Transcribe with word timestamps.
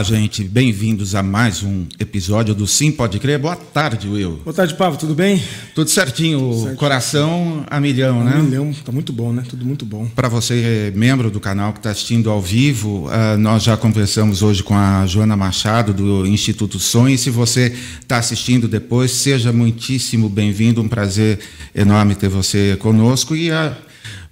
Olá, 0.00 0.04
gente. 0.08 0.44
Bem-vindos 0.44 1.14
a 1.14 1.22
mais 1.22 1.62
um 1.62 1.84
episódio 1.98 2.54
do 2.54 2.66
Sim 2.66 2.90
Pode 2.90 3.18
Crer. 3.18 3.38
Boa 3.38 3.54
tarde, 3.54 4.08
Will. 4.08 4.40
Boa 4.42 4.54
tarde, 4.54 4.74
Pablo. 4.74 4.98
Tudo 4.98 5.14
bem? 5.14 5.42
Tudo 5.74 5.90
certinho. 5.90 6.54
certinho. 6.54 6.76
Coração 6.76 7.66
a 7.68 7.78
milhão, 7.78 8.22
a 8.22 8.24
né? 8.24 8.32
A 8.36 8.42
milhão. 8.42 8.72
Tá 8.82 8.90
muito 8.90 9.12
bom, 9.12 9.30
né? 9.30 9.44
Tudo 9.46 9.62
muito 9.62 9.84
bom. 9.84 10.08
Para 10.16 10.26
você, 10.26 10.90
membro 10.96 11.30
do 11.30 11.38
canal 11.38 11.74
que 11.74 11.80
está 11.80 11.90
assistindo 11.90 12.30
ao 12.30 12.40
vivo, 12.40 13.08
uh, 13.08 13.36
nós 13.36 13.62
já 13.62 13.76
conversamos 13.76 14.42
hoje 14.42 14.62
com 14.62 14.74
a 14.74 15.04
Joana 15.06 15.36
Machado, 15.36 15.92
do 15.92 16.26
Instituto 16.26 16.78
Sonho. 16.78 17.14
E 17.14 17.18
se 17.18 17.28
você 17.28 17.70
está 18.00 18.16
assistindo 18.16 18.66
depois, 18.66 19.10
seja 19.10 19.52
muitíssimo 19.52 20.30
bem-vindo. 20.30 20.80
Um 20.80 20.88
prazer 20.88 21.40
enorme 21.74 22.14
ter 22.14 22.30
você 22.30 22.74
conosco. 22.80 23.36
E 23.36 23.50
a 23.50 23.76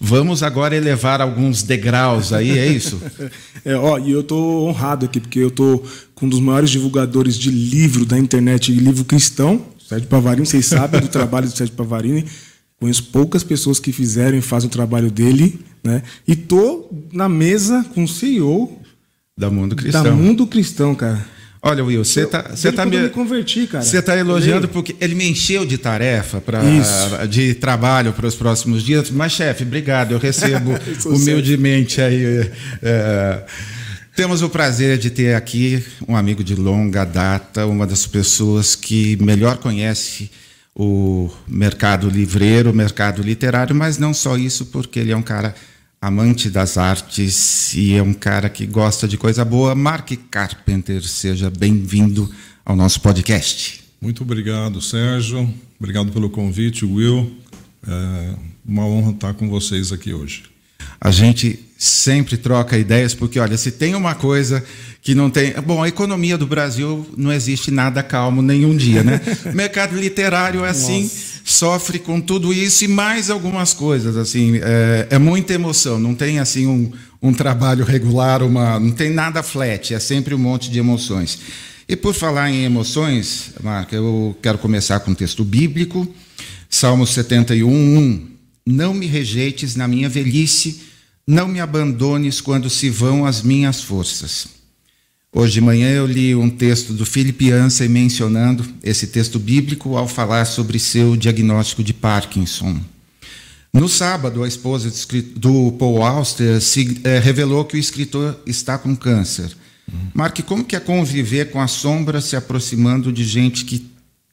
Vamos 0.00 0.42
agora 0.42 0.76
elevar 0.76 1.20
alguns 1.20 1.62
degraus 1.62 2.32
aí, 2.32 2.56
é 2.56 2.66
isso? 2.66 3.00
é, 3.64 3.74
ó, 3.74 3.98
e 3.98 4.12
eu 4.12 4.22
tô 4.22 4.66
honrado 4.66 5.06
aqui, 5.06 5.18
porque 5.18 5.40
eu 5.40 5.50
tô 5.50 5.82
com 6.14 6.26
um 6.26 6.28
dos 6.28 6.40
maiores 6.40 6.70
divulgadores 6.70 7.36
de 7.36 7.50
livro 7.50 8.06
da 8.06 8.18
internet, 8.18 8.72
livro 8.72 9.04
cristão, 9.04 9.60
Sérgio 9.88 10.06
Pavarini, 10.06 10.46
vocês 10.46 10.66
sabem 10.66 11.00
do 11.00 11.08
trabalho 11.08 11.48
do 11.48 11.56
Sérgio 11.56 11.74
Pavarini. 11.74 12.24
Conheço 12.78 13.04
poucas 13.04 13.42
pessoas 13.42 13.80
que 13.80 13.90
fizeram 13.90 14.38
e 14.38 14.40
fazem 14.40 14.68
o 14.68 14.70
trabalho 14.70 15.10
dele, 15.10 15.58
né? 15.82 16.02
E 16.26 16.36
tô 16.36 16.88
na 17.12 17.28
mesa 17.28 17.84
com 17.92 18.04
o 18.04 18.08
CEO 18.08 18.78
da 19.36 19.50
Mundo 19.50 19.74
Cristão. 19.74 20.04
Da 20.04 20.12
Mundo 20.12 20.46
Cristão, 20.46 20.94
cara. 20.94 21.26
Olha, 21.60 21.84
Will, 21.84 22.04
você 22.04 22.22
está 22.22 22.42
você 22.42 22.70
tá 22.70 22.86
me, 22.86 22.96
me 22.96 23.08
converti, 23.08 23.66
cara. 23.66 23.82
Você 23.82 23.98
está 23.98 24.16
elogiando 24.16 24.68
porque 24.68 24.94
ele 25.00 25.14
me 25.14 25.28
encheu 25.28 25.66
de 25.66 25.76
tarefa 25.76 26.40
para 26.40 26.60
de 27.26 27.54
trabalho 27.54 28.12
para 28.12 28.26
os 28.26 28.34
próximos 28.34 28.82
dias. 28.82 29.10
Mas 29.10 29.32
chefe, 29.32 29.64
obrigado, 29.64 30.12
eu 30.12 30.18
recebo 30.18 30.72
humildemente 31.06 32.00
aí. 32.00 32.50
É, 32.82 33.42
temos 34.14 34.42
o 34.42 34.48
prazer 34.48 34.98
de 34.98 35.10
ter 35.10 35.34
aqui 35.34 35.84
um 36.06 36.16
amigo 36.16 36.42
de 36.42 36.54
longa 36.54 37.04
data, 37.04 37.66
uma 37.66 37.86
das 37.86 38.06
pessoas 38.06 38.74
que 38.74 39.16
melhor 39.20 39.58
conhece 39.58 40.30
o 40.74 41.28
mercado 41.46 42.08
livreiro, 42.08 42.70
o 42.70 42.74
mercado 42.74 43.20
literário, 43.20 43.74
mas 43.74 43.98
não 43.98 44.14
só 44.14 44.36
isso, 44.36 44.66
porque 44.66 45.00
ele 45.00 45.10
é 45.10 45.16
um 45.16 45.22
cara 45.22 45.54
amante 46.00 46.48
das 46.48 46.78
artes 46.78 47.74
e 47.74 47.94
é 47.94 48.02
um 48.02 48.14
cara 48.14 48.48
que 48.48 48.66
gosta 48.66 49.08
de 49.08 49.16
coisa 49.16 49.44
boa. 49.44 49.74
Mark 49.74 50.10
Carpenter, 50.30 51.02
seja 51.02 51.50
bem-vindo 51.50 52.32
ao 52.64 52.76
nosso 52.76 53.00
podcast. 53.00 53.82
Muito 54.00 54.22
obrigado, 54.22 54.80
Sérgio. 54.80 55.52
Obrigado 55.78 56.12
pelo 56.12 56.30
convite, 56.30 56.84
Will. 56.84 57.36
É 57.86 58.34
uma 58.66 58.86
honra 58.86 59.10
estar 59.10 59.34
com 59.34 59.48
vocês 59.48 59.92
aqui 59.92 60.12
hoje. 60.12 60.44
A 61.00 61.10
gente 61.10 61.58
sempre 61.76 62.36
troca 62.36 62.76
ideias, 62.76 63.14
porque, 63.14 63.38
olha, 63.38 63.56
se 63.56 63.70
tem 63.70 63.94
uma 63.94 64.14
coisa 64.14 64.64
que 65.00 65.14
não 65.14 65.30
tem. 65.30 65.52
Bom, 65.62 65.82
a 65.82 65.88
economia 65.88 66.36
do 66.36 66.46
Brasil 66.46 67.06
não 67.16 67.32
existe 67.32 67.70
nada 67.70 68.02
calmo 68.02 68.42
nenhum 68.42 68.76
dia, 68.76 69.02
né? 69.02 69.20
O 69.46 69.54
mercado 69.54 69.96
literário 69.96 70.64
é 70.64 70.70
assim, 70.70 71.04
Nossa. 71.04 71.27
Sofre 71.50 71.98
com 71.98 72.20
tudo 72.20 72.52
isso 72.52 72.84
e 72.84 72.88
mais 72.88 73.30
algumas 73.30 73.72
coisas, 73.74 74.16
assim. 74.16 74.58
É, 74.62 75.08
é 75.10 75.18
muita 75.18 75.52
emoção, 75.52 75.98
não 75.98 76.14
tem, 76.14 76.38
assim, 76.38 76.66
um, 76.66 76.92
um 77.22 77.32
trabalho 77.32 77.84
regular, 77.84 78.42
uma, 78.42 78.78
não 78.78 78.90
tem 78.90 79.10
nada 79.10 79.42
flat, 79.42 79.94
é 79.94 79.98
sempre 79.98 80.34
um 80.34 80.38
monte 80.38 80.70
de 80.70 80.78
emoções. 80.78 81.38
E 81.88 81.96
por 81.96 82.14
falar 82.14 82.50
em 82.50 82.64
emoções, 82.64 83.52
Marca, 83.62 83.96
eu 83.96 84.36
quero 84.42 84.58
começar 84.58 85.00
com 85.00 85.12
um 85.12 85.14
texto 85.14 85.44
bíblico, 85.44 86.06
Salmo 86.68 87.06
71, 87.06 87.68
1. 87.68 88.28
Não 88.66 88.92
me 88.92 89.06
rejeites 89.06 89.74
na 89.74 89.88
minha 89.88 90.08
velhice 90.08 90.88
não 91.28 91.46
me 91.46 91.60
abandones 91.60 92.40
quando 92.40 92.70
se 92.70 92.88
vão 92.88 93.26
as 93.26 93.42
minhas 93.42 93.82
forças. 93.82 94.48
Hoje 95.30 95.52
de 95.52 95.60
manhã 95.60 95.90
eu 95.90 96.06
li 96.06 96.34
um 96.34 96.48
texto 96.48 96.94
do 96.94 97.04
Philip 97.04 97.48
Yancey 97.48 97.86
mencionando 97.86 98.64
esse 98.82 99.08
texto 99.08 99.38
bíblico 99.38 99.94
ao 99.94 100.08
falar 100.08 100.46
sobre 100.46 100.78
seu 100.78 101.16
diagnóstico 101.16 101.84
de 101.84 101.92
Parkinson. 101.92 102.80
No 103.70 103.88
sábado, 103.90 104.42
a 104.42 104.48
esposa 104.48 104.90
do 105.36 105.72
Paul 105.72 106.02
Auster 106.02 106.60
se, 106.62 106.98
é, 107.04 107.18
revelou 107.18 107.66
que 107.66 107.76
o 107.76 107.78
escritor 107.78 108.40
está 108.46 108.78
com 108.78 108.96
câncer. 108.96 109.54
Uhum. 109.86 109.98
Mark, 110.14 110.40
como 110.46 110.64
que 110.64 110.74
é 110.74 110.80
conviver 110.80 111.50
com 111.50 111.60
a 111.60 111.66
sombra 111.66 112.22
se 112.22 112.34
aproximando 112.34 113.12
de 113.12 113.24
gente 113.24 113.66
que 113.66 113.86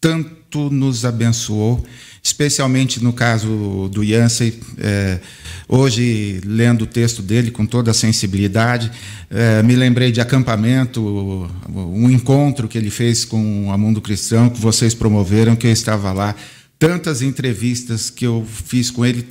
tanto 0.06 0.70
nos 0.70 1.04
abençoou 1.04 1.84
especialmente 2.26 3.04
no 3.04 3.14
caso 3.14 3.88
do 3.92 4.04
Yancey, 4.04 4.60
é, 4.80 5.20
hoje 5.68 6.42
lendo 6.44 6.82
o 6.82 6.88
texto 6.88 7.22
dele 7.22 7.52
com 7.52 7.68
toda 7.68 7.92
a 7.92 7.94
sensibilidade, 7.94 8.92
é, 9.30 9.62
me 9.62 9.76
lembrei 9.76 10.12
de 10.12 10.20
acampamento, 10.20 11.48
um 11.70 12.10
encontro 12.10 12.68
que 12.68 12.80
ele 12.80 12.90
fez 12.90 13.24
com 13.24 13.72
a 13.72 13.78
Mundo 13.78 14.02
Cristão, 14.02 14.50
que 14.50 14.60
vocês 14.60 14.96
promoveram, 14.96 15.56
que 15.56 15.68
eu 15.68 15.72
estava 15.72 16.12
lá 16.12 16.36
tantas 16.78 17.22
entrevistas 17.22 18.10
que 18.10 18.26
eu 18.26 18.46
fiz 18.46 18.92
com 18.92 19.06
ele, 19.06 19.26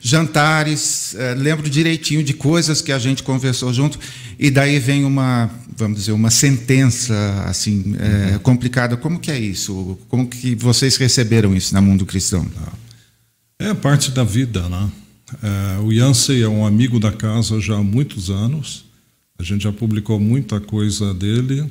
jantares, 0.00 1.14
é, 1.14 1.34
lembro 1.34 1.68
direitinho 1.68 2.22
de 2.22 2.32
coisas 2.32 2.80
que 2.80 2.92
a 2.92 2.98
gente 2.98 3.22
conversou 3.22 3.72
junto, 3.72 3.98
e 4.38 4.50
daí 4.50 4.78
vem 4.78 5.04
uma, 5.04 5.50
vamos 5.76 5.98
dizer, 5.98 6.12
uma 6.12 6.30
sentença 6.30 7.14
assim 7.46 7.92
uhum. 7.92 8.38
complicada. 8.40 8.96
Como 8.96 9.18
que 9.18 9.30
é 9.30 9.38
isso? 9.38 9.98
Como 10.08 10.26
que 10.26 10.54
vocês 10.54 10.96
receberam 10.96 11.54
isso 11.54 11.74
na 11.74 11.80
mundo 11.80 12.06
cristão? 12.06 12.46
É 13.58 13.74
parte 13.74 14.10
da 14.10 14.24
vida, 14.24 14.68
né? 14.68 14.90
É, 15.42 15.78
o 15.80 15.92
Yancey 15.92 16.42
é 16.42 16.48
um 16.48 16.64
amigo 16.64 16.98
da 16.98 17.12
casa 17.12 17.60
já 17.60 17.76
há 17.76 17.82
muitos 17.82 18.30
anos. 18.30 18.84
A 19.38 19.42
gente 19.42 19.62
já 19.64 19.72
publicou 19.72 20.18
muita 20.18 20.58
coisa 20.58 21.12
dele. 21.12 21.70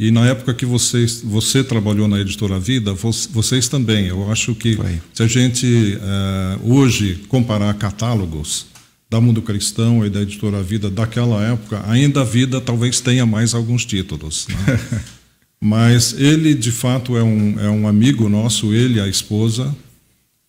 E 0.00 0.12
na 0.12 0.26
época 0.26 0.54
que 0.54 0.64
vocês, 0.64 1.22
você 1.24 1.64
trabalhou 1.64 2.06
na 2.06 2.20
Editora 2.20 2.60
Vida, 2.60 2.94
vocês 2.94 3.66
também. 3.66 4.06
Eu 4.06 4.30
acho 4.30 4.54
que 4.54 4.76
Foi. 4.76 5.00
se 5.12 5.22
a 5.24 5.26
gente 5.26 5.98
é, 6.00 6.58
hoje 6.62 7.24
comparar 7.26 7.74
catálogos 7.74 8.66
da 9.10 9.20
Mundo 9.20 9.42
Cristão 9.42 10.06
e 10.06 10.10
da 10.10 10.22
Editora 10.22 10.62
Vida 10.62 10.88
daquela 10.88 11.42
época, 11.42 11.82
ainda 11.88 12.20
a 12.20 12.24
Vida 12.24 12.60
talvez 12.60 13.00
tenha 13.00 13.26
mais 13.26 13.54
alguns 13.54 13.84
títulos. 13.84 14.46
Né? 14.46 14.80
Mas 15.60 16.14
ele, 16.16 16.54
de 16.54 16.70
fato, 16.70 17.16
é 17.16 17.22
um, 17.24 17.58
é 17.58 17.68
um 17.68 17.88
amigo 17.88 18.28
nosso, 18.28 18.72
ele, 18.72 19.00
a 19.00 19.08
esposa. 19.08 19.74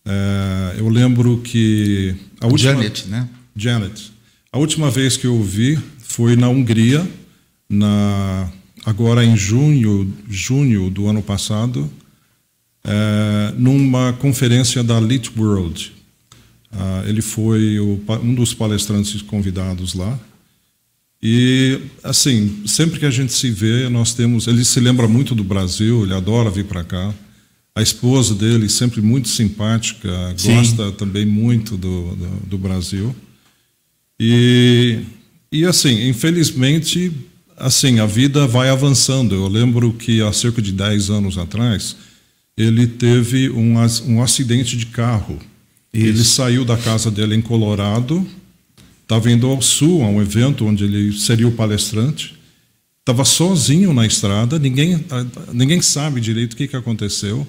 É, 0.04 0.76
eu 0.78 0.88
lembro 0.88 1.38
que. 1.38 2.14
A 2.40 2.46
última, 2.46 2.74
Janet, 2.74 3.08
né? 3.08 3.28
Janet. 3.56 4.12
A 4.52 4.58
última 4.58 4.92
vez 4.92 5.16
que 5.16 5.26
eu 5.26 5.34
o 5.34 5.42
vi 5.42 5.76
foi 5.98 6.36
na 6.36 6.48
Hungria, 6.48 7.04
na 7.68 8.48
agora 8.90 9.24
em 9.24 9.36
junho, 9.36 10.12
junho 10.28 10.90
do 10.90 11.06
ano 11.06 11.22
passado, 11.22 11.88
é, 12.82 13.54
numa 13.56 14.12
conferência 14.14 14.82
da 14.82 14.98
Lit 14.98 15.30
World. 15.38 15.92
Ah, 16.72 17.04
ele 17.06 17.22
foi 17.22 17.78
o, 17.78 18.00
um 18.20 18.34
dos 18.34 18.52
palestrantes 18.52 19.22
convidados 19.22 19.94
lá. 19.94 20.18
E, 21.22 21.78
assim, 22.02 22.62
sempre 22.66 22.98
que 22.98 23.06
a 23.06 23.10
gente 23.10 23.32
se 23.32 23.50
vê, 23.50 23.88
nós 23.88 24.12
temos. 24.12 24.48
Ele 24.48 24.64
se 24.64 24.80
lembra 24.80 25.06
muito 25.06 25.34
do 25.34 25.44
Brasil, 25.44 26.02
ele 26.02 26.14
adora 26.14 26.50
vir 26.50 26.64
para 26.64 26.82
cá. 26.82 27.14
A 27.74 27.82
esposa 27.82 28.34
dele, 28.34 28.68
sempre 28.68 29.00
muito 29.00 29.28
simpática, 29.28 30.34
Sim. 30.36 30.54
gosta 30.54 30.90
também 30.92 31.24
muito 31.24 31.76
do, 31.76 32.16
do, 32.16 32.28
do 32.46 32.58
Brasil. 32.58 33.14
E, 34.18 35.00
e, 35.52 35.64
assim, 35.64 36.08
infelizmente, 36.08 37.12
assim, 37.60 38.00
a 38.00 38.06
vida 38.06 38.46
vai 38.46 38.68
avançando. 38.68 39.34
Eu 39.34 39.46
lembro 39.46 39.92
que 39.92 40.20
há 40.22 40.32
cerca 40.32 40.60
de 40.60 40.72
10 40.72 41.10
anos 41.10 41.38
atrás, 41.38 41.94
ele 42.56 42.86
teve 42.86 43.50
um, 43.50 43.74
um 44.06 44.22
acidente 44.22 44.76
de 44.76 44.86
carro. 44.86 45.38
Isso. 45.92 46.06
Ele 46.06 46.24
saiu 46.24 46.64
da 46.64 46.76
casa 46.76 47.10
dele 47.10 47.34
em 47.34 47.42
Colorado, 47.42 48.26
estava 49.02 49.30
indo 49.30 49.46
ao 49.46 49.60
sul, 49.60 50.02
a 50.02 50.06
um 50.08 50.20
evento 50.20 50.66
onde 50.66 50.84
ele 50.84 51.12
seria 51.12 51.46
o 51.46 51.52
palestrante. 51.52 52.34
Estava 53.00 53.24
sozinho 53.24 53.92
na 53.92 54.06
estrada, 54.06 54.58
ninguém, 54.58 55.04
ninguém 55.52 55.82
sabe 55.82 56.20
direito 56.20 56.52
o 56.52 56.56
que, 56.56 56.68
que 56.68 56.76
aconteceu. 56.76 57.46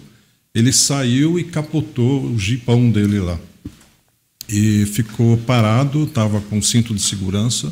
Ele 0.54 0.72
saiu 0.72 1.40
e 1.40 1.44
capotou 1.44 2.26
o 2.26 2.38
jipão 2.38 2.90
dele 2.90 3.20
lá. 3.20 3.40
E 4.50 4.86
ficou 4.86 5.38
parado, 5.38 6.04
estava 6.04 6.42
com 6.42 6.62
cinto 6.62 6.94
de 6.94 7.02
segurança 7.02 7.72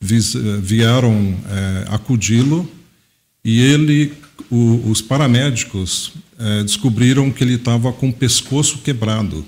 vieram 0.00 1.36
é, 1.48 1.84
acudi-lo 1.88 2.68
e 3.44 3.60
ele, 3.60 4.12
o, 4.50 4.90
os 4.90 5.02
paramédicos 5.02 6.12
é, 6.38 6.62
descobriram 6.62 7.30
que 7.30 7.44
ele 7.44 7.54
estava 7.54 7.92
com 7.92 8.08
o 8.08 8.12
pescoço 8.12 8.78
quebrado, 8.78 9.44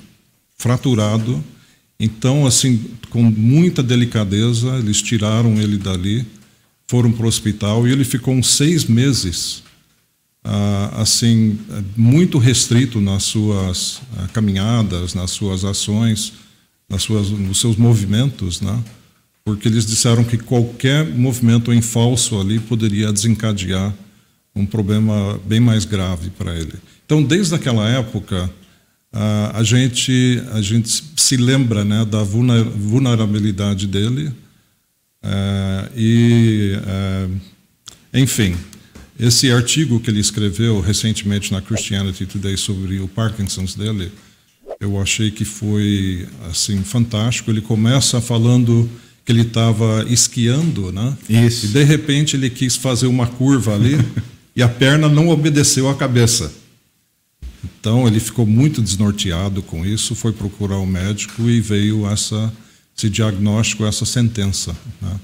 fraturado. 0.59 1.43
Então, 1.99 2.47
assim, 2.47 2.85
com 3.09 3.23
muita 3.23 3.83
delicadeza, 3.83 4.77
eles 4.79 5.01
tiraram 5.01 5.61
ele 5.61 5.79
dali, 5.79 6.27
foram 6.87 7.13
para 7.13 7.25
o 7.25 7.29
hospital 7.29 7.87
e 7.87 7.93
ele 7.93 8.05
ficou 8.05 8.35
uns 8.35 8.55
seis 8.55 8.85
meses, 8.85 9.63
ah, 10.45 11.01
assim, 11.01 11.59
muito 11.97 12.39
restrito 12.39 13.01
nas 13.01 13.23
suas 13.23 14.03
ah, 14.19 14.29
caminhadas, 14.33 15.15
nas 15.15 15.31
suas 15.31 15.65
ações, 15.65 16.33
nas 16.89 17.03
suas, 17.03 17.31
nos 17.31 17.61
seus 17.61 17.77
movimentos, 17.77 18.61
né? 18.61 18.83
Porque 19.44 19.69
eles 19.69 19.87
disseram 19.87 20.25
que 20.25 20.39
qualquer 20.39 21.05
movimento 21.06 21.73
em 21.73 21.83
falso 21.83 22.41
ali 22.41 22.59
poderia 22.59 23.12
desencadear 23.12 23.93
um 24.55 24.67
problema 24.67 25.41
bem 25.47 25.61
mais 25.61 25.85
grave 25.85 26.31
para 26.31 26.55
ele. 26.55 26.75
Então, 27.05 27.23
desde 27.23 27.55
aquela 27.55 27.89
época, 27.89 28.50
a 29.53 29.62
gente 29.62 30.43
a 30.53 30.62
gente 30.62 31.05
se 31.17 31.37
lembra 31.37 31.85
né, 31.85 32.05
da 32.05 32.23
vulnerabilidade 32.23 33.87
dele 33.87 34.33
é, 35.23 35.89
e 35.94 36.79
é, 36.87 37.29
enfim 38.19 38.56
esse 39.19 39.53
artigo 39.53 40.00
que 40.00 40.11
ele 40.11 40.19
escreveu 40.19 40.81
recentemente 40.81 41.53
na 41.53 41.61
Christianity 41.61 42.25
Today 42.25 42.56
sobre 42.56 43.00
o 43.00 43.09
Parkinson's 43.09 43.75
dele 43.75 44.11
eu 44.81 45.00
achei 45.00 45.31
que 45.31 45.44
foi 45.44 46.27
assim 46.50 46.83
fantástico 46.83 47.50
ele 47.50 47.61
começa 47.61 48.19
falando 48.19 48.89
que 49.25 49.33
ele 49.33 49.43
estava 49.43 50.05
esquiando 50.09 50.93
né 50.93 51.17
Isso. 51.29 51.67
e 51.67 51.69
de 51.71 51.85
repente 51.85 52.37
ele 52.37 52.51
quis 52.51 52.77
fazer 52.77 53.07
uma 53.07 53.27
curva 53.27 53.75
ali 53.75 53.97
e 54.55 54.63
a 54.63 54.69
perna 54.69 55.09
não 55.09 55.29
obedeceu 55.29 55.89
à 55.89 55.95
cabeça 55.95 56.53
então 57.83 58.07
ele 58.07 58.21
ficou 58.21 58.47
muito 58.47 58.81
desnorteado 58.81 59.61
com 59.61 59.85
isso, 59.85 60.15
foi 60.15 60.33
procurar 60.33 60.77
o 60.77 60.83
um 60.83 60.87
médico 60.87 61.51
e 61.51 61.61
veio 61.61 62.07
essa, 62.07 62.53
esse 62.97 63.11
diagnóstico, 63.11 63.85
essa 63.85 64.05
sentença. 64.05 64.77
Né? 65.01 65.21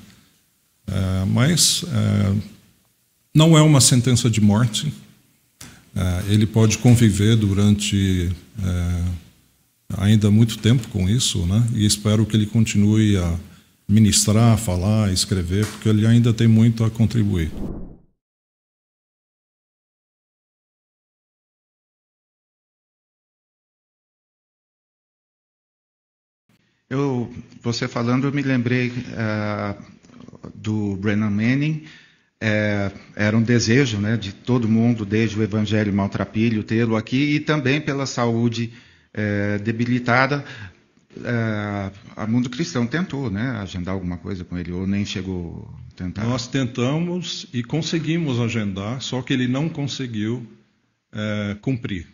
É, 0.89 1.25
mas 1.25 1.85
é, 1.85 2.35
não 3.35 3.57
é 3.57 3.63
uma 3.63 3.81
sentença 3.81 4.29
de 4.29 4.41
morte. 4.41 4.93
É, 5.95 6.33
ele 6.33 6.47
pode 6.47 6.79
conviver 6.79 7.37
durante 7.37 8.31
é, 8.61 9.05
ainda 9.97 10.29
muito 10.29 10.59
tempo 10.59 10.89
com 10.89 11.09
isso, 11.09 11.47
né? 11.47 11.65
E 11.75 11.87
espero 11.87 12.27
que 12.27 12.37
ele 12.37 12.47
continue 12.47 13.17
a 13.17 13.39
ministrar, 13.89 14.59
falar, 14.59 15.11
escrever, 15.13 15.67
porque 15.67 15.89
ele 15.89 16.07
ainda 16.07 16.33
tem 16.33 16.47
muito 16.47 16.85
a 16.85 16.91
contribuir. 16.91 17.51
Eu, 26.91 27.31
você 27.63 27.87
falando, 27.87 28.27
eu 28.27 28.33
me 28.33 28.43
lembrei 28.43 28.89
uh, 28.89 29.83
do 30.55 30.97
Brennan 30.97 31.31
Manning. 31.31 31.85
É, 32.41 32.93
era 33.17 33.37
um 33.37 33.43
desejo 33.43 33.99
né, 33.99 34.17
de 34.17 34.33
todo 34.33 34.69
mundo, 34.69 35.05
desde 35.05 35.39
o 35.39 35.43
Evangelho 35.43 35.93
Maltrapilho, 35.93 36.63
tê-lo 36.63 36.97
aqui, 36.97 37.35
e 37.35 37.41
também 37.41 37.81
pela 37.81 38.07
saúde 38.07 38.73
é, 39.13 39.59
debilitada. 39.59 40.45
É, 41.25 41.91
a 42.17 42.27
Mundo 42.27 42.51
Cristão 42.51 42.87
tentou 42.87 43.31
né, 43.31 43.51
agendar 43.61 43.95
alguma 43.95 44.19
coisa 44.19 44.45
com 44.45 44.57
ele, 44.57 44.73
ou 44.73 44.87
nem 44.87 45.05
chegou 45.05 45.69
a 45.91 45.95
tentar? 45.95 46.25
Nós 46.25 46.47
tentamos 46.47 47.47
e 47.53 47.63
conseguimos 47.63 48.39
agendar, 48.39 49.01
só 49.01 49.23
que 49.23 49.33
ele 49.33 49.49
não 49.49 49.69
conseguiu 49.69 50.47
cumprir 51.63 52.07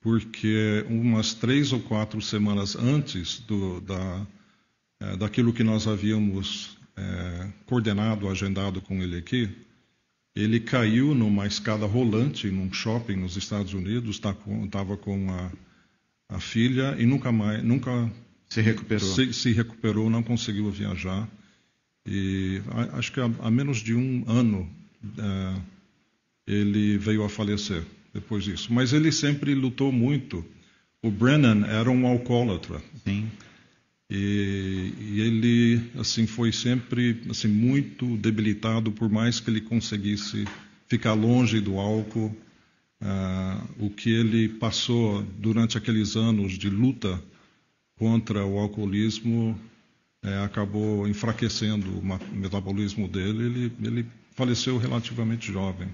porque 0.00 0.84
umas 0.88 1.34
três 1.34 1.72
ou 1.72 1.80
quatro 1.80 2.20
semanas 2.20 2.74
antes 2.74 3.40
do, 3.40 3.80
da, 3.80 4.26
é, 4.98 5.16
daquilo 5.16 5.52
que 5.52 5.62
nós 5.62 5.86
havíamos 5.86 6.78
é, 6.96 7.48
coordenado, 7.66 8.28
agendado 8.28 8.80
com 8.80 9.02
ele 9.02 9.18
aqui, 9.18 9.50
ele 10.34 10.58
caiu 10.60 11.14
numa 11.14 11.46
escada 11.46 11.84
rolante 11.86 12.50
num 12.50 12.72
shopping 12.72 13.16
nos 13.16 13.36
Estados 13.36 13.74
Unidos, 13.74 14.16
estava 14.16 14.96
com 14.96 15.30
a, 15.30 15.50
a, 16.30 16.40
filha 16.40 16.96
e 16.98 17.06
nunca 17.06 17.30
mais, 17.32 17.62
nunca 17.62 18.10
se 18.48 18.60
recuperou, 18.60 19.14
se, 19.14 19.32
se 19.32 19.52
recuperou, 19.52 20.08
não 20.10 20.22
conseguiu 20.22 20.70
viajar 20.70 21.28
e 22.06 22.62
acho 22.92 23.12
que 23.12 23.20
há, 23.20 23.30
há 23.40 23.50
menos 23.50 23.78
de 23.78 23.94
um 23.94 24.24
ano 24.26 24.68
é, 25.18 25.60
ele 26.46 26.98
veio 26.98 27.22
a 27.24 27.28
falecer 27.28 27.84
depois 28.12 28.44
disso. 28.44 28.72
Mas 28.72 28.92
ele 28.92 29.12
sempre 29.12 29.54
lutou 29.54 29.92
muito. 29.92 30.44
O 31.02 31.10
Brennan 31.10 31.64
era 31.66 31.90
um 31.90 32.06
alcoólatra. 32.06 32.82
Sim. 33.04 33.30
E, 34.10 34.92
e, 34.98 35.20
ele 35.20 35.90
assim 35.96 36.26
foi 36.26 36.50
sempre 36.50 37.22
assim 37.30 37.46
muito 37.46 38.16
debilitado 38.16 38.90
por 38.90 39.08
mais 39.08 39.38
que 39.38 39.48
ele 39.48 39.60
conseguisse 39.60 40.48
ficar 40.88 41.12
longe 41.12 41.60
do 41.60 41.78
álcool 41.78 42.36
uh, 43.02 43.84
o 43.84 43.90
que 43.90 44.10
ele 44.10 44.48
passou 44.48 45.22
durante 45.38 45.76
aqueles 45.78 46.16
anos 46.16 46.52
de 46.52 46.68
luta 46.68 47.22
contra 47.98 48.44
o 48.44 48.58
alcoolismo 48.58 49.58
é, 50.22 50.38
acabou 50.44 51.08
enfraquecendo 51.08 51.86
o 51.98 52.02
metabolismo 52.34 53.08
dele. 53.08 53.44
Ele, 53.44 53.72
ele 53.82 54.06
faleceu 54.34 54.78
relativamente 54.78 55.52
jovem. 55.52 55.88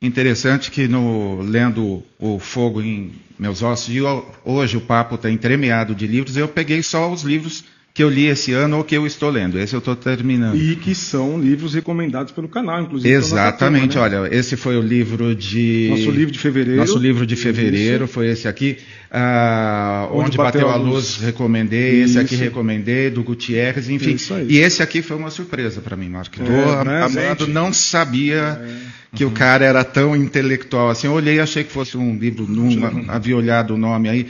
Interessante 0.00 0.70
que 0.70 0.86
no 0.86 1.40
lendo 1.40 2.02
o 2.18 2.38
Fogo 2.38 2.82
em 2.82 3.12
Meus 3.38 3.62
Ossos, 3.62 3.94
e 3.94 4.00
hoje 4.44 4.76
o 4.76 4.80
papo 4.80 5.14
está 5.14 5.30
entremeado 5.30 5.94
de 5.94 6.06
livros, 6.06 6.36
eu 6.36 6.46
peguei 6.46 6.82
só 6.82 7.10
os 7.10 7.22
livros 7.22 7.64
que 7.94 8.02
eu 8.02 8.10
li 8.10 8.26
esse 8.26 8.52
ano 8.52 8.78
ou 8.78 8.84
que 8.84 8.96
eu 8.96 9.06
estou 9.06 9.30
lendo. 9.30 9.56
Esse 9.56 9.72
eu 9.72 9.78
estou 9.78 9.94
terminando. 9.94 10.56
E 10.56 10.74
que 10.74 10.96
são 10.96 11.40
livros 11.40 11.74
recomendados 11.74 12.32
pelo 12.32 12.48
canal, 12.48 12.82
inclusive. 12.82 13.08
Exatamente. 13.14 13.96
né? 13.96 14.02
Olha, 14.02 14.34
esse 14.34 14.56
foi 14.56 14.76
o 14.76 14.82
livro 14.82 15.32
de. 15.32 15.86
Nosso 15.90 16.10
livro 16.10 16.32
de 16.32 16.38
fevereiro. 16.40 16.80
Nosso 16.80 16.98
livro 16.98 17.24
de 17.24 17.36
fevereiro 17.36 18.06
Isso. 18.06 18.12
foi 18.12 18.26
esse 18.30 18.48
aqui. 18.48 18.78
Ah, 19.12 20.08
onde, 20.10 20.26
onde, 20.26 20.36
bateu, 20.36 20.68
a 20.68 20.74
luz, 20.74 20.92
luz 20.92 21.16
recomendei. 21.18 22.02
Isso. 22.02 22.18
Esse 22.18 22.34
aqui 22.34 22.34
recomendei, 22.34 23.10
do 23.10 23.22
Gutierrez, 23.22 23.88
enfim. 23.88 24.16
E 24.48 24.58
esse 24.58 24.82
aqui 24.82 25.00
foi 25.00 25.16
uma 25.16 25.30
surpresa 25.30 25.80
para 25.80 25.96
mim, 25.96 26.08
Marco. 26.08 26.34
É, 26.42 26.84
né, 26.84 27.02
Amado 27.04 27.46
não 27.46 27.72
sabia. 27.72 28.60
É 28.60 29.04
que 29.14 29.24
uhum. 29.24 29.30
o 29.30 29.32
cara 29.32 29.64
era 29.64 29.84
tão 29.84 30.16
intelectual 30.16 30.90
assim. 30.90 31.06
Eu 31.06 31.12
olhei 31.12 31.36
e 31.36 31.40
achei 31.40 31.62
que 31.62 31.70
fosse 31.70 31.96
um 31.96 32.16
livro, 32.16 32.46
não 32.48 33.04
havia 33.08 33.36
olhado 33.36 33.74
o 33.74 33.78
nome 33.78 34.08
aí. 34.08 34.26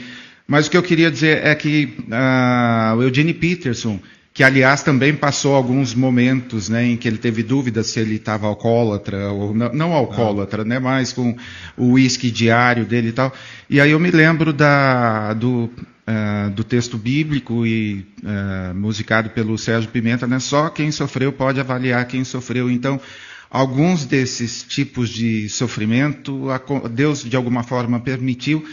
Mas 0.47 0.67
o 0.67 0.71
que 0.71 0.77
eu 0.77 0.83
queria 0.83 1.09
dizer 1.09 1.43
é 1.43 1.55
que 1.55 1.97
uh, 2.01 2.95
o 2.95 3.03
Eugene 3.03 3.33
Peterson, 3.33 3.99
que 4.31 4.43
aliás 4.43 4.83
também 4.83 5.15
passou 5.15 5.55
alguns 5.55 5.95
momentos 5.95 6.69
né, 6.69 6.85
em 6.85 6.97
que 6.97 7.07
ele 7.07 7.17
teve 7.17 7.41
dúvidas 7.41 7.87
se 7.87 7.99
ele 7.99 8.15
estava 8.15 8.45
alcoólatra, 8.45 9.31
ou 9.31 9.55
não, 9.55 9.73
não 9.73 9.93
alcoólatra, 9.93 10.61
ah. 10.61 10.65
né, 10.65 10.77
mas 10.77 11.11
com 11.13 11.35
o 11.75 11.93
uísque 11.93 12.29
diário 12.29 12.85
dele 12.85 13.07
e 13.07 13.11
tal. 13.11 13.33
E 13.69 13.81
aí 13.81 13.89
eu 13.89 13.99
me 13.99 14.11
lembro 14.11 14.53
da, 14.53 15.33
do, 15.33 15.63
uh, 16.07 16.49
do 16.51 16.63
texto 16.63 16.95
bíblico 16.95 17.65
e 17.65 18.05
uh, 18.21 18.75
musicado 18.75 19.31
pelo 19.31 19.57
Sérgio 19.57 19.89
Pimenta, 19.89 20.27
né, 20.27 20.37
só 20.37 20.69
quem 20.69 20.91
sofreu 20.91 21.31
pode 21.31 21.59
avaliar 21.59 22.05
quem 22.05 22.23
sofreu. 22.23 22.69
Então, 22.69 23.01
alguns 23.49 24.05
desses 24.05 24.61
tipos 24.61 25.09
de 25.09 25.49
sofrimento, 25.49 26.49
Deus 26.91 27.23
de 27.23 27.35
alguma 27.35 27.63
forma 27.63 27.99
permitiu 27.99 28.63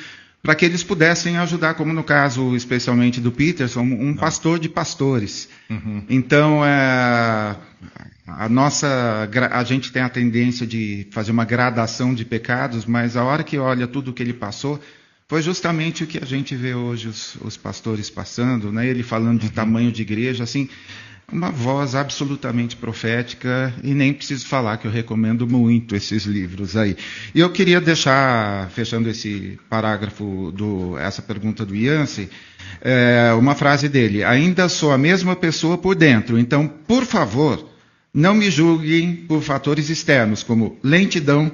para 0.43 0.57
que 0.57 0.65
eles 0.65 0.83
pudessem 0.83 1.39
ajudar, 1.39 1.75
como 1.75 1.93
no 1.93 2.03
caso 2.03 2.57
especialmente 2.57 3.21
do 3.21 3.31
Peterson, 3.31 3.83
um 3.83 4.15
pastor 4.15 4.59
de 4.59 4.69
pastores. 4.69 5.49
Uhum. 5.71 6.05
Então, 6.11 6.65
é, 6.65 7.57
a 8.27 8.49
nossa, 8.49 9.29
a 9.53 9.65
gente 9.65 9.93
tem 9.93 10.03
a 10.03 10.09
tendência 10.09 10.67
de 10.67 11.07
fazer 11.13 11.31
uma 11.31 11.45
gradação 11.45 12.13
de 12.13 12.25
pecados, 12.25 12.85
mas 12.85 13.17
a 13.17 13.23
hora 13.23 13.45
que 13.45 13.57
olha 13.57 13.87
tudo 13.87 14.11
o 14.11 14.13
que 14.13 14.23
ele 14.23 14.33
passou, 14.33 14.81
foi 15.29 15.43
justamente 15.43 16.03
o 16.03 16.07
que 16.09 16.19
a 16.19 16.27
gente 16.27 16.57
vê 16.57 16.75
hoje 16.75 17.09
os, 17.09 17.37
os 17.37 17.57
pastores 17.57 18.11
passando, 18.11 18.73
né? 18.73 18.87
Ele 18.87 19.05
falando 19.05 19.39
de 19.39 19.47
uhum. 19.47 19.53
tamanho 19.53 19.93
de 19.93 20.03
igreja, 20.03 20.43
assim, 20.43 20.69
uma 21.31 21.51
voz 21.51 21.95
absolutamente 21.95 22.77
profética 22.77 23.73
e 23.83 23.95
nem 23.95 24.13
preciso 24.13 24.47
falar 24.47 24.77
que 24.77 24.87
eu 24.87 24.91
recomendo 24.91 25.47
muito 25.47 25.97
esses 25.97 26.25
livros 26.25 26.77
aí. 26.77 26.97
E 27.35 27.41
eu 27.41 27.51
queria 27.51 27.81
deixar, 27.81 28.69
fechando 28.71 29.09
esse 29.09 29.59
parágrafo, 29.69 30.53
do, 30.55 30.99
essa 30.99 31.23
pergunta 31.23 31.65
do 31.65 31.75
Yancey, 31.75 32.29
é, 32.81 33.33
uma 33.39 33.55
frase 33.55 33.89
dele. 33.89 34.23
Ainda 34.25 34.69
sou 34.69 34.93
a 34.93 34.99
mesma 34.99 35.35
pessoa 35.35 35.79
por 35.79 35.95
dentro, 35.95 36.39
então, 36.39 36.69
por 36.69 37.05
favor, 37.05 37.69
não 38.13 38.35
me 38.35 38.51
julguem 38.51 39.15
por 39.17 39.43
fatores 39.43 39.89
externos, 39.89 40.43
como 40.43 40.79
lentidão, 40.83 41.51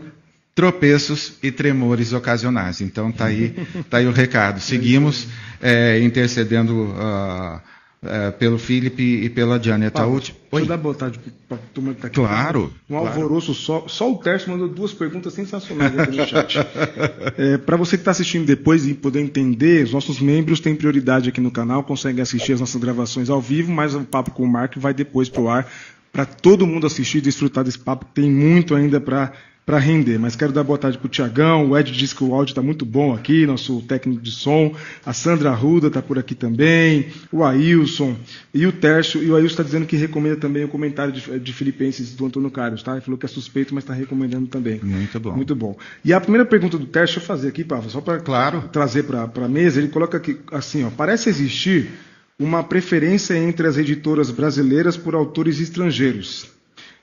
tropeços 0.57 1.35
e 1.41 1.53
tremores 1.53 2.13
ocasionais. 2.13 2.81
Então, 2.81 3.11
está 3.11 3.27
aí, 3.27 3.55
tá 3.89 3.99
aí 3.99 4.07
o 4.07 4.13
recado. 4.13 4.59
Seguimos 4.61 5.29
é, 5.63 6.01
intercedendo. 6.01 6.75
Uh, 6.75 7.78
é, 8.03 8.31
pelo 8.31 8.59
Felipe 8.59 9.03
e 9.03 9.29
pela 9.29 9.61
Janet. 9.61 9.93
Pablo, 9.93 10.15
última... 10.15 10.39
Deixa 10.51 10.65
eu 10.65 10.69
dar 10.69 10.77
boa 10.77 10.95
tarde 10.95 11.19
para 11.49 11.57
a 11.57 11.61
turma 11.75 11.91
que 11.91 11.99
está 11.99 12.07
aqui. 12.07 12.17
Claro. 12.17 12.73
Um 12.89 12.97
alvoroço 12.97 13.53
só. 13.55 13.87
Só 13.89 14.13
o 14.13 14.17
Tércio 14.17 14.51
mandou 14.51 14.69
duas 14.69 14.93
perguntas 14.93 15.33
sensacionais 15.33 15.99
aqui 15.99 16.17
no 16.17 16.27
chat. 16.27 16.59
é, 17.37 17.59
para 17.59 17.77
você 17.77 17.97
que 17.97 18.03
está 18.03 18.13
assistindo 18.13 18.47
depois 18.47 18.87
e 18.87 18.95
poder 18.95 19.21
entender, 19.21 19.85
os 19.85 19.93
nossos 19.93 20.21
membros 20.21 20.61
têm 20.61 20.77
prioridade 20.77 21.29
aqui 21.29 21.41
no 21.41 21.51
canal, 21.51 21.83
conseguem 21.83 22.23
assistir 22.23 22.53
as 22.53 22.61
nossas 22.61 22.81
gravações 22.81 23.29
ao 23.29 23.41
vivo, 23.41 23.73
mas 23.73 23.95
o 23.95 24.05
papo 24.05 24.31
com 24.31 24.45
o 24.45 24.49
Mark 24.49 24.77
vai 24.77 24.95
depois 24.95 25.29
para 25.29 25.43
o 25.43 25.49
ar, 25.49 25.71
para 26.13 26.25
todo 26.25 26.67
mundo 26.67 26.87
assistir 26.87 27.19
e 27.19 27.23
desfrutar 27.23 27.65
desse 27.65 27.79
papo, 27.79 28.05
que 28.07 28.21
tem 28.21 28.31
muito 28.31 28.75
ainda 28.75 29.01
para 29.01 29.33
para 29.69 29.79
render. 29.79 30.19
Mas 30.19 30.35
quero 30.35 30.51
dar 30.51 30.65
boa 30.65 30.79
tarde 30.79 30.97
para 30.97 31.05
o 31.05 31.11
Tiagão. 31.11 31.69
O 31.69 31.77
Ed 31.77 31.93
disse 31.93 32.15
que 32.15 32.25
o 32.25 32.35
áudio 32.35 32.53
está 32.53 32.63
muito 32.63 32.87
bom 32.87 33.13
aqui, 33.13 33.45
nosso 33.45 33.83
técnico 33.83 34.23
de 34.23 34.31
som. 34.33 34.75
A 35.05 35.13
Sandra 35.13 35.51
Arruda 35.51 35.89
está 35.89 36.01
por 36.01 36.19
aqui 36.19 36.35
também. 36.35 37.09
O 37.31 37.45
Ailson 37.45 38.17
e 38.55 38.67
o 38.67 38.73
Tércio. 38.73 39.23
E 39.23 39.31
o 39.31 39.37
Ailson 39.37 39.53
está 39.53 39.63
dizendo 39.63 39.85
que 39.85 39.95
recomenda 39.95 40.37
também 40.37 40.65
o 40.65 40.69
comentário 40.69 41.13
de, 41.13 41.39
de 41.39 41.53
Filipenses 41.53 42.15
do 42.15 42.25
Antônio 42.25 42.51
Carlos. 42.51 42.83
Tá? 42.83 42.93
Ele 42.93 43.03
falou 43.03 43.19
que 43.19 43.27
é 43.27 43.29
suspeito, 43.29 43.75
mas 43.75 43.85
está 43.85 43.93
recomendando 43.93 44.47
também. 44.47 44.81
Muito 44.83 45.21
bom. 45.21 45.37
Muito 45.37 45.55
bom. 45.55 45.77
E 46.03 46.15
a 46.15 46.21
primeira 46.21 46.47
pergunta 46.47 46.79
do 46.79 46.87
Tércio, 46.87 47.17
deixa 47.17 47.21
eu 47.21 47.37
fazer 47.37 47.49
aqui, 47.49 47.63
Pava, 47.63 47.91
só 47.91 48.01
para 48.01 48.21
claro. 48.21 48.71
trazer 48.73 49.03
para 49.03 49.31
a 49.45 49.49
mesa. 49.49 49.81
Ele 49.81 49.89
coloca 49.89 50.17
aqui 50.17 50.39
assim: 50.51 50.83
ó, 50.83 50.89
parece 50.89 51.29
existir 51.29 51.91
uma 52.39 52.65
preferência 52.65 53.37
entre 53.37 53.67
as 53.67 53.77
editoras 53.77 54.31
brasileiras 54.31 54.97
por 54.97 55.15
autores 55.15 55.61
estrangeiros. 55.61 56.47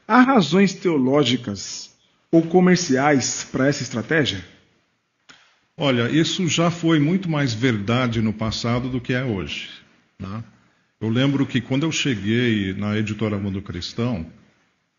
Há 0.08 0.22
razões 0.22 0.74
teológicas 0.74 1.85
ou 2.36 2.42
comerciais 2.44 3.48
para 3.50 3.68
essa 3.68 3.82
estratégia? 3.82 4.44
Olha, 5.78 6.10
isso 6.10 6.48
já 6.48 6.70
foi 6.70 7.00
muito 7.00 7.30
mais 7.30 7.54
verdade 7.54 8.22
no 8.22 8.34
passado 8.34 8.90
do 8.90 9.00
que 9.00 9.14
é 9.14 9.24
hoje. 9.24 9.70
Né? 10.20 10.44
Eu 11.00 11.10
lembro 11.10 11.46
que 11.46 11.62
quando 11.62 11.84
eu 11.84 11.92
cheguei 11.92 12.74
na 12.74 12.98
editora 12.98 13.38
Mundo 13.38 13.62
Cristão, 13.62 14.26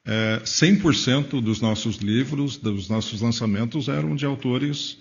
é, 0.05 0.40
100% 0.45 1.40
dos 1.40 1.61
nossos 1.61 1.97
livros, 1.97 2.57
dos 2.57 2.88
nossos 2.88 3.21
lançamentos, 3.21 3.88
eram 3.88 4.14
de 4.14 4.25
autores 4.25 4.99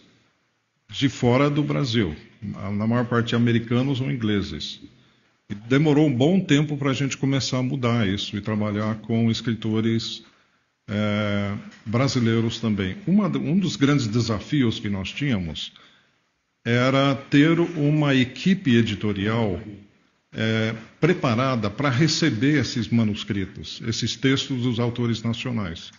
de 0.90 1.10
fora 1.10 1.50
do 1.50 1.64
Brasil, 1.64 2.16
na 2.42 2.88
maior 2.88 3.06
parte 3.06 3.36
americanos 3.36 4.02
ou 4.02 4.12
ingleses. 4.12 4.80
E 5.50 5.56
demorou 5.56 6.08
um 6.08 6.14
bom 6.14 6.40
tempo 6.40 6.78
para 6.78 6.92
a 6.92 6.94
gente 6.94 7.18
começar 7.18 7.60
a 7.60 7.64
mudar 7.64 8.08
isso 8.08 8.36
e 8.36 8.42
trabalhar 8.42 8.96
com 9.02 9.30
escritores 9.30 10.24
é, 10.88 11.54
brasileiros 11.86 12.60
também. 12.60 12.98
Uma, 13.08 13.28
um 13.28 13.58
dos 13.58 13.76
grandes 13.76 14.08
desafios 14.08 14.80
que 14.80 14.90
nós 14.90 15.12
tínhamos 15.12 15.72
era 16.64 17.16
ter 17.16 17.60
uma 17.60 18.16
equipe 18.16 18.76
editorial 18.76 19.60
é, 20.34 20.76
preparada 21.00 21.70
para 21.70 21.90
receber 21.90 22.60
esses 22.60 22.88
manuscritos, 22.88 23.82
esses 23.88 24.16
textos 24.16 24.64
dos 24.64 24.80
autores 24.80 25.22
nacionais. 25.22 25.92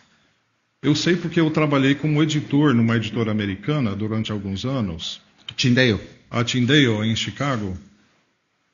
Eu 0.83 0.95
sei 0.95 1.17
porque 1.17 1.41
eu 1.41 1.51
trabalhei 1.51 1.95
como 1.95 2.23
editor 2.23 2.75
numa 2.75 2.97
editora 2.97 3.31
americana 3.31 3.95
durante 3.95 4.31
alguns 4.31 4.65
anos. 4.65 5.21
Tyndale. 5.57 6.01
A 6.31 6.45
Tyndale, 6.45 7.09
em 7.09 7.17
Chicago. 7.17 7.79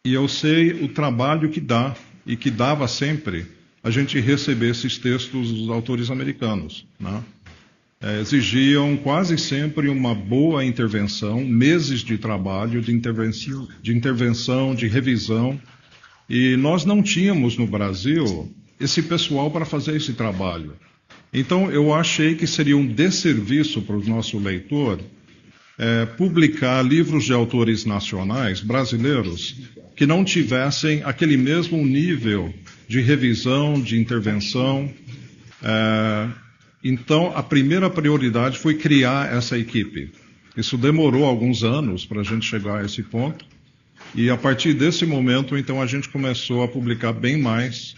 E 0.05 0.13
eu 0.13 0.27
sei 0.27 0.73
o 0.83 0.89
trabalho 0.89 1.51
que 1.51 1.61
dá 1.61 1.95
e 2.27 2.37
que 2.37 2.51
dava 2.51 2.89
sempre 2.89 3.47
a 3.83 3.91
gente 3.91 4.21
receber 4.21 4.71
esses 4.71 4.99
textos 4.99 5.53
dos 5.53 5.69
autores 5.69 6.11
americanos. 6.11 6.87
Né? 7.01 7.23
É, 8.01 8.21
exigiam 8.21 8.97
quase 8.97 9.39
sempre 9.39 9.89
uma 9.89 10.15
boa 10.15 10.65
intervenção, 10.65 11.45
meses 11.45 12.01
de 12.01 12.19
trabalho, 12.19 12.81
de 12.81 12.93
intervenção, 12.93 13.69
de 13.83 13.93
intervenção, 13.93 14.75
de 14.75 14.87
revisão. 14.87 15.61
E 16.29 16.57
nós 16.57 16.85
não 16.85 17.03
tínhamos 17.03 17.57
no 17.57 17.67
Brasil 17.67 18.53
esse 18.79 19.03
pessoal 19.03 19.51
para 19.51 19.65
fazer 19.65 19.97
esse 19.97 20.13
trabalho. 20.15 20.75
Então 21.33 21.71
eu 21.71 21.95
achei 21.95 22.35
que 22.35 22.47
seria 22.47 22.77
um 22.77 22.87
desserviço 22.87 23.81
para 23.83 23.97
o 23.97 24.05
nosso 24.05 24.39
leitor 24.39 25.01
é, 25.79 26.05
publicar 26.05 26.83
livros 26.83 27.25
de 27.25 27.33
autores 27.33 27.85
nacionais 27.85 28.61
brasileiros 28.61 29.57
que 29.97 30.07
não 30.07 30.25
tivessem 30.25 31.03
aquele 31.05 31.37
mesmo 31.37 31.85
nível 31.85 32.53
de 32.93 33.01
revisão, 33.01 33.81
de 33.81 33.99
intervenção. 33.99 34.93
É, 35.63 36.29
então, 36.85 37.33
a 37.35 37.43
primeira 37.43 37.89
prioridade 37.89 38.59
foi 38.59 38.75
criar 38.75 39.33
essa 39.33 39.59
equipe. 39.59 40.13
Isso 40.55 40.77
demorou 40.77 41.25
alguns 41.25 41.65
anos 41.65 42.05
para 42.05 42.21
a 42.21 42.23
gente 42.23 42.45
chegar 42.45 42.83
a 42.83 42.85
esse 42.85 43.03
ponto. 43.03 43.47
E 44.15 44.29
a 44.29 44.37
partir 44.37 44.75
desse 44.75 45.07
momento, 45.07 45.57
então, 45.57 45.81
a 45.81 45.87
gente 45.87 46.07
começou 46.11 46.63
a 46.63 46.69
publicar 46.69 47.15
bem 47.15 47.41
mais 47.41 47.95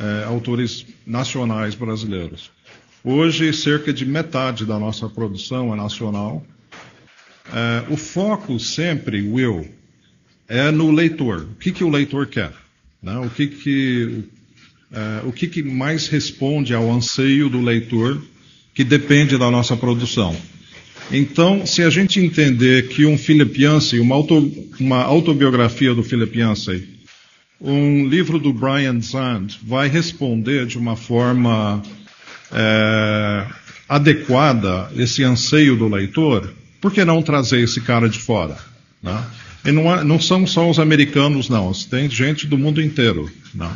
é, 0.00 0.24
autores 0.24 0.86
nacionais 1.06 1.74
brasileiros. 1.74 2.50
Hoje, 3.04 3.52
cerca 3.52 3.92
de 3.92 4.06
metade 4.06 4.64
da 4.64 4.78
nossa 4.78 5.10
produção 5.10 5.74
é 5.74 5.76
nacional. 5.76 6.42
É, 7.52 7.92
o 7.92 7.98
foco 7.98 8.58
sempre, 8.58 9.20
Will, 9.20 9.68
é 10.48 10.70
no 10.70 10.90
leitor. 10.90 11.42
O 11.52 11.54
que, 11.56 11.70
que 11.70 11.84
o 11.84 11.90
leitor 11.90 12.26
quer? 12.28 12.54
Né? 13.02 13.18
O, 13.18 13.28
que, 13.30 13.46
que, 13.46 14.24
é, 14.92 15.20
o 15.24 15.32
que, 15.32 15.46
que 15.46 15.62
mais 15.62 16.08
responde 16.08 16.74
ao 16.74 16.90
anseio 16.90 17.48
do 17.48 17.60
leitor 17.60 18.22
que 18.74 18.84
depende 18.84 19.36
da 19.36 19.50
nossa 19.50 19.76
produção? 19.76 20.36
Então, 21.10 21.66
se 21.66 21.82
a 21.82 21.90
gente 21.90 22.20
entender 22.20 22.88
que 22.88 23.06
um 23.06 23.16
Philip 23.16 23.62
Yancey, 23.62 23.98
uma, 23.98 24.14
auto, 24.14 24.52
uma 24.78 25.02
autobiografia 25.02 25.94
do 25.94 26.02
Philip 26.02 26.38
Yancey, 26.38 26.86
um 27.60 28.06
livro 28.06 28.38
do 28.38 28.52
Brian 28.52 29.00
Zand 29.00 29.48
vai 29.62 29.88
responder 29.88 30.66
de 30.66 30.78
uma 30.78 30.96
forma 30.96 31.82
é, 32.52 33.46
adequada 33.88 34.90
esse 34.96 35.24
anseio 35.24 35.76
do 35.76 35.88
leitor, 35.88 36.52
por 36.80 36.92
que 36.92 37.04
não 37.04 37.22
trazer 37.22 37.60
esse 37.60 37.80
cara 37.80 38.08
de 38.08 38.18
fora? 38.18 38.56
Né? 39.02 39.24
E 39.64 39.72
não, 39.72 40.04
não, 40.04 40.20
são 40.20 40.46
só 40.46 40.68
os 40.68 40.78
americanos, 40.78 41.48
não, 41.48 41.72
tem 41.72 42.08
gente 42.08 42.46
do 42.46 42.56
mundo 42.56 42.80
inteiro. 42.80 43.30
Não. 43.54 43.72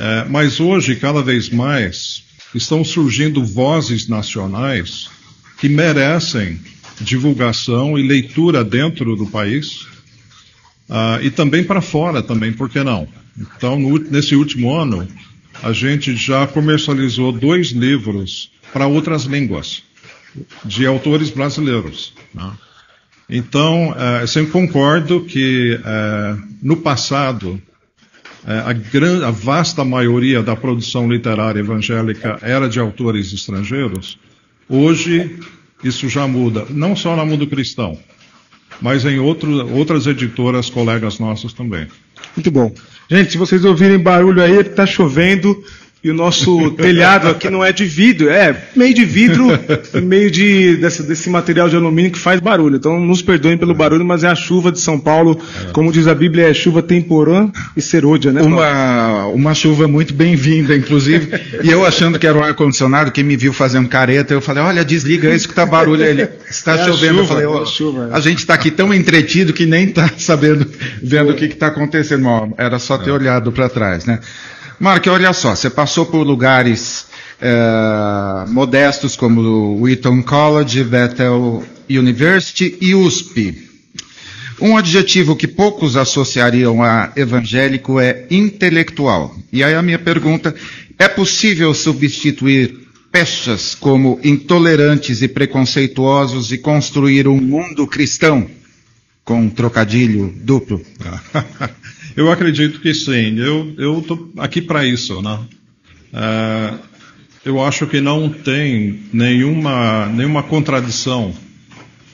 É, 0.00 0.24
mas 0.30 0.60
hoje, 0.60 0.96
cada 0.96 1.20
vez 1.20 1.50
mais, 1.50 2.24
estão 2.54 2.82
surgindo 2.82 3.44
vozes 3.44 4.08
nacionais 4.08 5.10
que 5.58 5.68
merecem 5.68 6.58
divulgação 7.02 7.98
e 7.98 8.02
leitura 8.02 8.64
dentro 8.64 9.14
do 9.14 9.26
país 9.26 9.82
uh, 10.88 11.22
e 11.22 11.30
também 11.30 11.62
para 11.62 11.82
fora 11.82 12.22
também, 12.22 12.50
por 12.50 12.70
que 12.70 12.82
não? 12.82 13.06
Então, 13.38 13.78
no, 13.78 13.98
nesse 13.98 14.34
último 14.34 14.74
ano, 14.74 15.06
a 15.62 15.70
gente 15.74 16.16
já 16.16 16.46
comercializou 16.46 17.30
dois 17.30 17.68
livros 17.68 18.50
para 18.72 18.86
outras 18.86 19.24
línguas 19.24 19.82
de 20.64 20.86
autores 20.86 21.28
brasileiros. 21.28 22.14
Né? 22.32 22.50
Então, 23.28 23.90
uh, 23.90 24.22
eu 24.22 24.26
sempre 24.26 24.50
concordo 24.50 25.26
que 25.26 25.78
uh, 25.78 26.42
no 26.62 26.78
passado 26.78 27.60
a, 28.46 28.72
gran, 28.72 29.26
a, 29.26 29.30
vasta 29.30 29.84
maioria 29.84 30.42
da 30.42 30.56
produção 30.56 31.10
literária 31.10 31.60
evangélica 31.60 32.38
era 32.42 32.68
de 32.68 32.78
autores 32.78 33.32
estrangeiros. 33.32 34.18
Hoje 34.68 35.38
isso 35.82 36.08
já 36.08 36.26
muda, 36.26 36.66
não 36.70 36.94
só 36.94 37.16
na 37.16 37.24
Mundo 37.24 37.46
Cristão, 37.46 37.98
mas 38.80 39.04
em 39.04 39.18
outro, 39.18 39.68
outras 39.74 40.06
editoras, 40.06 40.70
colegas 40.70 41.18
nossos 41.18 41.52
também. 41.52 41.86
Muito 42.36 42.50
bom. 42.50 42.72
Gente, 43.10 43.32
se 43.32 43.38
vocês 43.38 43.64
ouvirem 43.64 43.98
barulho 43.98 44.42
aí, 44.42 44.58
está 44.60 44.86
chovendo. 44.86 45.62
E 46.02 46.10
o 46.10 46.14
nosso 46.14 46.70
telhado 46.72 47.28
aqui 47.28 47.50
não 47.50 47.62
é 47.62 47.72
de 47.72 47.84
vidro, 47.84 48.30
é 48.30 48.56
meio 48.74 48.94
de 48.94 49.04
vidro, 49.04 49.48
meio 50.02 50.30
de, 50.30 50.76
desse, 50.76 51.02
desse, 51.02 51.28
material 51.28 51.68
de 51.68 51.76
alumínio 51.76 52.10
que 52.10 52.18
faz 52.18 52.40
barulho. 52.40 52.76
Então 52.76 52.98
nos 52.98 53.20
perdoem 53.20 53.58
pelo 53.58 53.74
barulho, 53.74 54.02
mas 54.02 54.24
é 54.24 54.28
a 54.28 54.34
chuva 54.34 54.72
de 54.72 54.80
São 54.80 54.98
Paulo, 54.98 55.38
como 55.74 55.92
diz 55.92 56.06
a 56.06 56.14
Bíblia, 56.14 56.48
é 56.48 56.54
chuva 56.54 56.82
temporã 56.82 57.50
e 57.76 57.82
serôdia, 57.82 58.32
né? 58.32 58.40
Uma, 58.40 59.26
uma 59.26 59.52
chuva 59.52 59.86
muito 59.86 60.14
bem-vinda, 60.14 60.74
inclusive. 60.74 61.38
e 61.62 61.68
eu 61.68 61.84
achando 61.84 62.18
que 62.18 62.26
era 62.26 62.38
o 62.38 62.42
ar-condicionado, 62.42 63.12
quem 63.12 63.22
me 63.22 63.36
viu 63.36 63.52
fazendo 63.52 63.86
careta, 63.86 64.32
eu 64.32 64.40
falei, 64.40 64.62
olha, 64.62 64.82
desliga 64.82 65.28
isso 65.34 65.48
que 65.48 65.54
tá 65.54 65.66
barulho. 65.66 66.02
Ele 66.02 66.26
está 66.48 66.76
é 66.76 66.84
chovendo. 66.86 67.18
Chuva, 67.18 67.20
eu 67.20 67.26
falei, 67.26 67.46
oh, 67.46 67.62
a, 67.62 67.66
chuva, 67.66 68.08
é. 68.10 68.16
a 68.16 68.20
gente 68.20 68.38
está 68.38 68.54
aqui 68.54 68.70
tão 68.70 68.94
entretido 68.94 69.52
que 69.52 69.66
nem 69.66 69.84
está 69.84 70.10
sabendo, 70.16 70.66
vendo 71.02 71.32
o 71.32 71.34
que 71.34 71.44
está 71.44 71.66
acontecendo. 71.66 72.54
Era 72.56 72.78
só 72.78 72.96
ter 72.96 73.10
é. 73.10 73.12
olhado 73.12 73.52
para 73.52 73.68
trás, 73.68 74.06
né? 74.06 74.18
Mark, 74.80 75.06
olha 75.08 75.34
só, 75.34 75.54
você 75.54 75.68
passou 75.68 76.06
por 76.06 76.26
lugares 76.26 77.04
é, 77.38 78.46
modestos 78.48 79.14
como 79.14 79.42
o 79.42 79.82
Wheaton 79.82 80.22
College, 80.22 80.84
Bethel 80.84 81.62
University 81.86 82.78
e 82.80 82.94
USP. 82.94 83.68
Um 84.58 84.78
adjetivo 84.78 85.36
que 85.36 85.46
poucos 85.46 85.98
associariam 85.98 86.82
a 86.82 87.12
evangélico 87.14 88.00
é 88.00 88.24
intelectual. 88.30 89.36
E 89.52 89.62
aí 89.62 89.74
a 89.74 89.82
minha 89.82 89.98
pergunta, 89.98 90.54
é 90.98 91.08
possível 91.08 91.74
substituir 91.74 92.88
peças 93.12 93.74
como 93.74 94.18
intolerantes 94.24 95.20
e 95.20 95.28
preconceituosos 95.28 96.52
e 96.52 96.58
construir 96.58 97.28
um 97.28 97.36
mundo 97.38 97.86
cristão? 97.86 98.48
Com 99.26 99.42
um 99.42 99.50
trocadilho 99.50 100.32
duplo. 100.42 100.80
Eu 102.16 102.30
acredito 102.30 102.80
que 102.80 102.92
sim. 102.94 103.38
Eu 103.38 104.00
estou 104.00 104.32
aqui 104.38 104.60
para 104.60 104.84
isso. 104.84 105.20
Né? 105.22 105.38
É, 106.12 106.74
eu 107.44 107.62
acho 107.62 107.86
que 107.86 108.00
não 108.00 108.28
tem 108.28 109.02
nenhuma, 109.12 110.06
nenhuma 110.06 110.42
contradição 110.42 111.34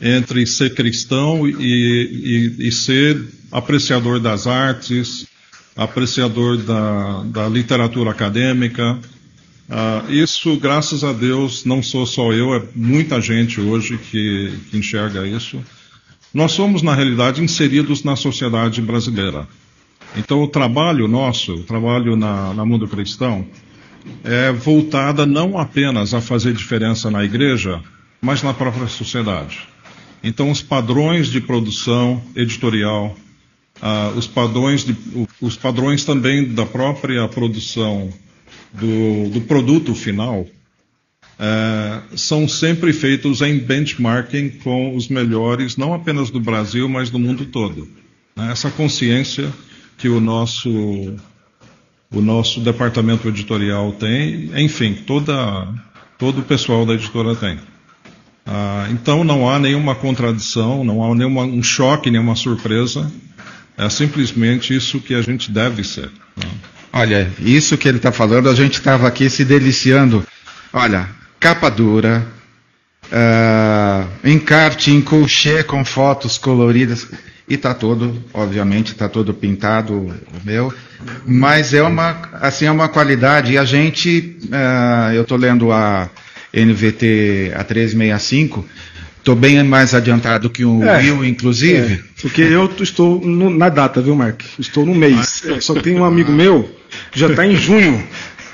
entre 0.01 0.47
ser 0.47 0.75
cristão 0.75 1.49
e, 1.49 2.55
e, 2.59 2.69
e 2.69 2.73
ser 2.73 3.21
apreciador 3.51 4.21
das 4.21 4.47
artes, 4.47 5.27
apreciador 5.75 6.59
da, 6.59 7.23
da 7.25 7.49
literatura 7.49 8.11
acadêmica. 8.11 8.99
Uh, 9.69 10.13
isso, 10.13 10.57
graças 10.59 11.03
a 11.03 11.13
Deus, 11.13 11.65
não 11.65 11.83
sou 11.83 12.07
só 12.07 12.33
eu, 12.33 12.55
é 12.55 12.63
muita 12.75 13.21
gente 13.21 13.61
hoje 13.61 13.99
que, 13.99 14.53
que 14.71 14.79
enxerga 14.79 15.27
isso. 15.27 15.61
Nós 16.33 16.53
somos, 16.53 16.83
na 16.83 16.95
realidade, 16.95 17.43
inseridos 17.43 18.05
na 18.05 18.15
sociedade 18.15 18.81
brasileira. 18.81 19.49
Então, 20.15 20.43
o 20.43 20.49
trabalho 20.49 21.09
nosso, 21.09 21.55
o 21.55 21.63
trabalho 21.63 22.17
na, 22.17 22.53
na 22.53 22.65
Mundo 22.65 22.87
Cristão, 22.87 23.47
é 24.23 24.53
voltada 24.53 25.27
não 25.27 25.59
apenas 25.59 26.15
a 26.15 26.21
fazer 26.21 26.53
diferença 26.53 27.11
na 27.11 27.25
igreja, 27.25 27.83
mas 28.21 28.43
na 28.43 28.55
própria 28.55 28.87
sociedade. 28.87 29.61
Então, 30.23 30.51
os 30.51 30.63
padrões 30.63 31.29
de 31.29 31.41
produção 31.41 32.23
editorial, 32.35 33.17
uh, 33.83 34.17
os, 34.17 34.27
padrões 34.27 34.85
de, 34.85 34.97
os 35.41 35.57
padrões 35.57 36.05
também 36.05 36.45
da 36.45 36.67
própria 36.67 37.27
produção 37.29 38.13
do, 38.73 39.31
do 39.31 39.41
produto 39.43 39.95
final 39.95 40.47
é, 41.39 42.17
são 42.17 42.49
sempre 42.49 42.93
feitos 42.93 43.43
em 43.43 43.59
benchmarking 43.59 44.51
com 44.63 44.97
os 44.97 45.09
melhores, 45.09 45.77
não 45.77 45.93
apenas 45.93 46.31
do 46.31 46.41
Brasil, 46.41 46.89
mas 46.89 47.11
do 47.11 47.19
mundo 47.19 47.45
todo. 47.47 47.87
Essa 48.51 48.71
consciência 48.71 49.53
que 49.97 50.09
o 50.09 50.21
nosso, 50.21 50.71
o 52.13 52.21
nosso 52.21 52.61
departamento 52.61 53.29
editorial 53.29 53.93
tem, 53.93 54.51
enfim, 54.57 54.95
toda, 54.95 55.69
todo 56.19 56.41
o 56.41 56.45
pessoal 56.45 56.85
da 56.85 56.95
editora 56.95 57.35
tem. 57.35 57.59
Ah, 58.47 58.87
então 58.91 59.25
não 59.25 59.49
há 59.49 59.59
nenhuma 59.59 59.95
contradição, 59.95 60.85
não 60.85 61.03
há 61.03 61.15
nenhum 61.15 61.41
um 61.41 61.63
choque, 61.63 62.11
nenhuma 62.11 62.37
surpresa. 62.37 63.11
É 63.77 63.91
simplesmente 63.91 64.75
isso 64.75 65.01
que 65.01 65.15
a 65.15 65.21
gente 65.21 65.51
deve 65.51 65.83
ser. 65.85 66.11
Né? 66.37 66.49
Olha, 66.93 67.31
isso 67.41 67.77
que 67.77 67.89
ele 67.89 67.99
está 67.99 68.11
falando, 68.11 68.49
a 68.49 68.55
gente 68.55 68.75
estava 68.75 69.07
aqui 69.07 69.29
se 69.29 69.45
deliciando. 69.45 70.27
Olha, 70.73 71.09
capa 71.39 71.69
dura, 71.69 72.27
uh, 73.07 74.27
encarte 74.27 74.91
em 74.91 75.03
colchê 75.03 75.63
com 75.63 75.85
fotos 75.85 76.39
coloridas. 76.39 77.07
E 77.49 77.55
está 77.55 77.73
todo, 77.73 78.23
obviamente, 78.35 78.93
está 78.93 79.09
todo 79.09 79.33
pintado 79.33 79.95
o 79.95 80.13
meu. 80.45 80.73
Mas 81.25 81.73
é 81.73 81.83
uma, 81.83 82.29
assim, 82.35 82.67
é 82.67 82.71
uma 82.71 82.89
qualidade. 82.89 83.53
E 83.53 83.59
a 83.59 83.65
gente, 83.65 84.37
uh, 84.47 85.13
eu 85.13 85.23
estou 85.23 85.39
lendo 85.39 85.71
a 85.71 86.11
NVT 86.53 87.53
A365, 87.57 88.65
Estou 89.27 89.35
bem 89.35 89.61
mais 89.65 89.93
adiantado 89.93 90.49
que 90.49 90.65
o 90.65 90.85
é, 90.85 90.99
Will, 90.99 91.25
inclusive. 91.25 91.95
É, 91.95 91.99
porque 92.23 92.43
eu 92.43 92.73
estou 92.79 93.21
no, 93.21 93.51
na 93.51 93.69
data, 93.69 94.01
viu, 94.01 94.15
Mark? 94.15 94.41
Estou 94.57 94.87
no 94.87 94.95
mês. 94.95 95.43
É, 95.45 95.61
só 95.61 95.75
tem 95.75 95.99
um 95.99 96.05
amigo 96.05 96.31
meu 96.31 96.71
que 97.11 97.19
já 97.19 97.27
está 97.27 97.45
em 97.45 97.57
junho. 97.57 98.01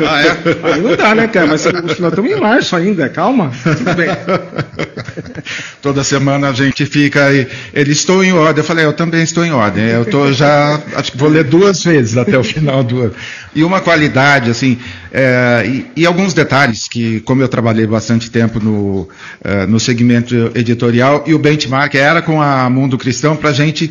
Ah, 0.01 0.23
é? 0.23 0.73
Aí 0.73 0.81
não 0.81 0.97
dá, 0.97 1.15
né, 1.15 1.27
cara? 1.29 1.47
Mas 1.47 1.65
nós 1.65 1.93
estamos 1.93 2.31
em 2.31 2.41
março 2.41 2.75
ainda, 2.75 3.09
calma. 3.09 3.53
Tudo 3.63 3.95
bem. 3.95 4.09
Toda 5.83 6.05
semana 6.05 6.49
a 6.49 6.53
gente 6.53 6.87
fica 6.87 7.27
aí. 7.27 7.47
Ele 7.73 7.93
estou 7.93 8.25
em 8.25 8.33
ordem. 8.33 8.63
Eu 8.63 8.65
falei, 8.65 8.85
eu 8.85 8.93
também 8.93 9.23
estou 9.23 9.45
em 9.45 9.53
ordem. 9.53 9.85
Eu 9.85 10.03
estou 10.03 10.33
já. 10.33 10.81
Acho 10.95 11.13
que 11.13 11.19
vou 11.19 11.29
ler 11.29 11.45
duas 11.45 11.83
vezes 11.85 12.17
até 12.17 12.39
o 12.39 12.45
final 12.45 12.83
do 12.83 13.03
ano. 13.03 13.15
E 13.55 13.63
uma 13.63 13.81
qualidade, 13.81 14.51
assim. 14.51 14.79
É, 15.13 15.65
e, 15.67 16.03
e, 16.03 16.07
alguns 16.07 16.33
detalhes 16.33 16.89
que, 16.89 17.21
como 17.21 17.43
eu 17.43 17.49
trabalhei 17.49 17.87
bastante 17.87 18.31
tempo 18.31 18.59
no, 18.59 19.03
uh, 19.03 19.67
no 19.69 19.79
segmento 19.79 20.51
editorial, 20.55 21.25
e 21.27 21.35
o 21.35 21.39
benchmark 21.39 21.95
era 21.95 22.23
com 22.23 22.41
a 22.41 22.71
Mundo 22.71 22.97
Cristão 22.97 23.37
para 23.37 23.51
a 23.51 23.53
gente 23.53 23.91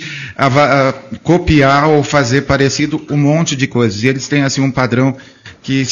copiar 1.22 1.88
ou 1.90 2.04
fazer 2.04 2.42
parecido 2.42 3.06
um 3.10 3.18
monte 3.18 3.56
de 3.56 3.68
coisas. 3.68 4.04
E 4.04 4.08
eles 4.08 4.28
têm 4.28 4.42
assim 4.42 4.62
um 4.62 4.72
padrão 4.72 5.16
que 5.64 5.84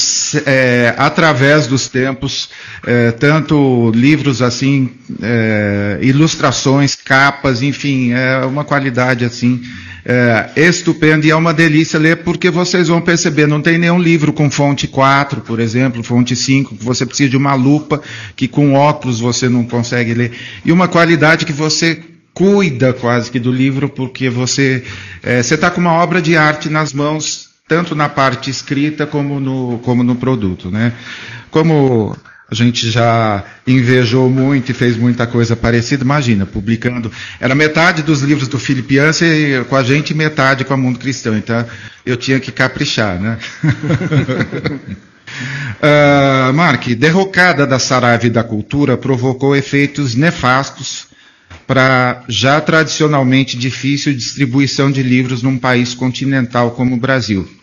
é, 0.46 0.96
através 0.98 1.68
dos 1.68 1.88
tempos, 1.88 2.50
é, 2.86 3.12
tanto 3.12 3.92
livros 3.94 4.42
assim, 4.42 4.92
é, 5.22 6.00
ilustrações, 6.02 6.96
capas, 6.96 7.62
enfim, 7.62 8.12
é 8.12 8.46
uma 8.46 8.64
qualidade 8.64 9.24
assim 9.24 9.62
é, 10.06 10.50
estupenda 10.56 11.26
e 11.26 11.30
é 11.30 11.36
uma 11.36 11.54
delícia 11.54 12.00
ler 12.00 12.24
porque 12.24 12.50
vocês 12.50 12.88
vão 12.88 13.02
perceber, 13.02 13.48
não 13.48 13.62
tem 13.62 13.78
nenhum 13.78 14.00
livro 14.00 14.34
com 14.34 14.50
fonte 14.50 14.88
4, 14.88 15.42
por 15.42 15.60
exemplo, 15.60 16.04
fonte 16.04 16.36
5, 16.36 16.76
que 16.76 16.84
você 16.84 17.06
precisa 17.06 17.30
de 17.30 17.38
uma 17.38 17.54
lupa 17.54 18.02
que 18.36 18.48
com 18.48 18.74
óculos 18.74 19.20
você 19.20 19.50
não 19.50 19.64
consegue 19.64 20.14
ler. 20.14 20.32
E 20.66 20.72
uma 20.72 20.88
qualidade 20.88 21.46
que 21.46 21.54
você 21.54 22.02
cuida 22.34 22.94
quase 22.94 23.30
que 23.30 23.40
do 23.40 23.52
livro 23.52 23.90
porque 23.90 24.30
você 24.30 24.84
é, 25.22 25.44
você 25.44 25.56
está 25.56 25.70
com 25.70 25.82
uma 25.82 25.94
obra 25.94 26.22
de 26.22 26.38
arte 26.38 26.70
nas 26.70 26.94
mãos 26.94 27.49
tanto 27.70 27.96
na 27.96 28.10
parte 28.10 28.50
escrita 28.50 29.06
como 29.06 29.40
no, 29.40 29.80
como 29.84 30.04
no 30.04 30.16
produto. 30.16 30.70
Né? 30.72 30.92
Como 31.52 32.18
a 32.52 32.56
gente 32.56 32.90
já 32.90 33.46
invejou 33.68 34.28
muito 34.28 34.72
e 34.72 34.74
fez 34.74 34.98
muita 34.98 35.28
coisa 35.28 35.56
parecida, 35.56 36.04
imagina, 36.04 36.48
publicando. 36.48 37.12
Era 37.40 37.54
metade 37.54 38.02
dos 38.02 38.24
livros 38.24 38.48
do 38.48 38.58
Philip 38.58 38.96
Yancey 38.96 39.64
com 39.70 39.76
a 39.76 39.84
gente 39.84 40.10
e 40.10 40.16
metade 40.16 40.66
com 40.66 40.74
a 40.74 40.78
Mundo 40.78 40.98
Cristão. 40.98 41.38
Então 41.38 41.64
eu 42.04 42.18
tinha 42.18 42.40
que 42.40 42.52
caprichar, 42.52 43.22
né? 43.22 43.38
uh, 46.50 46.52
Mark, 46.56 46.88
derrocada 46.96 47.68
da 47.68 47.78
Saraiva 47.78 48.26
e 48.26 48.32
da 48.32 48.44
cultura 48.44 48.98
provocou 48.98 49.56
efeitos 49.56 50.16
nefastos 50.16 51.08
para 51.68 52.24
já 52.28 52.60
tradicionalmente 52.60 53.56
difícil 53.56 54.12
distribuição 54.16 54.92
de 54.92 55.04
livros 55.04 55.44
num 55.44 55.56
país 55.56 55.94
continental 55.94 56.72
como 56.72 56.96
o 56.96 57.00
Brasil. 57.00 57.59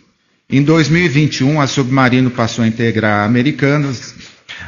Em 0.49 0.63
2021, 0.63 1.59
a 1.59 1.67
Submarino 1.67 2.31
passou 2.31 2.63
a 2.63 2.67
integrar 2.69 3.19
a 3.19 3.25
Americanas 3.25 4.15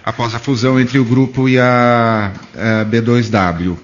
após 0.04 0.36
a 0.36 0.40
fusão 0.40 0.78
entre 0.78 1.00
o 1.00 1.06
grupo 1.06 1.48
e 1.48 1.58
a, 1.58 2.34
a 2.54 2.86
B2W. 2.86 3.78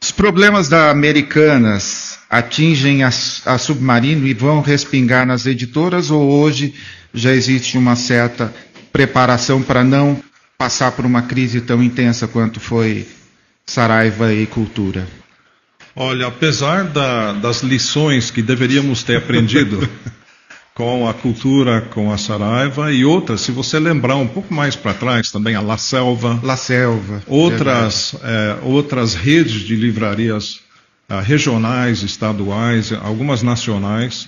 Os 0.00 0.12
problemas 0.12 0.68
da 0.68 0.88
Americanas 0.88 2.20
atingem 2.30 3.02
a, 3.02 3.08
a 3.08 3.58
Submarino 3.58 4.24
e 4.24 4.32
vão 4.32 4.60
respingar 4.60 5.26
nas 5.26 5.44
editoras 5.44 6.12
ou 6.12 6.30
hoje 6.30 6.74
já 7.12 7.32
existe 7.32 7.76
uma 7.76 7.96
certa 7.96 8.54
preparação 8.92 9.60
para 9.60 9.82
não 9.82 10.22
passar 10.56 10.92
por 10.92 11.04
uma 11.04 11.22
crise 11.22 11.60
tão 11.60 11.82
intensa 11.82 12.28
quanto 12.28 12.60
foi 12.60 13.04
Saraiva 13.66 14.32
e 14.32 14.46
Cultura? 14.46 15.08
Olha, 15.96 16.28
apesar 16.28 16.84
da, 16.84 17.32
das 17.32 17.64
lições 17.64 18.30
que 18.30 18.42
deveríamos 18.42 19.02
ter 19.02 19.16
aprendido 19.16 19.88
com 20.74 21.06
a 21.06 21.12
cultura, 21.12 21.82
com 21.82 22.10
a 22.10 22.16
Saraiva 22.16 22.92
e 22.92 23.04
outras, 23.04 23.42
se 23.42 23.52
você 23.52 23.78
lembrar 23.78 24.16
um 24.16 24.26
pouco 24.26 24.52
mais 24.54 24.74
para 24.74 24.94
trás 24.94 25.30
também, 25.30 25.54
a 25.54 25.60
La 25.60 25.76
Selva. 25.76 26.40
La 26.42 26.56
Selva. 26.56 27.22
Outras, 27.26 28.14
é, 28.22 28.58
outras 28.62 29.14
redes 29.14 29.62
de 29.62 29.76
livrarias 29.76 30.60
uh, 31.10 31.20
regionais, 31.22 32.02
estaduais, 32.02 32.90
algumas 32.92 33.42
nacionais, 33.42 34.26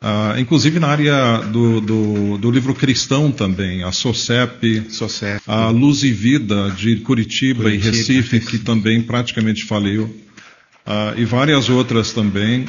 uh, 0.00 0.38
inclusive 0.38 0.78
na 0.78 0.88
área 0.88 1.38
do, 1.38 1.80
do, 1.80 2.38
do, 2.38 2.50
livro 2.52 2.72
cristão 2.72 3.32
também, 3.32 3.82
a 3.82 3.90
SOCEP, 3.90 4.86
SOCEP. 4.90 5.42
a 5.46 5.70
Luz 5.70 6.04
e 6.04 6.12
Vida 6.12 6.70
de 6.70 6.96
Curitiba, 6.96 7.64
Curitiba 7.64 7.88
e 7.88 7.90
Recife, 7.90 8.38
que 8.38 8.58
também 8.58 9.02
praticamente 9.02 9.64
faliu, 9.64 10.04
uh, 10.04 11.18
e 11.18 11.24
várias 11.24 11.68
outras 11.68 12.12
também. 12.12 12.64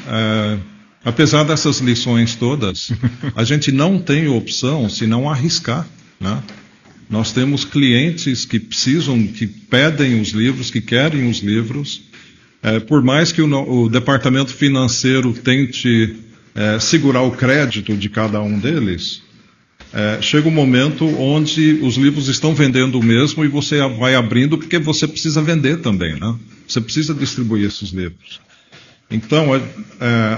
Apesar 1.04 1.44
dessas 1.44 1.80
lições 1.80 2.36
todas, 2.36 2.92
a 3.36 3.44
gente 3.44 3.72
não 3.72 4.00
tem 4.00 4.28
opção 4.28 4.88
se 4.90 5.08
não 5.08 5.30
arriscar. 5.30 5.88
Né? 6.20 6.42
Nós 7.10 7.32
temos 7.32 7.66
clientes 7.66 8.46
que 8.46 8.60
precisam, 8.60 9.28
que 9.28 9.48
pedem 9.48 10.22
os 10.22 10.30
livros, 10.30 10.70
que 10.70 10.80
querem 10.80 11.30
os 11.30 11.40
livros. 11.40 12.04
É, 12.62 12.80
por 12.80 13.02
mais 13.04 13.32
que 13.32 13.42
o, 13.42 13.48
o 13.48 13.90
departamento 13.90 14.54
financeiro 14.54 15.34
tente 15.34 16.16
é, 16.54 16.80
segurar 16.80 17.24
o 17.24 17.32
crédito 17.32 17.98
de 17.98 18.08
cada 18.08 18.40
um 18.42 18.60
deles, 18.60 19.24
é, 19.94 20.22
chega 20.22 20.48
um 20.48 20.52
momento 20.52 21.06
onde 21.06 21.80
os 21.82 21.98
livros 21.98 22.28
estão 22.30 22.54
vendendo 22.54 23.00
o 23.00 23.04
mesmo 23.04 23.44
e 23.44 23.48
você 23.48 23.80
vai 23.90 24.16
abrindo 24.16 24.58
porque 24.58 24.78
você 24.78 25.08
precisa 25.08 25.42
vender 25.42 25.78
também, 25.82 26.18
né? 26.18 26.36
Você 26.68 26.80
precisa 26.80 27.14
distribuir 27.14 27.66
esses 27.66 27.90
livros. 27.90 28.40
Então, 29.12 29.54
é, 29.56 29.62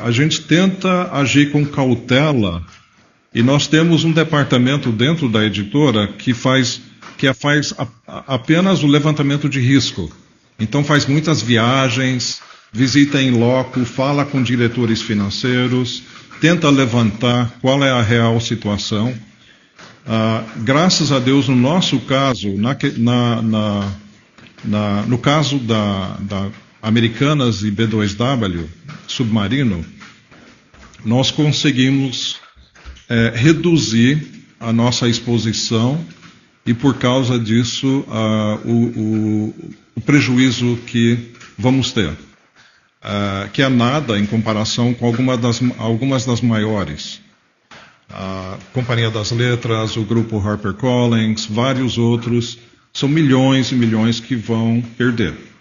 a 0.04 0.12
gente 0.12 0.42
tenta 0.42 1.12
agir 1.14 1.52
com 1.52 1.64
cautela 1.64 2.66
e 3.34 3.44
nós 3.44 3.68
temos 3.68 4.04
um 4.04 4.12
departamento 4.12 4.92
dentro 4.92 5.30
da 5.30 5.46
editora 5.46 6.08
que 6.08 6.34
faz, 6.34 6.82
que 7.18 7.32
faz 7.34 7.74
a, 7.78 7.88
a, 8.08 8.36
apenas 8.36 8.82
o 8.82 8.88
levantamento 8.88 9.48
de 9.48 9.60
risco. 9.60 10.12
Então, 10.60 10.84
faz 10.84 11.06
muitas 11.06 11.42
viagens, 11.42 12.42
visita 12.72 13.22
em 13.22 13.32
loco, 13.32 13.86
fala 13.86 14.26
com 14.26 14.42
diretores 14.42 15.02
financeiros, 15.02 16.04
tenta 16.42 16.70
levantar 16.70 17.54
qual 17.62 17.84
é 17.84 17.92
a 17.92 18.02
real 18.02 18.40
situação. 18.42 19.14
Ah, 20.06 20.44
graças 20.58 21.12
a 21.12 21.20
Deus, 21.20 21.48
no 21.48 21.56
nosso 21.56 22.00
caso, 22.02 22.50
na, 22.58 22.76
na, 22.98 23.92
na, 24.66 25.02
no 25.04 25.18
caso 25.18 25.58
da, 25.60 26.18
da 26.22 26.50
Americanas 26.84 27.64
e 27.64 27.72
B2W, 27.72 28.66
submarino, 29.08 29.86
nós 31.06 31.32
conseguimos 31.32 32.42
é, 33.08 33.32
reduzir 33.34 34.22
a 34.60 34.74
nossa 34.74 35.08
exposição 35.08 36.06
e 36.66 36.74
por 36.74 36.98
causa 36.98 37.40
disso 37.40 38.06
uh, 38.08 38.68
o, 38.68 39.00
o, 39.00 39.74
o, 39.96 40.02
prejuízo 40.02 40.78
que 40.86 41.32
vamos 41.58 41.94
ter, 41.94 42.10
uh, 42.10 43.50
que 43.54 43.62
é 43.62 43.70
nada 43.70 44.20
em 44.20 44.26
comparação 44.26 44.94
com 44.94 45.06
alguma 45.06 45.38
das, 45.38 45.62
algumas 45.78 46.26
das 46.26 46.42
maiores. 46.42 47.22
A 48.10 48.58
Companhia 48.74 49.10
das 49.10 49.32
Letras, 49.32 49.96
o 49.96 50.04
grupo 50.04 50.38
HarperCollins, 50.38 51.46
vários 51.46 51.98
outros, 51.98 52.58
são 52.92 53.08
milhões 53.08 53.72
e 53.72 53.76
milhões 53.76 54.20
que 54.20 54.36
vão 54.36 54.84
perder. 54.98 55.53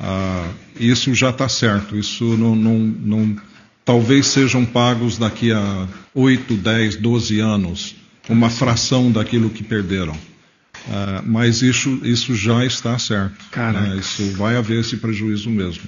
Uh, 0.00 0.54
isso 0.78 1.14
já 1.14 1.30
está 1.30 1.48
certo, 1.48 1.96
isso 1.96 2.24
não, 2.36 2.54
não, 2.54 2.78
não, 2.78 3.36
talvez 3.84 4.26
sejam 4.26 4.64
pagos 4.64 5.16
daqui 5.16 5.52
a 5.52 5.88
8, 6.14 6.54
10, 6.54 6.96
12 6.96 7.40
anos 7.40 7.96
uma 8.28 8.50
fração 8.50 9.10
daquilo 9.10 9.50
que 9.50 9.62
perderam. 9.62 10.12
Uh, 10.14 11.22
mas 11.24 11.62
isso, 11.62 12.00
isso 12.04 12.34
já 12.34 12.64
está 12.64 12.98
certo. 12.98 13.44
Né? 13.56 13.96
Isso 13.98 14.30
vai 14.32 14.56
haver 14.56 14.80
esse 14.80 14.96
prejuízo 14.98 15.50
mesmo. 15.50 15.84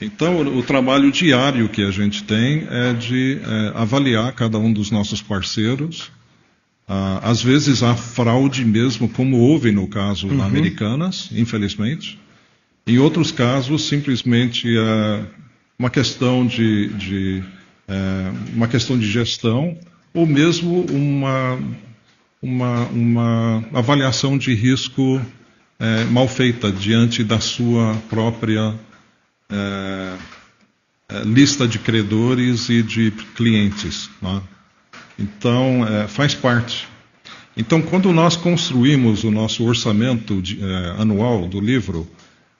Então, 0.00 0.36
o, 0.36 0.58
o, 0.58 0.62
trabalho 0.62 1.12
diário 1.12 1.68
que 1.68 1.84
a 1.84 1.90
gente 1.90 2.24
tem 2.24 2.66
é 2.68 2.92
de 2.92 3.38
é, 3.40 3.72
avaliar 3.74 4.32
cada 4.32 4.58
um 4.58 4.72
dos 4.72 4.90
nossos 4.90 5.22
parceiros. 5.22 6.10
Uh, 6.88 7.22
às 7.22 7.40
vezes 7.40 7.82
há 7.82 7.94
fraude 7.94 8.64
mesmo, 8.64 9.08
como 9.08 9.38
houve 9.38 9.70
no 9.70 9.86
caso 9.86 10.26
uhum. 10.26 10.42
Americanas, 10.42 11.28
infelizmente. 11.32 12.18
Em 12.86 12.98
outros 12.98 13.30
casos, 13.30 13.86
simplesmente 13.88 14.66
é 14.76 15.24
uma 15.78 15.88
questão 15.88 16.44
de, 16.44 16.88
de 16.88 17.42
é, 17.86 18.32
uma 18.52 18.66
questão 18.66 18.98
de 18.98 19.06
gestão 19.08 19.78
ou 20.12 20.26
mesmo 20.26 20.84
uma, 20.90 21.58
uma, 22.40 22.86
uma 22.86 23.64
avaliação 23.72 24.36
de 24.36 24.52
risco 24.52 25.20
é, 25.78 26.04
mal 26.04 26.26
feita 26.26 26.72
diante 26.72 27.22
da 27.22 27.38
sua 27.38 27.96
própria 28.08 28.74
é, 29.48 30.16
é 31.08 31.22
lista 31.24 31.68
de 31.68 31.78
credores 31.78 32.68
e 32.68 32.82
de 32.82 33.12
clientes. 33.34 34.10
Né? 34.20 34.42
Então, 35.18 35.86
é, 35.86 36.08
faz 36.08 36.34
parte. 36.34 36.88
Então, 37.56 37.80
quando 37.80 38.12
nós 38.12 38.34
construímos 38.34 39.24
o 39.24 39.30
nosso 39.30 39.64
orçamento 39.64 40.40
de, 40.40 40.58
anual 40.96 41.46
do 41.46 41.60
livro, 41.60 42.08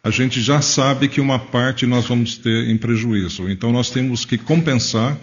a 0.04 0.10
gente 0.10 0.40
já 0.40 0.60
sabe 0.60 1.08
que 1.08 1.20
uma 1.20 1.38
parte 1.38 1.86
nós 1.86 2.06
vamos 2.06 2.36
ter 2.36 2.68
em 2.68 2.76
prejuízo. 2.76 3.48
Então, 3.48 3.70
nós 3.70 3.90
temos 3.90 4.24
que 4.24 4.36
compensar 4.36 5.16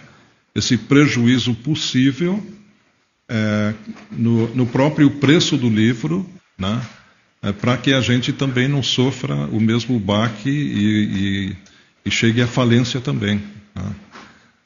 esse 0.54 0.76
prejuízo 0.76 1.54
possível 1.54 2.42
é, 3.28 3.74
no, 4.10 4.48
no, 4.54 4.66
próprio 4.66 5.10
preço 5.10 5.56
do 5.56 5.68
livro, 5.68 6.28
né, 6.58 6.80
é, 7.42 7.52
para 7.52 7.76
que 7.76 7.92
a 7.92 8.00
gente 8.00 8.32
também 8.32 8.66
não 8.66 8.82
sofra 8.82 9.34
o 9.34 9.60
mesmo 9.60 9.98
baque 10.00 10.50
e, 10.50 11.52
e, 11.52 11.56
e 12.06 12.10
chegue 12.10 12.40
à 12.40 12.46
falência 12.46 13.00
também. 13.00 13.40
Né. 13.74 13.94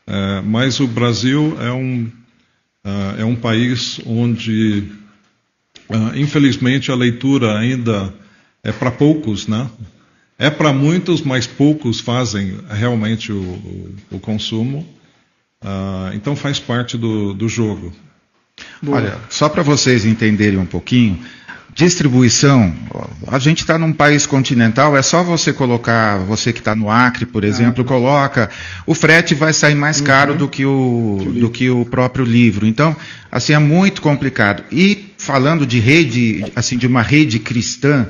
É, 0.07 0.41
mas 0.43 0.81
o 0.81 0.87
Brasil 0.87 1.57
é 1.61 1.73
um, 1.73 2.11
é, 2.85 3.23
é 3.23 3.25
um 3.25 3.35
país 3.35 4.01
onde, 4.07 4.85
é, 5.89 6.19
infelizmente, 6.19 6.93
a 6.93 6.95
leitura 6.95 7.59
ainda 7.59 8.15
é 8.63 8.73
para 8.73 8.91
poucos, 8.91 9.47
né? 9.47 9.69
É 10.39 10.51
para 10.51 10.73
muitos, 10.73 11.23
mas 11.23 11.47
poucos 11.47 12.01
fazem 12.01 12.59
realmente 12.69 13.33
o, 13.33 13.41
o, 13.41 13.95
o 14.13 14.19
consumo. 14.19 14.87
Uh, 15.63 16.15
então 16.15 16.35
faz 16.37 16.59
parte 16.59 16.99
do, 16.99 17.33
do 17.33 17.49
jogo. 17.49 17.93
Boa. 18.83 18.99
Olha, 18.99 19.19
só 19.31 19.49
para 19.49 19.63
vocês 19.63 20.05
entenderem 20.05 20.59
um 20.59 20.67
pouquinho, 20.67 21.19
distribuição, 21.75 22.73
a 23.27 23.39
gente 23.39 23.61
está 23.61 23.77
num 23.77 23.93
país 23.93 24.27
continental, 24.27 24.97
é 24.97 25.03
só 25.03 25.25
você 25.25 25.53
colocar, 25.53 26.19
você 26.19 26.53
que 26.53 26.61
está 26.61 26.75
no 26.75 26.89
Acre, 26.89 27.27
por 27.27 27.43
exemplo, 27.43 27.83
ah, 27.83 27.87
coloca, 27.87 28.51
o 28.87 28.95
frete 28.95 29.35
vai 29.35 29.53
sair 29.53 29.75
mais 29.75 29.99
uhum. 29.99 30.07
caro 30.07 30.35
do 30.37 30.49
que 30.49 30.65
o, 30.65 31.19
do 31.35 31.51
que 31.51 31.69
o 31.71 31.85
próprio 31.85 32.25
livro. 32.25 32.65
Então, 32.65 32.97
assim, 33.31 33.55
é 33.55 33.59
muito 33.59 34.01
complicado. 34.01 34.63
E 34.71 35.13
falando 35.19 35.67
de 35.67 35.81
rede, 35.81 36.45
assim, 36.55 36.79
de 36.79 36.87
uma 36.87 37.03
rede 37.03 37.41
cristã, 37.41 38.07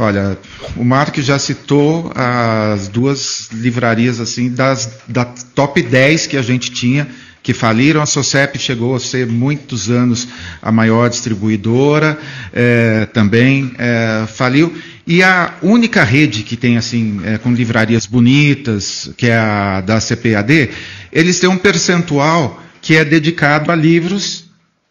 Olha, 0.00 0.38
o 0.76 0.82
Mark 0.82 1.18
já 1.18 1.38
citou 1.38 2.10
as 2.14 2.88
duas 2.88 3.50
livrarias 3.52 4.18
assim 4.18 4.48
das 4.48 4.98
da 5.06 5.26
top 5.26 5.82
10 5.82 6.26
que 6.26 6.38
a 6.38 6.42
gente 6.42 6.70
tinha 6.70 7.06
que 7.42 7.52
faliram. 7.52 8.00
A 8.00 8.06
Socep 8.06 8.58
chegou 8.58 8.96
a 8.96 8.98
ser 8.98 9.26
muitos 9.26 9.90
anos 9.90 10.26
a 10.62 10.72
maior 10.72 11.10
distribuidora, 11.10 12.18
é, 12.50 13.04
também 13.12 13.72
é, 13.76 14.24
faliu. 14.26 14.74
E 15.06 15.22
a 15.22 15.56
única 15.60 16.02
rede 16.02 16.44
que 16.44 16.56
tem 16.56 16.78
assim 16.78 17.20
é, 17.22 17.36
com 17.36 17.52
livrarias 17.52 18.06
bonitas, 18.06 19.12
que 19.18 19.26
é 19.26 19.36
a 19.36 19.82
da 19.82 20.00
CPAD, 20.00 20.70
eles 21.12 21.38
têm 21.38 21.50
um 21.50 21.58
percentual 21.58 22.58
que 22.80 22.96
é 22.96 23.04
dedicado 23.04 23.70
a 23.70 23.76
livros 23.76 24.46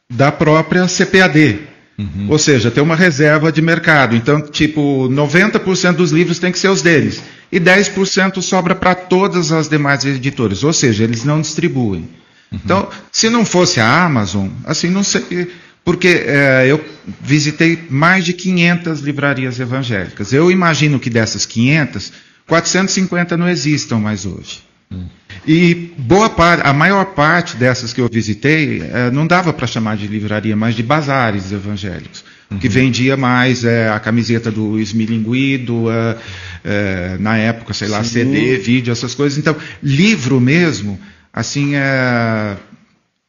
da 0.07 0.31
própria 0.31 0.85
CPAD. 0.85 1.68
Uhum. 1.99 2.27
Ou 2.29 2.39
seja, 2.39 2.71
tem 2.71 2.81
uma 2.81 2.95
reserva 2.95 3.51
de 3.51 3.61
mercado. 3.61 4.15
Então, 4.15 4.41
tipo, 4.41 5.09
90% 5.09 5.97
dos 5.97 6.11
livros 6.11 6.39
tem 6.39 6.49
que 6.49 6.57
ser 6.57 6.69
os 6.69 6.81
deles. 6.81 7.21
E 7.51 7.59
10% 7.59 8.41
sobra 8.41 8.73
para 8.73 8.95
todas 8.95 9.51
as 9.51 9.67
demais 9.67 10.05
editoras. 10.05 10.63
Ou 10.63 10.71
seja, 10.71 11.03
eles 11.03 11.25
não 11.25 11.41
distribuem. 11.41 12.07
Uhum. 12.49 12.59
Então, 12.63 12.89
se 13.11 13.29
não 13.29 13.43
fosse 13.43 13.81
a 13.81 14.05
Amazon, 14.05 14.47
assim, 14.63 14.89
não 14.89 15.03
sei. 15.03 15.51
Porque 15.83 16.23
é, 16.25 16.67
eu 16.67 16.83
visitei 17.21 17.85
mais 17.89 18.23
de 18.23 18.31
500 18.31 19.01
livrarias 19.01 19.59
evangélicas. 19.59 20.31
Eu 20.31 20.49
imagino 20.49 20.99
que 20.99 21.09
dessas 21.09 21.45
500, 21.45 22.13
450 22.47 23.35
não 23.35 23.49
existam 23.49 23.97
mais 23.99 24.25
hoje. 24.25 24.63
Uhum. 24.89 25.09
E 25.47 25.93
boa 25.97 26.29
parte, 26.29 26.61
a 26.65 26.73
maior 26.73 27.05
parte 27.05 27.55
dessas 27.55 27.93
que 27.93 28.01
eu 28.01 28.09
visitei, 28.09 28.81
é, 28.81 29.09
não 29.11 29.25
dava 29.25 29.53
para 29.53 29.65
chamar 29.65 29.97
de 29.97 30.07
livraria, 30.07 30.55
mas 30.55 30.75
de 30.75 30.83
bazares 30.83 31.51
evangélicos. 31.51 32.23
Uhum. 32.51 32.57
Que 32.57 32.67
vendia 32.67 33.15
mais 33.15 33.63
é, 33.63 33.89
a 33.89 33.99
camiseta 33.99 34.51
do 34.51 34.79
esmilinguido, 34.79 35.89
é, 35.89 36.17
é, 36.63 37.17
na 37.19 37.37
época, 37.37 37.73
sei 37.73 37.87
lá, 37.87 38.03
Sim. 38.03 38.09
CD, 38.09 38.57
vídeo, 38.57 38.91
essas 38.91 39.13
coisas. 39.13 39.37
Então, 39.37 39.55
livro 39.81 40.39
mesmo, 40.39 40.99
assim, 41.33 41.75
é. 41.75 42.57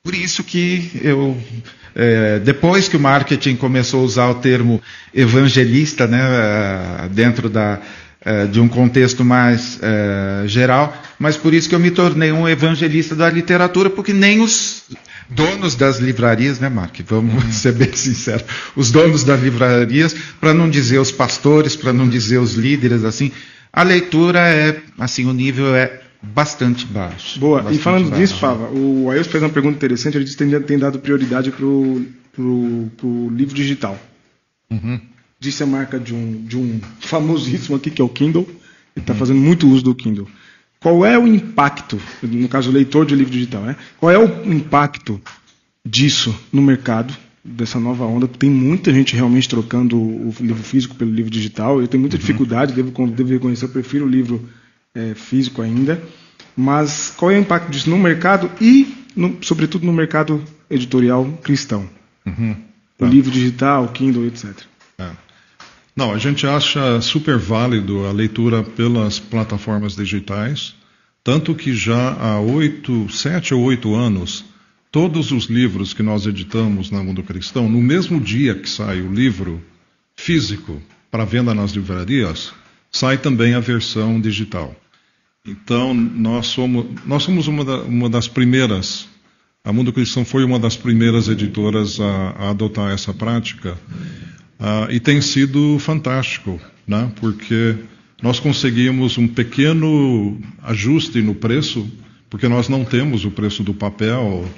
Por 0.03 0.15
isso 0.15 0.43
que 0.43 0.91
eu. 1.03 1.37
É, 1.95 2.39
depois 2.39 2.89
que 2.89 2.97
o 2.97 3.01
marketing 3.01 3.57
começou 3.57 4.01
a 4.01 4.05
usar 4.05 4.29
o 4.29 4.37
termo 4.37 4.81
evangelista, 5.13 6.07
né, 6.07 6.21
dentro 7.11 7.51
da, 7.51 7.81
de 8.51 8.61
um 8.61 8.69
contexto 8.69 9.25
mais 9.25 9.79
é, 9.83 10.47
geral, 10.47 10.95
mas 11.19 11.37
por 11.39 11.55
isso 11.55 11.69
que 11.69 11.75
eu 11.75 11.79
me 11.79 11.91
tornei 11.91 12.31
um 12.31 12.47
evangelista 12.47 13.15
da 13.15 13.31
literatura, 13.31 13.89
porque 13.89 14.13
nem 14.13 14.41
os 14.43 14.83
donos 15.29 15.75
das 15.75 15.99
livrarias, 15.99 16.61
né, 16.61 16.69
Mark? 16.69 16.95
Vamos 17.07 17.43
uhum. 17.43 17.51
ser 17.53 17.73
bem 17.73 17.93
sinceros, 17.95 18.45
os 18.77 18.91
donos 18.91 19.25
das 19.25 19.41
livrarias, 19.41 20.15
para 20.39 20.53
não 20.53 20.69
dizer 20.69 20.99
os 20.99 21.11
pastores, 21.11 21.75
para 21.75 21.95
não 21.95 22.09
dizer 22.09 22.39
os 22.39 22.55
líderes, 22.55 23.05
assim, 23.05 23.33
a 23.73 23.83
leitura 23.83 24.41
é, 24.41 24.79
assim, 24.99 25.25
o 25.25 25.33
nível 25.33 25.75
é 25.75 26.01
bastante 26.23 26.85
baixo. 26.85 27.41
Boa. 27.41 27.63
Bastante 27.63 27.81
e 27.81 27.83
falando 27.83 28.11
baixo. 28.11 28.21
disso, 28.21 28.37
Fava, 28.37 28.69
o 28.71 29.11
Ailson 29.11 29.31
fez 29.31 29.43
uma 29.43 29.49
pergunta 29.49 29.77
interessante. 29.77 30.17
Ele 30.17 30.25
disse 30.25 30.37
que 30.37 30.45
tem, 30.45 30.61
tem 30.61 30.79
dado 30.79 30.99
prioridade 30.99 31.51
para 31.51 31.65
o 31.65 33.33
livro 33.33 33.55
digital. 33.55 33.99
Uhum 34.71 35.01
disse 35.41 35.63
a 35.63 35.67
marca 35.67 35.99
de 35.99 36.15
um, 36.15 36.45
de 36.45 36.57
um 36.59 36.79
famosíssimo 37.01 37.75
aqui, 37.75 37.91
que 37.91 38.03
é 38.03 38.05
o 38.05 38.09
Kindle. 38.09 38.47
Ele 38.95 39.03
está 39.03 39.15
fazendo 39.15 39.41
muito 39.41 39.67
uso 39.67 39.83
do 39.83 39.95
Kindle. 39.95 40.29
Qual 40.79 41.05
é 41.05 41.19
o 41.19 41.27
impacto, 41.27 42.01
no 42.23 42.49
caso, 42.49 42.71
leitor 42.71 43.07
de 43.07 43.15
livro 43.15 43.33
digital, 43.33 43.63
né? 43.63 43.77
qual 43.99 44.11
é 44.11 44.19
o 44.19 44.53
impacto 44.53 45.21
disso 45.85 46.39
no 46.53 46.63
mercado, 46.63 47.15
dessa 47.43 47.81
nova 47.81 48.05
onda? 48.05 48.29
Tem 48.29 48.51
muita 48.51 48.93
gente 48.93 49.15
realmente 49.15 49.49
trocando 49.49 49.99
o 49.99 50.35
livro 50.41 50.63
físico 50.63 50.95
pelo 50.95 51.11
livro 51.11 51.31
digital. 51.31 51.81
Eu 51.81 51.89
tenho 51.89 52.01
muita 52.01 52.17
uhum. 52.17 52.21
dificuldade, 52.21 52.75
devo, 52.75 52.91
devo 53.09 53.31
reconhecer, 53.31 53.65
eu 53.65 53.71
prefiro 53.71 54.05
o 54.05 54.09
livro 54.09 54.47
é, 54.95 55.15
físico 55.15 55.63
ainda. 55.63 56.03
Mas 56.57 57.13
qual 57.17 57.31
é 57.31 57.37
o 57.37 57.41
impacto 57.41 57.71
disso 57.71 57.89
no 57.89 57.99
mercado 57.99 58.51
e, 58.61 58.95
no, 59.17 59.39
sobretudo, 59.43 59.87
no 59.87 59.93
mercado 59.93 60.43
editorial 60.71 61.27
cristão? 61.43 61.89
Uhum. 62.27 62.57
O 62.99 63.05
tá. 63.05 63.07
livro 63.07 63.31
digital, 63.31 63.85
o 63.85 63.89
Kindle, 63.89 64.27
etc. 64.27 64.70
Não, 66.01 66.15
a 66.15 66.19
gente 66.19 66.47
acha 66.47 66.99
super 67.03 67.37
válido 67.37 68.07
a 68.07 68.11
leitura 68.11 68.63
pelas 68.63 69.19
plataformas 69.19 69.95
digitais, 69.95 70.75
tanto 71.23 71.55
que 71.55 71.75
já 71.75 72.15
há 72.15 72.41
oito, 72.41 73.07
sete 73.13 73.53
ou 73.53 73.63
oito 73.65 73.95
anos, 73.95 74.43
todos 74.91 75.31
os 75.31 75.45
livros 75.45 75.93
que 75.93 76.03
nós 76.03 76.25
editamos 76.25 76.91
na 76.91 77.05
Mundo 77.05 77.23
Cristão, 77.23 77.69
no 77.69 77.83
mesmo 77.83 78.19
dia 78.19 78.55
que 78.55 78.67
sai 78.67 79.03
o 79.03 79.13
livro 79.13 79.63
físico 80.17 80.81
para 81.11 81.27
venda 81.27 81.55
nas 81.55 81.73
livrarias, 81.73 82.51
sai 82.91 83.19
também 83.19 83.53
a 83.53 83.61
versão 83.61 84.19
digital. 84.19 84.75
Então, 85.47 85.93
nós 85.93 86.47
somos, 86.47 86.87
nós 87.05 87.25
somos 87.25 87.47
uma, 87.47 87.63
da, 87.63 87.83
uma 87.83 88.09
das 88.09 88.27
primeiras 88.27 89.07
A 89.63 89.71
Mundo 89.71 89.93
Cristão 89.93 90.25
foi 90.25 90.45
uma 90.45 90.59
das 90.59 90.79
primeiras 90.79 91.29
editoras 91.29 92.01
a, 92.01 92.31
a 92.39 92.51
adotar 92.53 92.91
essa 92.91 93.13
prática 93.13 93.77
uh, 94.61 94.91
e 94.91 95.01
tem 95.01 95.21
sido 95.21 95.79
fantástico, 95.79 96.61
né? 96.87 97.11
porque 97.17 97.77
nós 98.23 98.39
conseguimos 98.39 99.19
um 99.19 99.27
pequeno 99.27 100.41
ajuste 100.63 101.21
no 101.23 101.35
preço, 101.35 101.91
porque 102.29 102.49
nós 102.49 102.69
não 102.69 102.85
temos 102.85 103.25
o 103.25 103.31
preço 103.31 103.63
do 103.63 103.75
papel, 103.75 104.49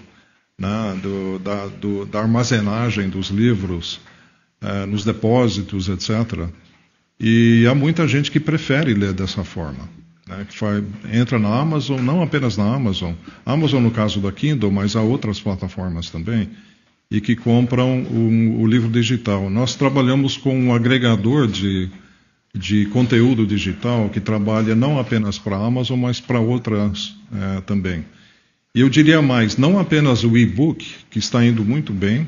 né? 0.59 0.99
do, 1.03 1.39
da, 1.39 1.67
do, 1.67 2.05
da, 2.05 2.21
armazenagem 2.21 3.09
dos 3.09 3.29
livros, 3.29 4.01
uh, 4.63 4.87
nos 4.87 5.05
depósitos, 5.05 5.89
etc. 5.89 6.49
E 7.19 7.67
há 7.71 7.75
muita 7.75 8.07
gente 8.09 8.31
que 8.31 8.41
prefere 8.41 8.93
ler 8.93 9.13
dessa 9.13 9.45
forma 9.45 9.89
né, 10.27 10.47
que 10.49 10.57
faz, 10.57 10.83
entra 11.13 11.39
na 11.39 11.61
Amazon, 11.61 12.01
não 12.01 12.23
apenas 12.23 12.57
na 12.57 12.75
Amazon, 12.75 13.13
Amazon 13.45 13.83
no 13.83 13.91
caso 13.91 14.21
da 14.21 14.33
Kindle, 14.33 14.71
mas 14.71 14.97
há 14.97 15.03
outras 15.03 15.41
plataformas 15.41 16.11
também, 16.11 16.51
e 17.13 17.21
que 17.21 17.37
compram 17.37 18.03
o, 18.05 18.63
o 18.63 18.67
livro 18.67 18.89
digital. 18.89 19.51
Nós 19.51 19.75
trabalhamos 19.75 20.39
com 20.39 20.59
um 20.59 20.75
agregador 20.75 21.47
de, 21.47 21.91
de 22.55 22.87
conteúdo 22.87 23.47
digital 23.47 24.09
que 24.09 24.19
trabalha 24.19 24.75
não 24.75 24.99
apenas 24.99 25.39
para 25.39 25.59
a 25.59 25.67
Amazon, 25.67 26.01
mas 26.01 26.21
para 26.21 26.41
outras 26.41 27.15
é, 27.31 27.61
também. 27.61 28.03
E 28.75 28.81
eu 28.81 28.89
diria 28.89 29.21
mais, 29.21 29.59
não 29.59 29.79
apenas 29.79 30.25
o 30.25 30.39
e-book, 30.39 30.91
que 31.11 31.19
está 31.19 31.45
indo 31.45 31.63
muito 31.63 31.93
bem, 31.93 32.23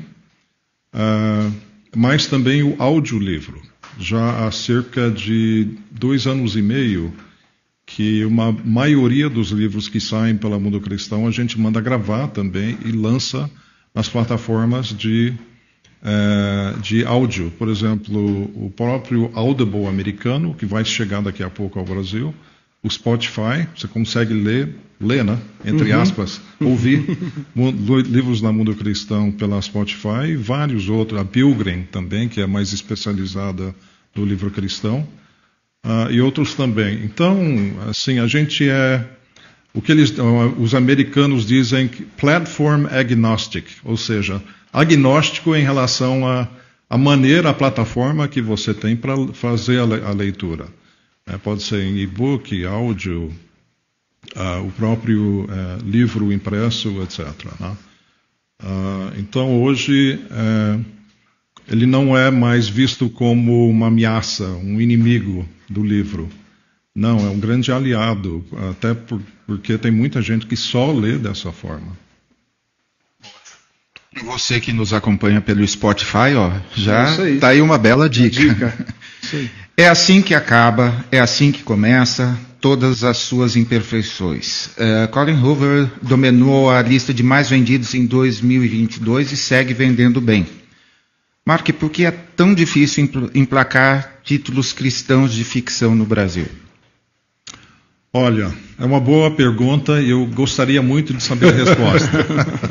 uh, 0.93 1.51
mas 1.95 2.27
também 2.27 2.61
o 2.61 2.75
audiolivro. 2.77 3.59
Já 3.99 4.45
há 4.45 4.51
cerca 4.51 5.09
de 5.09 5.67
dois 5.89 6.27
anos 6.27 6.55
e 6.55 6.61
meio, 6.61 7.11
que 7.87 8.23
uma 8.23 8.51
maioria 8.51 9.27
dos 9.27 9.49
livros 9.49 9.89
que 9.89 9.99
saem 9.99 10.37
pela 10.37 10.59
Mundo 10.59 10.79
Cristão 10.79 11.27
a 11.27 11.31
gente 11.31 11.59
manda 11.59 11.81
gravar 11.81 12.27
também 12.27 12.77
e 12.85 12.91
lança 12.91 13.49
nas 13.95 14.09
plataformas 14.09 14.87
de, 14.87 15.33
é, 16.03 16.73
de 16.81 17.05
áudio. 17.05 17.51
Por 17.57 17.69
exemplo, 17.69 18.43
o 18.55 18.69
próprio 18.75 19.31
Audible 19.33 19.87
americano, 19.87 20.53
que 20.53 20.65
vai 20.65 20.83
chegar 20.83 21.21
daqui 21.21 21.41
a 21.41 21.49
pouco 21.49 21.79
ao 21.79 21.85
Brasil, 21.85 22.35
o 22.83 22.89
Spotify, 22.89 23.67
você 23.75 23.87
consegue 23.87 24.33
ler, 24.33 24.75
ler, 25.01 25.23
né? 25.23 25.39
Entre 25.63 25.91
uhum. 25.91 26.01
aspas, 26.01 26.41
ouvir 26.61 27.17
livros 28.05 28.41
da 28.41 28.51
Mundo 28.51 28.75
Cristão 28.75 29.31
pela 29.31 29.59
Spotify 29.61 30.27
e 30.27 30.35
vários 30.35 30.89
outros, 30.89 31.19
a 31.19 31.25
Pilgrim 31.25 31.83
também, 31.83 32.27
que 32.27 32.41
é 32.41 32.45
mais 32.45 32.73
especializada 32.73 33.73
no 34.13 34.23
livro 34.23 34.51
cristão 34.51 35.07
uh, 35.85 36.11
e 36.11 36.21
outros 36.21 36.53
também. 36.53 37.03
Então, 37.03 37.37
assim, 37.89 38.19
a 38.19 38.27
gente 38.27 38.67
é 38.69 39.03
o 39.75 39.81
que 39.81 39.91
eles, 39.91 40.13
os 40.57 40.73
americanos 40.73 41.45
dizem 41.45 41.89
platform 42.17 42.85
agnostic, 42.87 43.65
ou 43.83 43.97
seja, 43.97 44.41
agnóstico 44.71 45.53
em 45.53 45.63
relação 45.63 46.25
à 46.89 46.97
maneira, 46.97 47.49
a 47.49 47.53
plataforma 47.53 48.27
que 48.27 48.41
você 48.41 48.73
tem 48.73 48.95
para 48.95 49.15
fazer 49.33 49.79
a, 49.79 50.11
leitura. 50.11 50.67
É, 51.27 51.37
pode 51.37 51.61
ser 51.61 51.83
em 51.83 51.97
e-book, 51.97 52.65
áudio, 52.65 53.33
uh, 54.35 54.65
o 54.65 54.71
próprio 54.71 55.43
uh, 55.43 55.83
livro 55.83 56.31
impresso, 56.31 57.01
etc. 57.01 57.27
Né? 57.59 57.77
Uh, 58.63 59.19
então, 59.19 59.61
hoje, 59.61 60.19
eh, 60.31 60.79
ele 61.67 61.85
não 61.85 62.17
é 62.17 62.31
mais 62.31 62.69
visto 62.69 63.09
como 63.09 63.69
uma 63.69 63.87
ameaça, 63.87 64.45
um 64.45 64.79
inimigo 64.79 65.47
do 65.69 65.83
livro. 65.83 66.29
Não, 66.95 67.19
é 67.19 67.29
um 67.29 67.39
grande 67.39 67.71
aliado, 67.73 68.45
até 68.69 68.93
por, 68.93 69.21
porque 69.45 69.77
tem 69.77 69.91
muita 69.91 70.21
gente 70.21 70.45
que 70.45 70.55
só 70.55 70.93
lê 70.93 71.17
dessa 71.17 71.51
forma. 71.51 71.97
Você 74.23 74.61
que 74.61 74.71
nos 74.71 74.93
acompanha 74.93 75.41
pelo 75.41 75.67
Spotify, 75.67 76.33
ó, 76.37 76.51
já 76.73 77.27
está 77.27 77.49
aí 77.49 77.61
uma 77.61 77.77
bela 77.77 78.09
dica. 78.09 78.39
dica. 78.39 78.73
É 79.77 79.89
assim 79.89 80.21
que 80.21 80.33
acaba, 80.33 81.03
é 81.11 81.19
assim 81.19 81.51
que 81.51 81.61
começa 81.61 82.39
todas 82.61 83.03
as 83.03 83.17
suas 83.17 83.57
imperfeições. 83.57 84.67
Uh, 84.67 85.07
Colin 85.11 85.37
Hoover 85.37 85.89
dominou 86.01 86.69
a 86.69 86.81
lista 86.81 87.13
de 87.13 87.21
mais 87.21 87.49
vendidos 87.49 87.93
em 87.93 88.05
2022 88.05 89.33
e 89.33 89.35
segue 89.35 89.73
vendendo 89.73 90.21
bem. 90.21 90.47
Mark, 91.45 91.69
por 91.73 91.89
que 91.89 92.05
é 92.05 92.11
tão 92.11 92.53
difícil 92.53 93.09
emplacar 93.33 94.21
títulos 94.23 94.71
cristãos 94.71 95.33
de 95.33 95.43
ficção 95.43 95.93
no 95.93 96.05
Brasil? 96.05 96.47
Olha, 98.17 98.49
é 98.79 98.85
uma 98.85 99.01
boa 99.01 99.29
pergunta 99.29 100.01
e 100.01 100.11
eu 100.11 100.25
gostaria 100.27 100.81
muito 100.81 101.13
de 101.13 101.21
saber 101.21 101.49
a 101.49 101.51
resposta. 101.51 102.09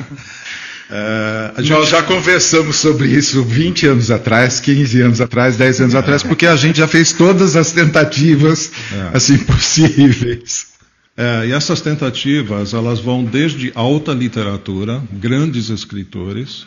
é, 0.90 1.52
gente... 1.58 1.70
Nós 1.70 1.90
já 1.90 2.02
conversamos 2.02 2.76
sobre 2.76 3.08
isso 3.08 3.44
20 3.44 3.88
anos 3.88 4.10
atrás, 4.10 4.58
15 4.58 5.02
anos 5.02 5.20
atrás, 5.20 5.58
10 5.58 5.82
anos 5.82 5.94
é. 5.94 5.98
atrás, 5.98 6.22
porque 6.22 6.46
a 6.46 6.56
gente 6.56 6.78
já 6.78 6.88
fez 6.88 7.12
todas 7.12 7.56
as 7.56 7.72
tentativas 7.72 8.72
é. 8.90 9.10
assim 9.12 9.36
possíveis. 9.36 10.68
É, 11.14 11.48
e 11.48 11.52
essas 11.52 11.82
tentativas, 11.82 12.72
elas 12.72 12.98
vão 12.98 13.22
desde 13.22 13.70
alta 13.74 14.12
literatura, 14.12 15.02
grandes 15.12 15.68
escritores, 15.68 16.66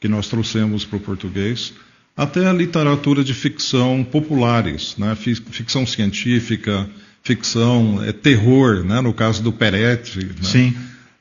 que 0.00 0.08
nós 0.08 0.26
trouxemos 0.26 0.84
para 0.84 0.96
o 0.96 1.00
português, 1.00 1.74
até 2.16 2.44
a 2.44 2.52
literatura 2.52 3.22
de 3.22 3.34
ficção 3.34 4.02
populares, 4.02 4.96
né? 4.98 5.14
ficção 5.14 5.86
científica, 5.86 6.90
ficção 7.26 8.02
é, 8.04 8.12
terror, 8.12 8.84
né? 8.84 9.00
no 9.00 9.12
caso 9.12 9.42
do 9.42 9.52
Peretti. 9.52 10.24
Né? 10.24 10.34
Sim. 10.42 10.76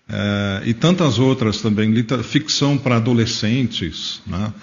É, 0.08 0.62
e 0.66 0.74
tantas 0.74 1.18
outras 1.18 1.62
também, 1.62 1.92
ficção 2.24 2.78
para 2.78 2.98
adolescentes. 2.98 4.22
Né? 4.28 4.54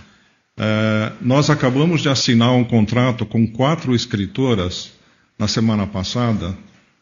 É, 0.57 1.13
nós 1.21 1.51
acabamos 1.51 2.01
de 2.01 2.09
assinar 2.09 2.53
um 2.53 2.63
contrato 2.63 3.27
com 3.27 3.47
quatro 3.47 3.95
escritoras 3.95 4.93
na 5.37 5.49
semana 5.49 5.87
passada 5.87 6.57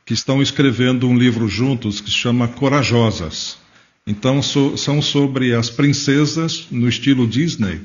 que 0.06 0.14
estão 0.14 0.40
escrevendo 0.40 1.06
um 1.06 1.16
livro 1.16 1.46
juntos 1.46 2.00
que 2.00 2.10
se 2.10 2.16
chama 2.16 2.48
Corajosas. 2.48 3.58
Então, 4.06 4.42
so, 4.42 4.76
são 4.76 5.02
sobre 5.02 5.54
as 5.54 5.68
princesas 5.68 6.66
no 6.70 6.88
estilo 6.88 7.26
Disney 7.26 7.80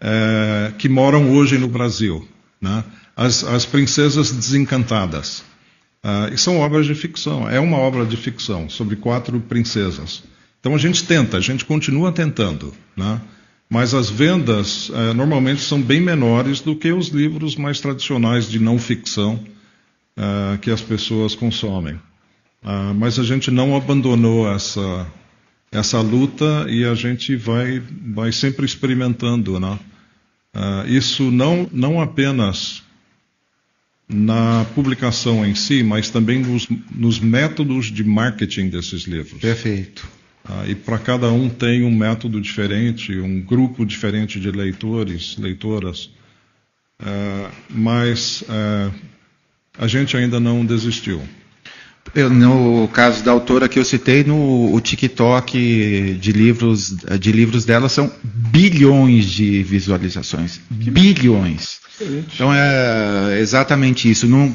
é, 0.00 0.72
que 0.76 0.88
moram 0.88 1.30
hoje 1.32 1.56
no 1.56 1.68
Brasil. 1.68 2.26
Né? 2.60 2.82
As, 3.16 3.44
as, 3.44 3.64
princesas 3.64 4.32
desencantadas. 4.32 5.44
Uh, 6.06 6.32
e 6.32 6.38
são 6.38 6.60
obras 6.60 6.86
de 6.86 6.94
ficção. 6.94 7.50
É 7.50 7.58
uma 7.58 7.78
obra 7.78 8.06
de 8.06 8.16
ficção 8.16 8.70
sobre 8.70 8.94
quatro 8.94 9.40
princesas. 9.40 10.22
Então 10.60 10.72
a 10.72 10.78
gente 10.78 11.02
tenta, 11.02 11.36
a 11.36 11.40
gente 11.40 11.64
continua 11.64 12.12
tentando. 12.12 12.72
Né? 12.96 13.20
Mas 13.68 13.92
as 13.92 14.08
vendas 14.08 14.88
uh, 14.90 15.12
normalmente 15.16 15.62
são 15.62 15.82
bem 15.82 16.00
menores 16.00 16.60
do 16.60 16.76
que 16.76 16.92
os 16.92 17.08
livros 17.08 17.56
mais 17.56 17.80
tradicionais 17.80 18.48
de 18.48 18.60
não 18.60 18.78
ficção 18.78 19.44
uh, 20.16 20.56
que 20.58 20.70
as 20.70 20.80
pessoas 20.80 21.34
consomem. 21.34 21.98
mas 22.94 23.18
a 23.18 23.24
gente 23.24 23.50
não 23.50 23.76
abandonou 23.76 24.48
essa, 24.48 25.06
essa 25.72 26.00
luta 26.00 26.66
e 26.68 26.84
a 26.84 26.94
gente 26.94 27.34
vai, 27.34 27.82
vai 28.14 28.30
sempre 28.30 28.64
experimentando. 28.64 29.58
Né? 29.58 29.76
Uh, 30.54 30.88
isso 30.88 31.32
não, 31.32 31.68
não 31.72 32.00
apenas 32.00 32.85
na 34.08 34.64
publicação 34.74 35.44
em 35.44 35.54
si, 35.54 35.82
mas 35.82 36.10
também 36.10 36.40
nos, 36.40 36.68
nos 36.94 37.18
métodos 37.18 37.86
de 37.86 38.04
marketing 38.04 38.68
desses 38.68 39.02
livros. 39.02 39.40
Perfeito. 39.40 40.06
Uh, 40.48 40.70
e 40.70 40.74
para 40.74 40.98
cada 40.98 41.30
um 41.32 41.48
tem 41.48 41.84
um 41.84 41.90
método 41.90 42.40
diferente, 42.40 43.18
um 43.18 43.40
grupo 43.40 43.84
diferente 43.84 44.38
de 44.38 44.50
leitores, 44.50 45.36
leitoras. 45.36 46.10
Uh, 47.00 47.50
mas 47.68 48.44
a 49.78 49.86
gente 49.86 50.16
ainda 50.16 50.40
não 50.40 50.64
desistiu. 50.64 51.20
Eu, 52.14 52.30
no 52.30 52.88
caso 52.88 53.22
da 53.22 53.30
autora 53.30 53.68
que 53.68 53.78
eu 53.78 53.84
citei, 53.84 54.24
no 54.24 54.74
o 54.74 54.80
TikTok 54.80 56.18
de 56.20 56.32
livros, 56.32 56.96
de 57.18 57.32
livros 57.32 57.64
dela 57.64 57.88
são 57.88 58.10
bilhões 58.22 59.26
de 59.26 59.62
visualizações. 59.62 60.60
Bilhões. 60.70 61.80
Excelente. 62.00 62.28
Então 62.34 62.52
é 62.52 63.38
exatamente 63.40 64.10
isso. 64.10 64.26
Não, 64.26 64.54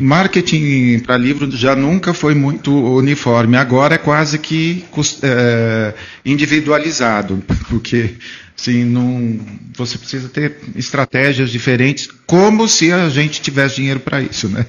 Marketing 0.00 1.00
para 1.00 1.16
livro 1.16 1.50
já 1.50 1.74
nunca 1.74 2.14
foi 2.14 2.34
muito 2.34 2.72
uniforme. 2.72 3.56
Agora 3.56 3.94
é 3.94 3.98
quase 3.98 4.38
que 4.38 4.84
é, 5.22 5.94
individualizado, 6.24 7.42
porque 7.68 8.14
Sim, 8.56 8.84
não, 8.84 9.38
você 9.76 9.98
precisa 9.98 10.28
ter 10.30 10.56
estratégias 10.74 11.50
diferentes, 11.50 12.08
como 12.26 12.66
se 12.66 12.90
a 12.90 13.08
gente 13.10 13.42
tivesse 13.42 13.76
dinheiro 13.76 14.00
para 14.00 14.22
isso, 14.22 14.48
né? 14.48 14.64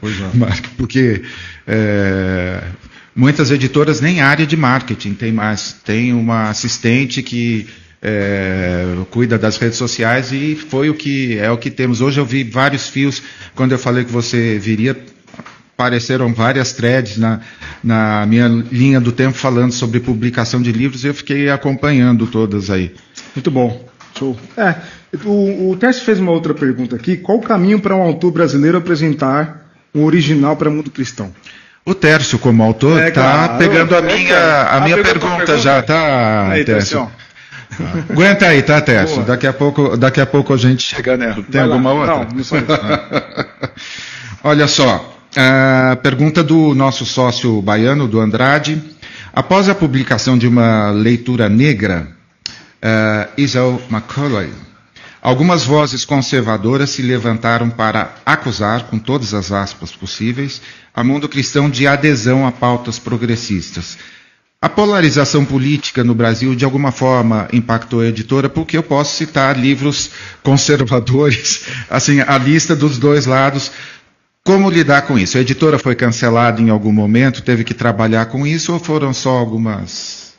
Pois 0.00 0.14
é. 0.20 0.28
Porque 0.76 1.22
é, 1.66 2.62
muitas 3.16 3.50
editoras 3.50 4.02
nem 4.02 4.20
área 4.20 4.46
de 4.46 4.56
marketing 4.56 5.14
tem 5.14 5.32
mais. 5.32 5.74
Tem 5.82 6.12
uma 6.12 6.50
assistente 6.50 7.22
que 7.22 7.66
é, 8.02 8.96
cuida 9.10 9.38
das 9.38 9.56
redes 9.56 9.78
sociais 9.78 10.30
e 10.32 10.54
foi 10.54 10.90
o 10.90 10.94
que 10.94 11.38
é 11.38 11.50
o 11.50 11.56
que 11.56 11.70
temos. 11.70 12.02
Hoje 12.02 12.20
eu 12.20 12.26
vi 12.26 12.44
vários 12.44 12.88
fios 12.88 13.22
quando 13.54 13.72
eu 13.72 13.78
falei 13.78 14.04
que 14.04 14.12
você 14.12 14.58
viria 14.58 14.94
apareceram 15.76 16.32
várias 16.32 16.72
threads 16.72 17.16
na, 17.16 17.40
na 17.82 18.24
minha 18.26 18.48
linha 18.48 19.00
do 19.00 19.10
tempo 19.10 19.36
falando 19.36 19.72
sobre 19.72 20.00
publicação 20.00 20.62
de 20.62 20.70
livros 20.70 21.04
e 21.04 21.08
eu 21.08 21.14
fiquei 21.14 21.50
acompanhando 21.50 22.26
todas 22.26 22.70
aí. 22.70 22.94
Muito 23.34 23.50
bom. 23.50 23.84
Show. 24.18 24.36
É, 24.56 24.74
o, 25.24 25.70
o 25.70 25.76
Tércio 25.76 26.04
fez 26.04 26.20
uma 26.20 26.30
outra 26.30 26.54
pergunta 26.54 26.96
aqui. 26.96 27.16
Qual 27.16 27.38
o 27.38 27.42
caminho 27.42 27.80
para 27.80 27.96
um 27.96 28.02
autor 28.02 28.30
brasileiro 28.30 28.78
apresentar 28.78 29.66
um 29.94 30.04
original 30.04 30.56
para 30.56 30.68
o 30.68 30.72
mundo 30.72 30.90
cristão? 30.90 31.32
O 31.84 31.94
Tércio, 31.94 32.38
como 32.38 32.62
autor, 32.62 32.98
está 32.98 33.06
é, 33.06 33.10
claro, 33.10 33.58
pegando 33.58 33.96
a 33.96 34.02
minha, 34.02 34.36
a, 34.36 34.76
a 34.76 34.80
minha 34.82 34.96
pergunta, 34.98 35.36
pergunta, 35.36 35.58
já, 35.58 35.82
tá, 35.82 36.50
aí, 36.50 36.64
Tércio? 36.64 37.10
Aguenta 38.08 38.46
aí, 38.46 38.62
tá, 38.62 38.80
Tércio? 38.80 39.22
Daqui 39.22 39.46
a, 39.46 39.52
pouco, 39.52 39.96
daqui 39.96 40.20
a 40.20 40.26
pouco 40.26 40.52
a 40.54 40.56
gente 40.56 40.82
chega 40.82 41.16
nela. 41.16 41.34
Tem 41.34 41.60
Vai 41.60 41.62
alguma 41.62 41.92
lá. 41.92 42.14
outra? 42.14 42.28
Não, 42.28 42.36
não 42.36 42.44
só 42.44 42.58
isso. 42.58 42.66
Olha 44.44 44.66
só, 44.68 45.11
a 45.36 45.96
pergunta 45.96 46.42
do 46.42 46.74
nosso 46.74 47.04
sócio 47.04 47.60
baiano, 47.62 48.06
do 48.06 48.20
Andrade. 48.20 48.82
Após 49.32 49.68
a 49.68 49.74
publicação 49.74 50.36
de 50.36 50.46
uma 50.46 50.90
leitura 50.90 51.48
negra, 51.48 52.08
uh, 52.82 53.40
Isel 53.40 53.80
McCullough, 53.90 54.52
algumas 55.22 55.64
vozes 55.64 56.04
conservadoras 56.04 56.90
se 56.90 57.00
levantaram 57.00 57.70
para 57.70 58.14
acusar, 58.26 58.84
com 58.84 58.98
todas 58.98 59.32
as 59.32 59.50
aspas 59.50 59.90
possíveis, 59.92 60.60
a 60.94 61.02
mundo 61.02 61.28
cristão 61.28 61.70
de 61.70 61.86
adesão 61.86 62.46
a 62.46 62.52
pautas 62.52 62.98
progressistas. 62.98 63.96
A 64.64 64.68
polarização 64.68 65.44
política 65.44 66.04
no 66.04 66.14
Brasil, 66.14 66.54
de 66.54 66.64
alguma 66.64 66.92
forma, 66.92 67.48
impactou 67.52 68.00
a 68.00 68.06
editora, 68.06 68.48
porque 68.48 68.76
eu 68.76 68.82
posso 68.84 69.16
citar 69.16 69.58
livros 69.58 70.10
conservadores, 70.40 71.64
assim, 71.90 72.20
a 72.20 72.38
lista 72.38 72.76
dos 72.76 72.96
dois 72.96 73.26
lados. 73.26 73.72
Como 74.44 74.68
lidar 74.68 75.02
com 75.02 75.18
isso? 75.18 75.38
A 75.38 75.40
editora 75.40 75.78
foi 75.78 75.94
cancelada 75.94 76.60
em 76.60 76.68
algum 76.68 76.92
momento, 76.92 77.42
teve 77.42 77.62
que 77.62 77.72
trabalhar 77.72 78.26
com 78.26 78.46
isso, 78.46 78.72
ou 78.72 78.80
foram 78.80 79.14
só 79.14 79.30
algumas. 79.30 80.34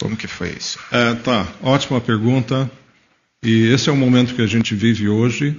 Como 0.00 0.16
que 0.16 0.26
foi 0.26 0.50
isso? 0.50 0.78
É, 0.90 1.14
tá, 1.14 1.46
ótima 1.62 2.00
pergunta. 2.00 2.68
E 3.42 3.68
esse 3.72 3.88
é 3.88 3.92
o 3.92 3.96
momento 3.96 4.34
que 4.34 4.42
a 4.42 4.46
gente 4.46 4.74
vive 4.74 5.08
hoje. 5.08 5.56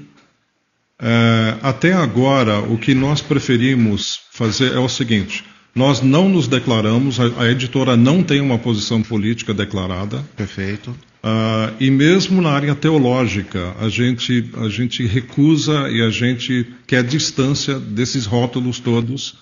É, 1.01 1.57
até 1.61 1.93
agora, 1.93 2.59
o 2.59 2.77
que 2.77 2.93
nós 2.93 3.21
preferimos 3.21 4.21
fazer 4.31 4.73
é 4.73 4.79
o 4.79 4.89
seguinte: 4.89 5.45
nós 5.73 6.01
não 6.01 6.27
nos 6.27 6.47
declaramos, 6.47 7.19
a, 7.19 7.43
a 7.43 7.49
editora 7.49 7.95
não 7.95 8.21
tem 8.21 8.41
uma 8.41 8.59
posição 8.59 9.01
política 9.01 9.53
declarada. 9.53 10.23
Perfeito. 10.35 10.95
Uh, 11.23 11.73
e 11.79 11.89
mesmo 11.89 12.41
na 12.41 12.49
área 12.49 12.75
teológica, 12.75 13.73
a 13.79 13.87
gente, 13.87 14.49
a 14.57 14.67
gente 14.67 15.05
recusa 15.05 15.89
e 15.89 16.01
a 16.01 16.09
gente 16.09 16.67
quer 16.85 17.01
distância 17.01 17.79
desses 17.79 18.25
rótulos 18.25 18.77
todos, 18.79 19.35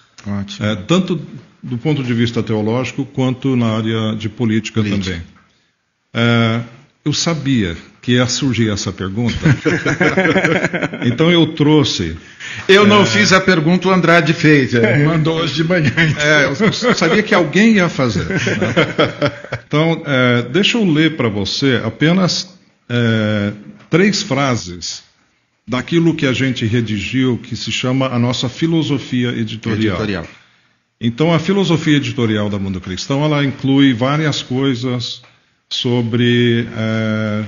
é, 0.60 0.76
tanto 0.76 1.20
do 1.64 1.80
ponto 1.80 2.04
de 2.04 2.14
vista 2.14 2.44
teológico 2.44 3.04
quanto 3.04 3.56
na 3.56 3.78
área 3.78 4.16
de 4.16 4.30
política, 4.30 4.84
política. 4.84 5.12
também. 5.12 5.24
É, 6.14 6.62
eu 7.04 7.14
sabia 7.14 7.76
que 8.02 8.14
ia 8.14 8.28
surgir 8.28 8.70
essa 8.70 8.92
pergunta. 8.92 9.38
então 11.06 11.32
eu 11.32 11.48
trouxe. 11.54 12.16
Eu 12.68 12.86
não 12.86 13.04
é... 13.04 13.06
fiz 13.06 13.32
a 13.34 13.42
pergunta, 13.42 13.88
o 13.88 13.92
Andrade 13.92 14.34
fez. 14.34 14.74
É, 14.74 14.98
mandou 15.06 15.38
hoje 15.40 15.56
de 15.56 15.64
manhã. 15.64 15.92
Então. 15.98 16.24
É, 16.24 16.46
eu 16.46 16.96
sabia 16.96 17.24
que 17.24 17.34
alguém 17.34 17.76
ia 17.76 17.90
fazer. 17.90 18.26
Né? 18.26 18.38
Então, 19.72 20.04
é, 20.06 20.42
deixa 20.52 20.78
eu 20.78 20.84
ler 20.84 21.16
para 21.16 21.30
você 21.30 21.82
apenas 21.82 22.60
é, 22.90 23.54
três 23.90 24.22
frases 24.22 25.02
daquilo 25.66 26.14
que 26.14 26.26
a 26.26 26.34
gente 26.34 26.66
redigiu, 26.66 27.38
que 27.42 27.56
se 27.56 27.72
chama 27.72 28.08
a 28.08 28.20
nossa 28.20 28.50
filosofia 28.50 29.30
editorial. 29.30 29.96
editorial. 29.96 30.28
Então, 31.00 31.34
a 31.34 31.40
filosofia 31.40 31.96
editorial 31.96 32.50
da 32.50 32.60
Mundo 32.60 32.82
Cristão, 32.82 33.24
ela 33.24 33.46
inclui 33.46 33.94
várias 33.94 34.44
coisas 34.44 35.22
sobre 35.72 36.68
é, 36.76 37.46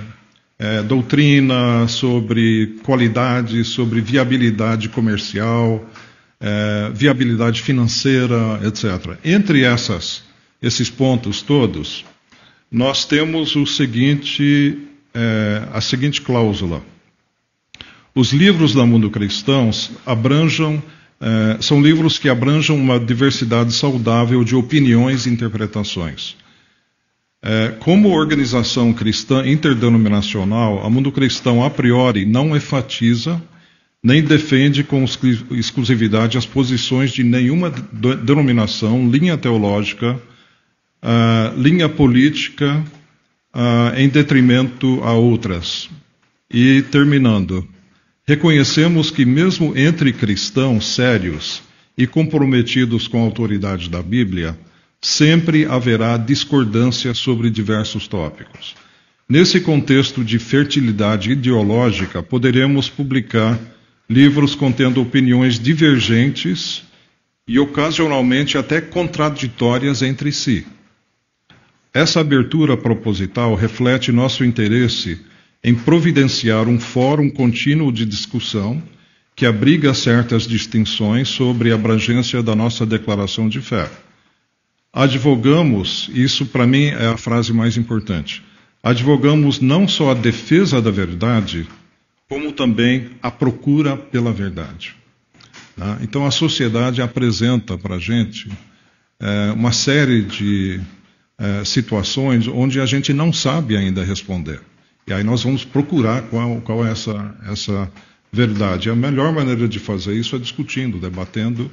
é, 0.57 0.83
doutrina, 0.83 1.87
sobre 1.89 2.77
qualidade, 2.81 3.65
sobre 3.65 3.99
viabilidade 3.99 4.87
comercial, 4.87 5.85
é, 6.39 6.89
viabilidade 6.95 7.61
financeira, 7.61 8.61
etc. 8.63 9.17
Entre 9.25 9.63
essas, 9.63 10.23
esses 10.61 10.89
pontos 10.89 11.41
todos, 11.41 12.05
nós 12.71 13.05
temos 13.05 13.55
o 13.55 13.67
seguinte, 13.67 14.79
a 15.71 15.79
seguinte 15.79 16.21
cláusula. 16.21 16.81
Os 18.15 18.33
livros 18.33 18.73
da 18.73 18.83
Mundo 18.83 19.11
Cristãos 19.11 19.91
abranjam, 20.03 20.81
são 21.59 21.79
livros 21.79 22.17
que 22.17 22.27
abranjam 22.27 22.75
uma 22.75 22.99
diversidade 22.99 23.73
saudável 23.73 24.43
de 24.43 24.55
opiniões 24.55 25.27
e 25.27 25.29
interpretações. 25.29 26.35
É, 27.45 27.75
como 27.79 28.09
organização 28.09 28.93
cristã 28.93 29.45
interdenominacional, 29.45 30.85
a 30.85 30.89
Mundo 30.89 31.11
Cristão, 31.11 31.63
a 31.63 31.69
priori, 31.69 32.25
não 32.25 32.55
enfatiza 32.55 33.41
nem 34.03 34.21
defende 34.21 34.83
com 34.83 35.05
exclusividade 35.51 36.37
as 36.37 36.45
posições 36.45 37.11
de 37.11 37.23
nenhuma 37.23 37.69
denominação, 37.69 39.09
linha 39.09 39.37
teológica, 39.37 40.19
uh, 41.01 41.57
linha 41.57 41.87
política, 41.87 42.83
uh, 43.55 43.97
em 43.97 44.09
detrimento 44.09 45.01
a 45.03 45.13
outras. 45.13 45.89
E 46.51 46.81
terminando, 46.81 47.65
reconhecemos 48.27 49.09
que, 49.09 49.23
mesmo 49.23 49.75
entre 49.77 50.11
cristãos 50.11 50.85
sérios 50.85 51.63
e 51.97 52.05
comprometidos 52.05 53.07
com 53.07 53.19
a 53.19 53.23
autoridade 53.23 53.89
da 53.89 54.03
Bíblia, 54.03 54.57
sempre 55.03 55.65
haverá 55.65 56.15
discordância 56.15 57.13
sobre 57.13 57.49
diversos 57.49 58.07
tópicos. 58.07 58.73
Nesse 59.27 59.59
contexto 59.59 60.23
de 60.23 60.39
fertilidade 60.39 61.31
ideológica, 61.31 62.23
poderemos 62.23 62.89
publicar 62.89 63.59
livros 64.09 64.55
contendo 64.55 65.01
opiniões 65.01 65.59
divergentes 65.59 66.83
e 67.45 67.59
ocasionalmente 67.59 68.57
até 68.57 68.79
contraditórias 68.79 70.01
entre 70.01 70.31
si. 70.31 70.65
Essa 71.93 72.21
abertura 72.21 72.77
proposital 72.77 73.55
reflete 73.55 74.11
nosso 74.11 74.45
interesse 74.45 75.19
em 75.61 75.75
providenciar 75.75 76.67
um 76.69 76.79
fórum 76.79 77.29
contínuo 77.29 77.91
de 77.91 78.05
discussão 78.05 78.81
que 79.35 79.45
abriga 79.45 79.93
certas 79.93 80.43
distinções 80.43 81.27
sobre 81.27 81.71
a 81.71 81.75
abrangência 81.75 82.41
da 82.41 82.55
nossa 82.55 82.85
declaração 82.85 83.49
de 83.49 83.59
fé. 83.59 83.89
Advogamos, 84.93 86.07
isso 86.13 86.45
para 86.45 86.67
mim 86.67 86.85
é 86.85 87.07
a 87.07 87.17
frase 87.17 87.51
mais 87.51 87.77
importante, 87.77 88.43
advogamos 88.83 89.59
não 89.59 89.87
só 89.87 90.11
a 90.11 90.13
defesa 90.13 90.79
da 90.79 90.91
verdade, 90.91 91.67
como 92.29 92.51
também 92.51 93.09
a 93.19 93.31
procura 93.31 93.97
pela 93.97 94.31
verdade. 94.31 94.95
Tá? 95.75 95.97
Então 96.01 96.27
a 96.27 96.31
sociedade 96.31 97.01
apresenta 97.01 97.75
para 97.75 97.95
a 97.95 97.99
gente 97.99 98.47
é, 99.19 99.51
uma 99.51 99.71
série 99.71 100.21
de 100.21 100.79
é, 101.39 101.65
situações 101.65 102.47
onde 102.47 102.79
a 102.79 102.85
gente 102.85 103.11
não 103.13 103.33
sabe 103.33 103.75
ainda 103.75 104.03
responder. 104.03 104.61
E 105.07 105.13
aí 105.13 105.23
nós 105.23 105.41
vamos 105.43 105.65
procurar 105.65 106.21
qual, 106.23 106.61
qual 106.61 106.85
é 106.85 106.91
essa, 106.91 107.35
essa 107.49 107.91
verdade. 108.31 108.91
A 108.91 108.95
melhor 108.95 109.33
maneira 109.33 109.67
de 109.67 109.79
fazer 109.79 110.13
isso 110.13 110.35
é 110.35 110.39
discutindo, 110.39 110.99
debatendo 110.99 111.69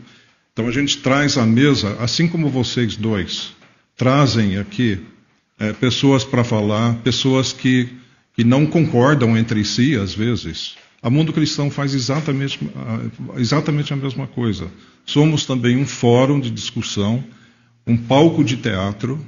então 0.53 0.67
a 0.67 0.73
gente 0.73 0.99
traz 0.99 1.39
à 1.39 1.47
mesa, 1.47 1.97
assim 2.01 2.29
como 2.29 2.49
vocês 2.49 2.97
dois 2.97 3.53
trazem 4.01 4.57
aqui 4.57 4.99
é, 5.59 5.75
pessoas 5.75 6.25
para 6.25 6.43
falar, 6.43 6.95
pessoas 7.05 7.53
que, 7.53 7.87
que 8.35 8.43
não 8.43 8.65
concordam 8.65 9.37
entre 9.37 9.63
si 9.63 9.95
às 9.95 10.15
vezes. 10.15 10.75
A 11.03 11.11
Mundo 11.11 11.35
Cristão 11.35 11.71
faz 11.71 11.93
exatamente, 11.93 12.59
exatamente 13.37 13.93
a 13.93 13.97
mesma 13.97 14.27
coisa. 14.27 14.69
Somos 15.05 15.45
também 15.45 15.77
um 15.77 15.87
fórum 15.87 16.41
de 16.41 16.51
discussão, 16.51 17.23
um 17.87 17.95
palco 17.95 18.43
de 18.43 18.57
teatro, 18.57 19.23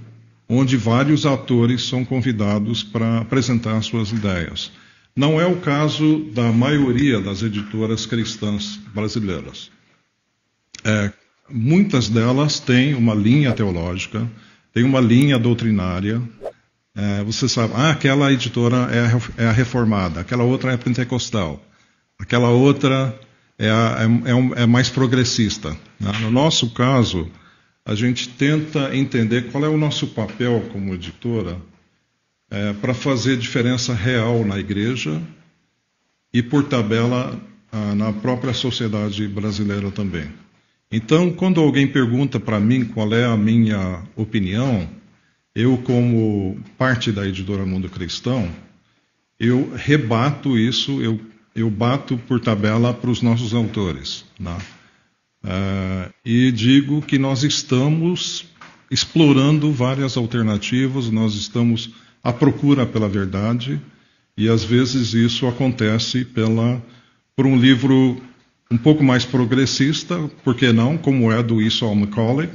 onde 0.48 0.78
vários 0.78 1.26
atores 1.26 1.84
são 1.84 2.02
convidados 2.02 2.82
para 2.82 3.18
apresentar 3.18 3.82
suas 3.82 4.10
ideias. 4.10 4.72
Não 5.14 5.38
é 5.38 5.44
o 5.44 5.56
caso 5.56 6.30
da 6.32 6.50
maioria 6.50 7.20
das 7.20 7.42
editoras 7.42 8.06
cristãs 8.06 8.80
brasileiras. 8.94 9.70
É, 10.84 11.12
muitas 11.48 12.08
delas 12.08 12.58
têm 12.58 12.94
uma 12.94 13.14
linha 13.14 13.52
teológica, 13.52 14.28
têm 14.72 14.84
uma 14.84 15.00
linha 15.00 15.38
doutrinária. 15.38 16.20
É, 16.94 17.22
você 17.24 17.48
sabe, 17.48 17.72
ah, 17.76 17.90
aquela 17.90 18.32
editora 18.32 18.88
é 18.90 19.00
a, 19.00 19.44
é 19.44 19.46
a, 19.48 19.52
reformada, 19.52 20.20
aquela 20.20 20.44
outra 20.44 20.72
é 20.72 20.76
pentecostal, 20.76 21.64
aquela 22.18 22.50
outra 22.50 23.18
é, 23.58 23.70
a, 23.70 23.98
é, 24.56 24.62
é 24.62 24.66
mais 24.66 24.90
progressista. 24.90 25.76
Né? 25.98 26.12
No 26.20 26.30
nosso 26.30 26.70
caso, 26.70 27.30
a 27.84 27.94
gente 27.94 28.28
tenta 28.28 28.94
entender 28.94 29.50
qual 29.50 29.64
é 29.64 29.68
o 29.68 29.78
nosso 29.78 30.08
papel 30.08 30.68
como 30.72 30.94
editora 30.94 31.56
é, 32.50 32.72
para 32.74 32.92
fazer 32.92 33.36
diferença 33.38 33.94
real 33.94 34.44
na 34.44 34.58
igreja 34.58 35.20
e, 36.32 36.42
por 36.42 36.64
tabela, 36.64 37.38
ah, 37.72 37.94
na 37.94 38.12
própria 38.12 38.52
sociedade 38.52 39.26
brasileira 39.26 39.90
também. 39.90 40.41
Então, 40.92 41.32
quando 41.32 41.58
alguém 41.58 41.86
pergunta 41.86 42.38
para 42.38 42.60
mim 42.60 42.84
qual 42.84 43.14
é 43.14 43.24
a 43.24 43.34
minha 43.34 44.02
opinião, 44.14 44.86
eu, 45.54 45.78
como 45.78 46.60
parte 46.76 47.10
da 47.10 47.26
editora 47.26 47.64
Mundo 47.64 47.88
Cristão, 47.88 48.50
eu 49.40 49.72
rebato 49.74 50.58
isso, 50.58 51.00
eu, 51.00 51.18
eu 51.54 51.70
bato 51.70 52.18
por 52.18 52.38
tabela 52.40 52.92
para 52.92 53.10
os 53.10 53.22
nossos 53.22 53.54
autores. 53.54 54.26
Né? 54.38 54.56
Uh, 55.42 56.12
e 56.24 56.52
digo 56.52 57.00
que 57.00 57.18
nós 57.18 57.42
estamos 57.42 58.44
explorando 58.90 59.72
várias 59.72 60.18
alternativas, 60.18 61.10
nós 61.10 61.34
estamos 61.34 61.90
à 62.22 62.34
procura 62.34 62.84
pela 62.84 63.08
verdade, 63.08 63.80
e 64.36 64.46
às 64.46 64.62
vezes 64.62 65.14
isso 65.14 65.46
acontece 65.46 66.24
pela, 66.24 66.82
por 67.34 67.46
um 67.46 67.56
livro 67.56 68.20
um 68.72 68.78
pouco 68.78 69.04
mais 69.04 69.26
progressista, 69.26 70.18
por 70.42 70.54
que 70.54 70.72
não, 70.72 70.96
como 70.96 71.30
é 71.30 71.42
do 71.42 71.60
Esau 71.60 71.94
Macaulay, 71.94 72.48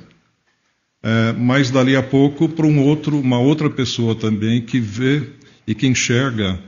é, 1.04 1.32
mas 1.34 1.70
dali 1.70 1.96
a 1.96 2.02
pouco 2.02 2.50
para 2.50 2.66
um 2.66 2.82
outro, 2.82 3.20
uma 3.20 3.38
outra 3.38 3.70
pessoa 3.70 4.16
também 4.16 4.60
que 4.62 4.80
vê 4.80 5.30
e 5.68 5.76
que 5.76 5.86
enxerga 5.86 6.60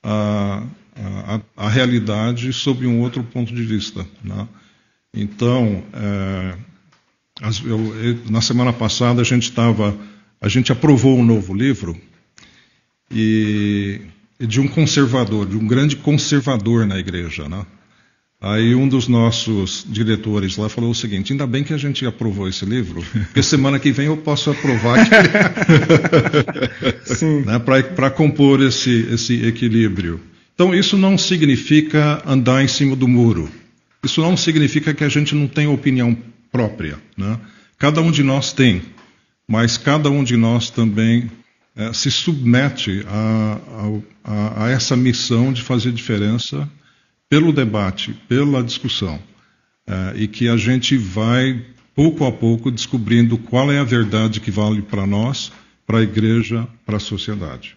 a, 0.00 0.62
a, 0.94 1.40
a 1.56 1.68
realidade 1.68 2.52
sob 2.52 2.86
um 2.86 3.00
outro 3.00 3.24
ponto 3.24 3.52
de 3.52 3.62
vista. 3.64 4.06
Né? 4.22 4.46
Então, 5.12 5.82
é, 5.92 6.56
eu, 7.64 8.30
na 8.30 8.40
semana 8.40 8.72
passada 8.72 9.20
a 9.20 9.24
gente 9.24 9.50
estava, 9.50 9.98
a 10.40 10.48
gente 10.48 10.70
aprovou 10.70 11.18
um 11.18 11.24
novo 11.24 11.52
livro 11.52 12.00
e 13.10 14.00
de 14.38 14.60
um 14.60 14.68
conservador, 14.68 15.48
de 15.48 15.56
um 15.56 15.66
grande 15.66 15.96
conservador 15.96 16.86
na 16.86 16.98
igreja, 16.98 17.48
né? 17.48 17.66
Aí 18.42 18.74
um 18.74 18.88
dos 18.88 19.06
nossos 19.06 19.86
diretores 19.88 20.56
lá 20.56 20.68
falou 20.68 20.90
o 20.90 20.94
seguinte: 20.94 21.32
ainda 21.32 21.46
bem 21.46 21.62
que 21.62 21.72
a 21.72 21.76
gente 21.76 22.04
aprovou 22.04 22.48
esse 22.48 22.64
livro, 22.64 23.00
porque 23.26 23.40
semana 23.40 23.78
que 23.78 23.92
vem 23.92 24.06
eu 24.06 24.16
posso 24.16 24.50
aprovar 24.50 24.98
né, 27.46 27.60
para 27.94 28.10
compor 28.10 28.60
esse, 28.60 29.06
esse 29.12 29.46
equilíbrio. 29.46 30.20
Então 30.56 30.74
isso 30.74 30.98
não 30.98 31.16
significa 31.16 32.20
andar 32.26 32.64
em 32.64 32.68
cima 32.68 32.96
do 32.96 33.06
muro. 33.06 33.48
Isso 34.02 34.20
não 34.20 34.36
significa 34.36 34.92
que 34.92 35.04
a 35.04 35.08
gente 35.08 35.36
não 35.36 35.46
tem 35.46 35.68
opinião 35.68 36.18
própria. 36.50 36.98
Né? 37.16 37.38
Cada 37.78 38.00
um 38.00 38.10
de 38.10 38.24
nós 38.24 38.52
tem, 38.52 38.82
mas 39.46 39.76
cada 39.76 40.10
um 40.10 40.24
de 40.24 40.36
nós 40.36 40.68
também 40.68 41.30
é, 41.76 41.92
se 41.92 42.10
submete 42.10 43.04
a, 43.06 43.60
a, 44.24 44.64
a 44.64 44.70
essa 44.70 44.96
missão 44.96 45.52
de 45.52 45.62
fazer 45.62 45.92
diferença 45.92 46.68
pelo 47.32 47.50
debate, 47.50 48.12
pela 48.28 48.62
discussão, 48.62 49.14
uh, 49.88 50.14
e 50.14 50.28
que 50.28 50.50
a 50.50 50.56
gente 50.58 50.98
vai, 50.98 51.64
pouco 51.94 52.26
a 52.26 52.30
pouco, 52.30 52.70
descobrindo 52.70 53.38
qual 53.38 53.72
é 53.72 53.78
a 53.78 53.84
verdade 53.84 54.38
que 54.38 54.50
vale 54.50 54.82
para 54.82 55.06
nós, 55.06 55.50
para 55.86 56.00
a 56.00 56.02
igreja, 56.02 56.68
para 56.84 56.98
a 56.98 57.00
sociedade. 57.00 57.74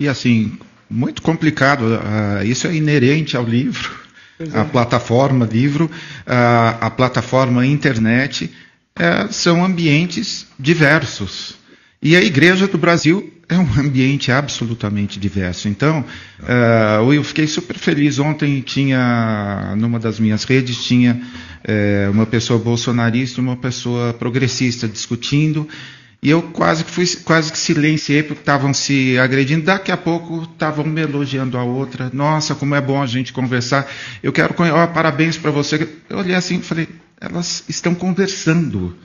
E 0.00 0.08
assim, 0.08 0.58
muito 0.90 1.22
complicado, 1.22 1.82
uh, 1.82 2.44
isso 2.44 2.66
é 2.66 2.74
inerente 2.74 3.36
ao 3.36 3.44
livro, 3.44 3.96
é. 4.40 4.58
a 4.58 4.64
plataforma 4.64 5.46
livro, 5.46 5.84
uh, 5.84 6.76
a 6.80 6.90
plataforma 6.90 7.64
internet, 7.64 8.50
uh, 8.98 9.32
são 9.32 9.64
ambientes 9.64 10.48
diversos. 10.58 11.54
E 12.02 12.16
a 12.16 12.20
Igreja 12.20 12.66
do 12.66 12.76
Brasil 12.76 13.32
é 13.50 13.58
um 13.58 13.80
ambiente 13.80 14.30
absolutamente 14.30 15.18
diverso. 15.18 15.68
Então, 15.68 16.04
uh, 16.40 17.12
eu 17.12 17.24
fiquei 17.24 17.48
super 17.48 17.76
feliz. 17.76 18.20
Ontem 18.20 18.60
tinha, 18.60 19.74
numa 19.76 19.98
das 19.98 20.20
minhas 20.20 20.44
redes, 20.44 20.84
tinha 20.84 21.20
uh, 21.20 22.10
uma 22.12 22.24
pessoa 22.24 22.60
bolsonarista 22.60 23.40
e 23.40 23.44
uma 23.44 23.56
pessoa 23.56 24.14
progressista 24.14 24.86
discutindo. 24.86 25.68
E 26.22 26.30
eu 26.30 26.42
quase 26.42 26.84
que 26.84 26.90
fui, 26.90 27.04
quase 27.24 27.50
que 27.50 27.58
silenciei 27.58 28.22
porque 28.22 28.40
estavam 28.40 28.72
se 28.72 29.18
agredindo. 29.18 29.64
Daqui 29.64 29.90
a 29.90 29.96
pouco 29.96 30.42
estavam 30.42 30.84
me 30.84 31.00
elogiando 31.00 31.58
a 31.58 31.64
outra. 31.64 32.08
Nossa, 32.12 32.54
como 32.54 32.76
é 32.76 32.80
bom 32.80 33.02
a 33.02 33.06
gente 33.06 33.32
conversar. 33.32 33.90
Eu 34.22 34.30
quero, 34.30 34.54
oh, 34.54 34.88
parabéns 34.88 35.36
para 35.36 35.50
você. 35.50 35.88
Eu 36.08 36.18
olhei 36.18 36.36
assim 36.36 36.58
e 36.58 36.62
falei, 36.62 36.88
elas 37.20 37.64
estão 37.68 37.96
conversando. 37.96 38.96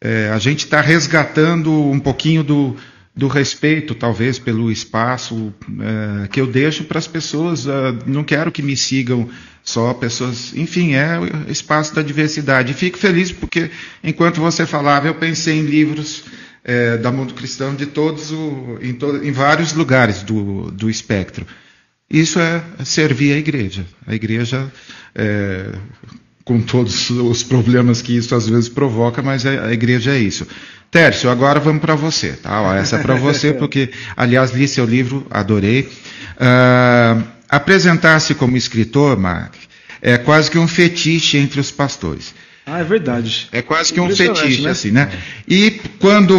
É, 0.00 0.30
a 0.32 0.38
gente 0.38 0.64
está 0.64 0.80
resgatando 0.80 1.70
um 1.70 1.98
pouquinho 1.98 2.42
do, 2.42 2.76
do 3.20 3.28
respeito, 3.28 3.94
talvez, 3.94 4.38
pelo 4.38 4.72
espaço 4.72 5.52
é, 5.78 6.26
que 6.28 6.40
eu 6.40 6.46
deixo 6.46 6.84
para 6.84 6.98
as 6.98 7.06
pessoas. 7.06 7.66
É, 7.66 7.70
não 8.06 8.24
quero 8.24 8.50
que 8.50 8.62
me 8.62 8.74
sigam 8.74 9.28
só 9.62 9.92
pessoas. 9.92 10.56
Enfim, 10.56 10.94
é 10.94 11.20
o 11.20 11.50
espaço 11.52 11.94
da 11.94 12.00
diversidade. 12.00 12.72
Fico 12.72 12.96
feliz 12.96 13.30
porque, 13.30 13.70
enquanto 14.02 14.40
você 14.40 14.64
falava, 14.64 15.06
eu 15.06 15.14
pensei 15.14 15.58
em 15.58 15.66
livros 15.66 16.24
é, 16.64 16.96
da 16.96 17.12
Mundo 17.12 17.34
Cristão 17.34 17.74
de 17.74 17.84
todos, 17.84 18.32
o, 18.32 18.78
em, 18.80 18.94
to, 18.94 19.20
em, 19.22 19.32
vários 19.32 19.74
lugares 19.74 20.22
do, 20.22 20.70
do 20.70 20.88
espectro. 20.88 21.46
Isso 22.10 22.40
é 22.40 22.64
servir 22.86 23.34
a 23.34 23.36
igreja. 23.36 23.84
A 24.06 24.14
igreja 24.14 24.72
é, 25.14 25.74
com 26.42 26.58
todos 26.58 27.10
os 27.10 27.42
problemas 27.42 28.00
que 28.00 28.16
isso 28.16 28.34
às 28.34 28.48
vezes 28.48 28.70
provoca, 28.70 29.20
mas 29.20 29.44
a 29.44 29.74
igreja 29.74 30.16
é 30.16 30.18
isso. 30.18 30.46
Tércio, 30.90 31.30
agora 31.30 31.60
vamos 31.60 31.80
para 31.80 31.94
você, 31.94 32.32
tá? 32.32 32.62
Ó, 32.62 32.74
essa 32.74 32.96
é 32.96 33.02
para 33.02 33.14
você, 33.14 33.52
porque, 33.54 33.90
aliás, 34.16 34.50
li 34.50 34.66
seu 34.66 34.84
livro, 34.84 35.26
adorei. 35.30 35.88
Uh, 36.36 37.22
Apresentar-se 37.50 38.32
como 38.36 38.56
escritor, 38.56 39.18
Mark, 39.18 39.54
é 40.00 40.16
quase 40.16 40.48
que 40.48 40.56
um 40.56 40.68
fetiche 40.68 41.36
entre 41.36 41.58
os 41.58 41.72
pastores. 41.72 42.32
Ah, 42.64 42.78
é 42.78 42.84
verdade. 42.84 43.48
É 43.50 43.60
quase 43.60 43.92
que 43.92 44.00
um 44.00 44.08
fetiche, 44.14 44.62
né? 44.62 44.70
assim, 44.70 44.92
né? 44.92 45.10
E 45.48 45.80
quando. 45.98 46.36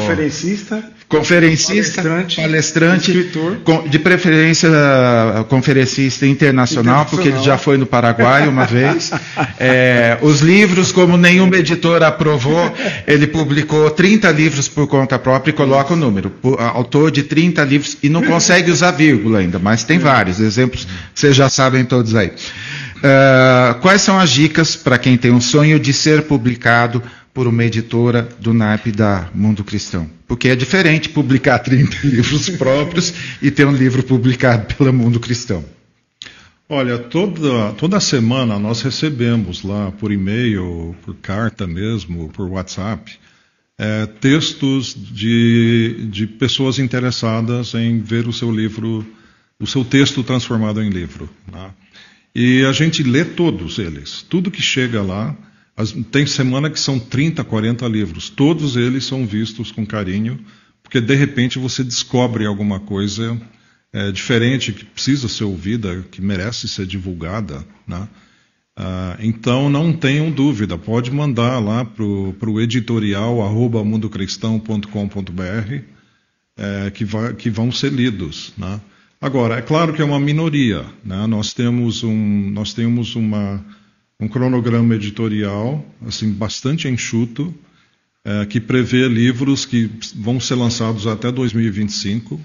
Conferencista 0.00 0.82
conferencista, 1.10 2.02
palestrante, 2.02 2.36
palestrante 2.36 3.10
escritor. 3.10 3.88
de 3.88 3.98
preferência 3.98 4.70
conferencista 5.48 6.24
internacional, 6.24 7.04
porque 7.04 7.28
ele 7.28 7.42
já 7.42 7.58
foi 7.58 7.76
no 7.76 7.84
Paraguai 7.84 8.46
uma 8.46 8.64
vez. 8.64 9.10
É, 9.58 10.16
os 10.22 10.40
livros, 10.40 10.92
como 10.92 11.16
nenhuma 11.16 11.56
editora 11.56 12.06
aprovou, 12.06 12.72
ele 13.08 13.26
publicou 13.26 13.90
30 13.90 14.30
livros 14.30 14.68
por 14.68 14.86
conta 14.86 15.18
própria 15.18 15.50
e 15.50 15.52
coloca 15.52 15.94
o 15.94 15.96
número. 15.96 16.32
Autor 16.72 17.10
de 17.10 17.24
30 17.24 17.64
livros 17.64 17.96
e 18.00 18.08
não 18.08 18.22
consegue 18.22 18.70
usar 18.70 18.92
vírgula 18.92 19.40
ainda, 19.40 19.58
mas 19.58 19.82
tem 19.82 19.98
vários 19.98 20.38
exemplos, 20.38 20.86
vocês 21.12 21.34
já 21.34 21.48
sabem 21.48 21.84
todos 21.84 22.14
aí. 22.14 22.30
Uh, 23.00 23.80
quais 23.80 24.02
são 24.02 24.20
as 24.20 24.30
dicas 24.30 24.76
para 24.76 24.98
quem 24.98 25.16
tem 25.16 25.30
um 25.30 25.40
sonho 25.40 25.80
de 25.80 25.90
ser 25.90 26.22
publicado 26.22 27.02
por 27.32 27.46
uma 27.46 27.64
editora 27.64 28.28
do 28.40 28.52
naipe 28.52 28.90
da 28.90 29.28
Mundo 29.34 29.62
Cristão. 29.64 30.10
Porque 30.26 30.48
é 30.48 30.56
diferente 30.56 31.08
publicar 31.08 31.58
30 31.60 32.06
livros 32.06 32.50
próprios 32.50 33.12
e 33.40 33.50
ter 33.50 33.66
um 33.66 33.72
livro 33.72 34.02
publicado 34.02 34.74
pela 34.74 34.92
Mundo 34.92 35.20
Cristão. 35.20 35.64
Olha, 36.68 36.98
toda, 36.98 37.72
toda 37.72 37.98
semana 37.98 38.56
nós 38.56 38.80
recebemos 38.82 39.64
lá 39.64 39.90
por 39.90 40.12
e-mail, 40.12 40.94
por 41.02 41.16
carta 41.16 41.66
mesmo, 41.66 42.28
por 42.28 42.48
WhatsApp, 42.48 43.18
é, 43.76 44.06
textos 44.06 44.94
de, 44.94 46.06
de 46.10 46.28
pessoas 46.28 46.78
interessadas 46.78 47.74
em 47.74 47.98
ver 47.98 48.28
o 48.28 48.32
seu 48.32 48.52
livro, 48.52 49.04
o 49.58 49.66
seu 49.66 49.84
texto 49.84 50.22
transformado 50.22 50.80
em 50.80 50.90
livro. 50.90 51.28
Né? 51.50 51.70
E 52.34 52.64
a 52.64 52.72
gente 52.72 53.02
lê 53.02 53.24
todos 53.24 53.78
eles. 53.78 54.22
Tudo 54.28 54.50
que 54.50 54.62
chega 54.62 55.02
lá, 55.02 55.36
tem 56.10 56.26
semana 56.26 56.70
que 56.70 56.80
são 56.80 56.98
30, 56.98 57.44
40 57.44 57.86
livros. 57.88 58.28
Todos 58.28 58.76
eles 58.76 59.04
são 59.04 59.26
vistos 59.26 59.72
com 59.72 59.86
carinho, 59.86 60.38
porque 60.82 61.00
de 61.00 61.14
repente 61.14 61.58
você 61.58 61.84
descobre 61.84 62.46
alguma 62.46 62.80
coisa 62.80 63.40
é, 63.92 64.12
diferente 64.12 64.72
que 64.72 64.84
precisa 64.84 65.28
ser 65.28 65.44
ouvida, 65.44 66.04
que 66.10 66.20
merece 66.20 66.68
ser 66.68 66.86
divulgada. 66.86 67.64
Né? 67.86 68.08
Ah, 68.76 69.16
então 69.20 69.68
não 69.68 69.92
tenham 69.92 70.30
dúvida, 70.30 70.78
pode 70.78 71.10
mandar 71.10 71.58
lá 71.58 71.84
para 71.84 72.04
o 72.04 72.60
editorial 72.60 73.42
arroba 73.42 73.84
mundocristão.com.br 73.84 75.82
é, 76.56 76.90
que, 76.90 77.04
vai, 77.04 77.34
que 77.34 77.50
vão 77.50 77.70
ser 77.70 77.92
lidos. 77.92 78.52
Né? 78.56 78.80
Agora, 79.20 79.56
é 79.56 79.62
claro 79.62 79.92
que 79.92 80.00
é 80.00 80.04
uma 80.04 80.20
minoria. 80.20 80.84
Né? 81.04 81.26
Nós 81.26 81.52
temos, 81.52 82.02
um, 82.02 82.50
nós 82.50 82.72
temos 82.72 83.16
uma 83.16 83.62
um 84.20 84.28
cronograma 84.28 84.94
editorial 84.94 85.84
assim 86.06 86.30
bastante 86.30 86.86
enxuto 86.88 87.54
é, 88.24 88.44
que 88.44 88.60
prevê 88.60 89.08
livros 89.08 89.64
que 89.64 89.90
vão 90.14 90.38
ser 90.38 90.54
lançados 90.54 91.06
até 91.06 91.32
2025 91.32 92.40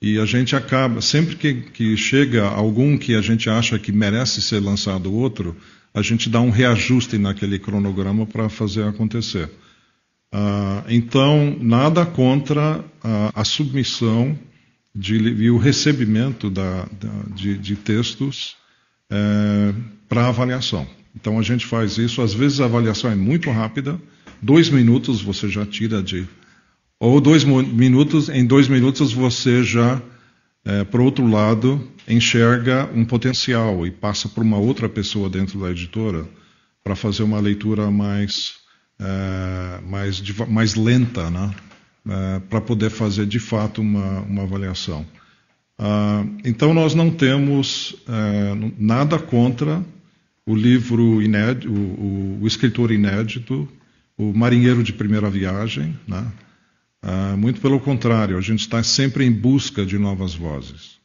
e 0.00 0.18
a 0.18 0.24
gente 0.24 0.54
acaba 0.54 1.00
sempre 1.00 1.36
que, 1.36 1.54
que 1.54 1.96
chega 1.96 2.46
algum 2.46 2.96
que 2.96 3.14
a 3.14 3.20
gente 3.20 3.50
acha 3.50 3.78
que 3.78 3.90
merece 3.90 4.40
ser 4.40 4.60
lançado 4.60 5.12
outro 5.12 5.56
a 5.94 6.00
gente 6.00 6.30
dá 6.30 6.40
um 6.40 6.50
reajuste 6.50 7.18
naquele 7.18 7.58
cronograma 7.58 8.24
para 8.24 8.48
fazer 8.48 8.84
acontecer. 8.84 9.50
Ah, 10.32 10.84
então 10.88 11.56
nada 11.60 12.06
contra 12.06 12.82
a, 13.02 13.40
a 13.40 13.44
submissão 13.44 14.38
de, 14.94 15.16
e 15.16 15.50
o 15.50 15.58
recebimento 15.58 16.48
da, 16.48 16.84
da, 16.84 17.22
de, 17.34 17.58
de 17.58 17.76
textos 17.76 18.56
é, 19.10 19.74
para 20.12 20.28
avaliação. 20.28 20.86
Então 21.16 21.38
a 21.38 21.42
gente 21.42 21.64
faz 21.64 21.96
isso. 21.96 22.20
Às 22.20 22.34
vezes 22.34 22.60
a 22.60 22.66
avaliação 22.66 23.10
é 23.10 23.14
muito 23.14 23.50
rápida, 23.50 23.98
dois 24.42 24.68
minutos 24.68 25.22
você 25.22 25.48
já 25.48 25.64
tira 25.64 26.02
de. 26.02 26.28
Ou 27.00 27.18
dois 27.18 27.44
minutos, 27.44 28.28
em 28.28 28.44
dois 28.44 28.68
minutos 28.68 29.10
você 29.10 29.64
já, 29.64 30.02
é, 30.66 30.84
por 30.84 31.00
outro 31.00 31.26
lado, 31.26 31.88
enxerga 32.06 32.90
um 32.94 33.06
potencial 33.06 33.86
e 33.86 33.90
passa 33.90 34.28
para 34.28 34.42
uma 34.42 34.58
outra 34.58 34.86
pessoa 34.86 35.30
dentro 35.30 35.58
da 35.58 35.70
editora 35.70 36.28
para 36.84 36.94
fazer 36.94 37.22
uma 37.22 37.40
leitura 37.40 37.90
mais, 37.90 38.56
é, 39.00 39.80
mais, 39.88 40.22
mais 40.46 40.74
lenta, 40.74 41.30
né? 41.30 41.54
É, 42.06 42.40
para 42.50 42.60
poder 42.60 42.90
fazer 42.90 43.24
de 43.24 43.38
fato 43.38 43.80
uma, 43.80 44.20
uma 44.20 44.42
avaliação. 44.42 45.06
Ah, 45.78 46.24
então 46.44 46.74
nós 46.74 46.94
não 46.94 47.10
temos 47.10 47.96
é, 48.06 48.72
nada 48.76 49.18
contra 49.18 49.82
o 50.46 50.54
livro 50.54 51.22
inédito, 51.22 51.72
o, 51.72 52.42
o, 52.42 52.46
escritor 52.46 52.90
inédito, 52.90 53.68
o 54.16 54.32
marinheiro 54.32 54.82
de 54.82 54.92
primeira 54.92 55.30
viagem, 55.30 55.98
né? 56.06 56.30
Ah, 57.00 57.34
muito 57.36 57.60
pelo 57.60 57.80
contrário, 57.80 58.38
a 58.38 58.40
gente 58.40 58.60
está 58.60 58.82
sempre 58.82 59.24
em 59.24 59.32
busca 59.32 59.84
de 59.84 59.98
novas 59.98 60.34
vozes. 60.34 61.01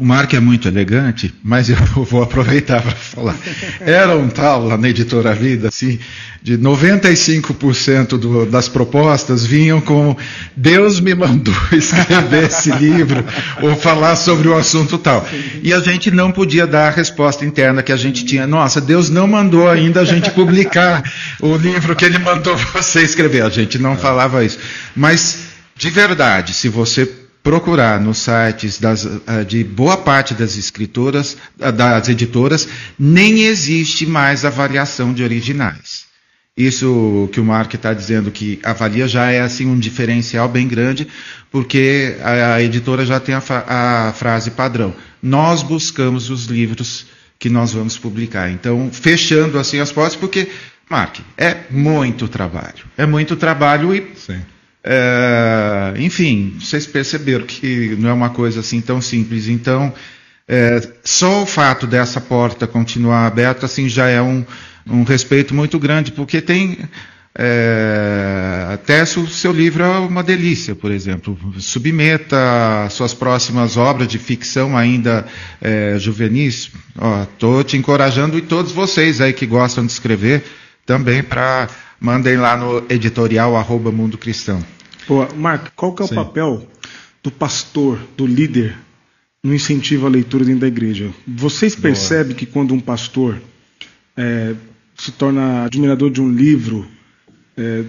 O 0.00 0.04
Mark 0.04 0.32
é 0.32 0.40
muito 0.40 0.66
elegante, 0.66 1.30
mas 1.44 1.68
eu 1.68 1.76
vou 2.08 2.22
aproveitar 2.22 2.80
para 2.80 2.92
falar. 2.92 3.36
Era 3.80 4.16
um 4.16 4.30
tal 4.30 4.64
lá 4.64 4.78
na 4.78 4.88
editora 4.88 5.34
Vida, 5.34 5.68
assim, 5.68 5.98
de 6.42 6.56
95% 6.56 8.16
do, 8.16 8.46
das 8.46 8.66
propostas 8.66 9.44
vinham 9.44 9.78
com 9.78 10.16
Deus 10.56 11.00
me 11.00 11.14
mandou 11.14 11.54
escrever 11.70 12.44
esse 12.44 12.70
livro 12.72 13.22
ou 13.60 13.76
falar 13.76 14.16
sobre 14.16 14.48
o 14.48 14.56
assunto 14.56 14.96
tal. 14.96 15.28
E 15.62 15.70
a 15.70 15.80
gente 15.80 16.10
não 16.10 16.32
podia 16.32 16.66
dar 16.66 16.88
a 16.88 16.90
resposta 16.90 17.44
interna 17.44 17.82
que 17.82 17.92
a 17.92 17.96
gente 17.96 18.24
tinha. 18.24 18.46
Nossa, 18.46 18.80
Deus 18.80 19.10
não 19.10 19.26
mandou 19.26 19.68
ainda 19.68 20.00
a 20.00 20.04
gente 20.06 20.30
publicar 20.30 21.02
o 21.40 21.56
livro 21.56 21.94
que 21.94 22.06
ele 22.06 22.18
mandou 22.18 22.56
você 22.72 23.02
escrever. 23.02 23.42
A 23.42 23.50
gente 23.50 23.78
não 23.78 23.98
falava 23.98 24.42
isso. 24.42 24.58
Mas, 24.96 25.40
de 25.76 25.90
verdade, 25.90 26.54
se 26.54 26.70
você 26.70 27.19
procurar 27.42 28.00
nos 28.00 28.18
sites 28.18 28.78
das, 28.78 29.06
eh, 29.06 29.44
de 29.44 29.64
boa 29.64 29.96
parte 29.96 30.34
das 30.34 30.56
escritoras, 30.56 31.36
eh, 31.58 31.72
das 31.72 32.08
editoras, 32.08 32.68
nem 32.98 33.42
existe 33.42 34.06
mais 34.06 34.44
avaliação 34.44 35.12
de 35.12 35.22
originais. 35.22 36.08
Isso 36.56 37.28
que 37.32 37.40
o 37.40 37.44
Mark 37.44 37.72
está 37.72 37.94
dizendo 37.94 38.30
que 38.30 38.58
avalia 38.62 39.08
já 39.08 39.30
é 39.30 39.40
assim 39.40 39.66
um 39.66 39.78
diferencial 39.78 40.48
bem 40.48 40.68
grande, 40.68 41.08
porque 41.50 42.16
a, 42.22 42.54
a 42.54 42.62
editora 42.62 43.06
já 43.06 43.18
tem 43.18 43.34
a, 43.34 43.42
a, 43.66 44.12
frase 44.12 44.50
padrão. 44.50 44.94
Nós 45.22 45.62
buscamos 45.62 46.28
os 46.28 46.44
livros 46.46 47.06
que 47.38 47.48
nós 47.48 47.72
vamos 47.72 47.96
publicar. 47.96 48.50
Então, 48.50 48.90
fechando 48.92 49.58
assim 49.58 49.78
as 49.78 49.90
portas, 49.90 50.16
porque, 50.16 50.48
Mark, 50.90 51.20
é 51.38 51.56
muito 51.70 52.28
trabalho. 52.28 52.84
É 52.98 53.06
muito 53.06 53.36
trabalho 53.36 53.94
e 53.94 54.12
Sim 54.16 54.40
é, 54.82 55.94
enfim, 55.98 56.56
vocês 56.58 56.86
perceberam 56.86 57.46
que 57.46 57.96
não 57.98 58.10
é 58.10 58.12
uma 58.12 58.30
coisa 58.30 58.60
assim 58.60 58.80
tão 58.80 59.00
simples. 59.00 59.48
Então, 59.48 59.92
é, 60.48 60.80
só 61.04 61.42
o 61.42 61.46
fato 61.46 61.86
dessa 61.86 62.20
porta 62.20 62.66
continuar 62.66 63.26
aberta 63.26 63.66
assim 63.66 63.88
já 63.88 64.08
é 64.08 64.20
um, 64.20 64.44
um 64.86 65.02
respeito 65.04 65.54
muito 65.54 65.78
grande, 65.78 66.12
porque 66.12 66.40
tem 66.40 66.78
é, 67.38 68.66
até 68.72 69.02
o 69.02 69.26
seu 69.28 69.52
livro 69.52 69.84
é 69.84 69.98
uma 69.98 70.22
delícia, 70.22 70.74
por 70.74 70.90
exemplo. 70.90 71.38
Submeta 71.58 72.36
suas 72.90 73.14
próximas 73.14 73.76
obras 73.76 74.08
de 74.08 74.18
ficção 74.18 74.76
ainda 74.76 75.26
é, 75.60 75.96
juvenis. 75.98 76.70
Estou 77.32 77.62
te 77.62 77.76
encorajando 77.76 78.36
e 78.36 78.42
todos 78.42 78.72
vocês 78.72 79.20
aí 79.20 79.32
que 79.32 79.46
gostam 79.46 79.86
de 79.86 79.92
escrever 79.92 80.42
também 80.84 81.22
para 81.22 81.68
mandem 82.00 82.38
lá 82.38 82.56
no 82.56 82.82
editorial 82.88 83.56
arroba 83.56 83.92
Mundo 83.92 84.16
Cristão. 84.16 84.64
Pô, 85.06 85.26
Mark, 85.34 85.72
qual 85.76 85.94
que 85.94 86.02
é 86.02 86.04
o 86.06 86.08
Sim. 86.08 86.14
papel 86.14 86.66
do 87.22 87.30
pastor, 87.30 87.98
do 88.16 88.26
líder, 88.26 88.76
no 89.44 89.54
incentivo 89.54 90.06
à 90.06 90.08
leitura 90.08 90.44
dentro 90.44 90.62
da 90.62 90.68
igreja? 90.68 91.10
Vocês 91.28 91.76
percebem 91.76 92.34
que 92.34 92.46
quando 92.46 92.72
um 92.72 92.80
pastor 92.80 93.40
é, 94.16 94.54
se 94.96 95.12
torna 95.12 95.64
admirador 95.64 96.10
de 96.10 96.22
um 96.22 96.32
livro, 96.32 96.86
é, 97.56 97.84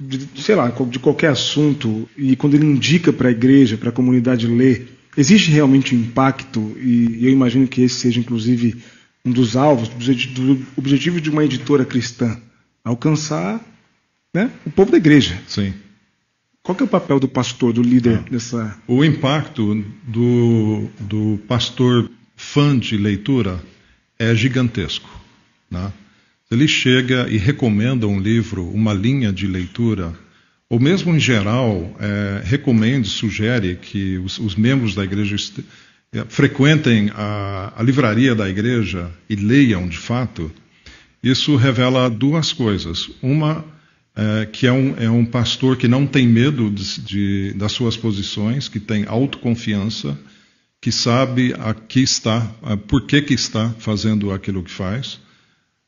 de, 0.00 0.42
sei 0.42 0.56
lá, 0.56 0.68
de 0.68 0.98
qualquer 0.98 1.30
assunto, 1.30 2.08
e 2.16 2.34
quando 2.34 2.54
ele 2.54 2.66
indica 2.66 3.12
para 3.12 3.28
a 3.28 3.32
igreja, 3.32 3.76
para 3.76 3.90
a 3.90 3.92
comunidade 3.92 4.46
ler, 4.46 4.88
existe 5.16 5.50
realmente 5.50 5.94
um 5.94 5.98
impacto, 5.98 6.76
e 6.80 7.24
eu 7.26 7.30
imagino 7.30 7.68
que 7.68 7.82
esse 7.82 7.96
seja, 7.96 8.18
inclusive, 8.18 8.82
um 9.24 9.30
dos 9.30 9.56
alvos, 9.56 9.88
do 9.88 10.66
objetivo 10.76 11.20
de 11.20 11.30
uma 11.30 11.44
editora 11.44 11.84
cristã 11.84 12.40
alcançar 12.88 13.60
né, 14.34 14.50
o 14.66 14.70
povo 14.70 14.90
da 14.90 14.96
igreja. 14.96 15.40
Sim. 15.46 15.72
Qual 16.62 16.76
é 16.78 16.82
o 16.82 16.88
papel 16.88 17.18
do 17.18 17.28
pastor, 17.28 17.72
do 17.72 17.82
líder 17.82 18.18
ah, 18.18 18.30
dessa. 18.30 18.78
O 18.86 19.04
impacto 19.04 19.84
do, 20.02 20.88
do 21.00 21.40
pastor 21.48 22.10
fã 22.36 22.78
de 22.78 22.96
leitura 22.96 23.62
é 24.18 24.34
gigantesco. 24.34 25.08
Né? 25.70 25.92
Ele 26.50 26.68
chega 26.68 27.26
e 27.28 27.36
recomenda 27.36 28.06
um 28.06 28.20
livro, 28.20 28.68
uma 28.68 28.92
linha 28.92 29.32
de 29.32 29.46
leitura, 29.46 30.12
ou 30.68 30.78
mesmo 30.78 31.14
em 31.14 31.20
geral, 31.20 31.96
é, 31.98 32.42
recomende, 32.44 33.08
sugere 33.08 33.76
que 33.76 34.18
os, 34.18 34.38
os 34.38 34.54
membros 34.54 34.94
da 34.94 35.04
igreja 35.04 35.36
é, 36.12 36.24
frequentem 36.28 37.10
a, 37.14 37.72
a 37.76 37.82
livraria 37.82 38.34
da 38.34 38.48
igreja 38.48 39.10
e 39.28 39.36
leiam 39.36 39.88
de 39.88 39.96
fato 39.96 40.50
isso 41.22 41.56
revela 41.56 42.08
duas 42.08 42.52
coisas. 42.52 43.10
Uma, 43.22 43.64
é, 44.14 44.46
que 44.46 44.66
é 44.66 44.72
um, 44.72 44.96
é 44.98 45.10
um 45.10 45.24
pastor 45.24 45.76
que 45.76 45.88
não 45.88 46.06
tem 46.06 46.26
medo 46.26 46.70
de, 46.70 47.00
de, 47.00 47.52
das 47.54 47.72
suas 47.72 47.96
posições, 47.96 48.68
que 48.68 48.80
tem 48.80 49.04
autoconfiança, 49.06 50.18
que 50.80 50.92
sabe 50.92 51.54
a 51.58 51.74
que 51.74 52.00
está, 52.00 52.50
a 52.62 52.76
por 52.76 53.06
que, 53.06 53.22
que 53.22 53.34
está 53.34 53.70
fazendo 53.78 54.32
aquilo 54.32 54.62
que 54.62 54.70
faz, 54.70 55.20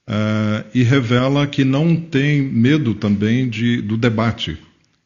é, 0.06 0.64
e 0.74 0.82
revela 0.82 1.46
que 1.46 1.64
não 1.64 1.94
tem 1.94 2.42
medo 2.42 2.94
também 2.94 3.48
de, 3.48 3.80
do 3.80 3.96
debate 3.96 4.58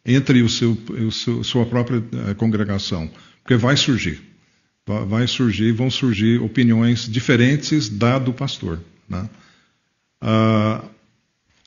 entre 0.04 0.42
o 0.42 0.48
seu, 0.48 0.72
o 0.72 1.10
seu, 1.10 1.42
sua 1.42 1.64
própria 1.64 2.02
é, 2.28 2.34
congregação, 2.34 3.10
porque 3.42 3.56
vai 3.56 3.76
surgir. 3.76 4.20
Vai 4.86 5.26
surgir, 5.26 5.72
vão 5.72 5.90
surgir 5.90 6.42
opiniões 6.42 7.08
diferentes 7.08 7.88
da 7.88 8.18
do 8.18 8.34
pastor. 8.34 8.80
Né? 9.08 9.26
Ah, 10.26 10.82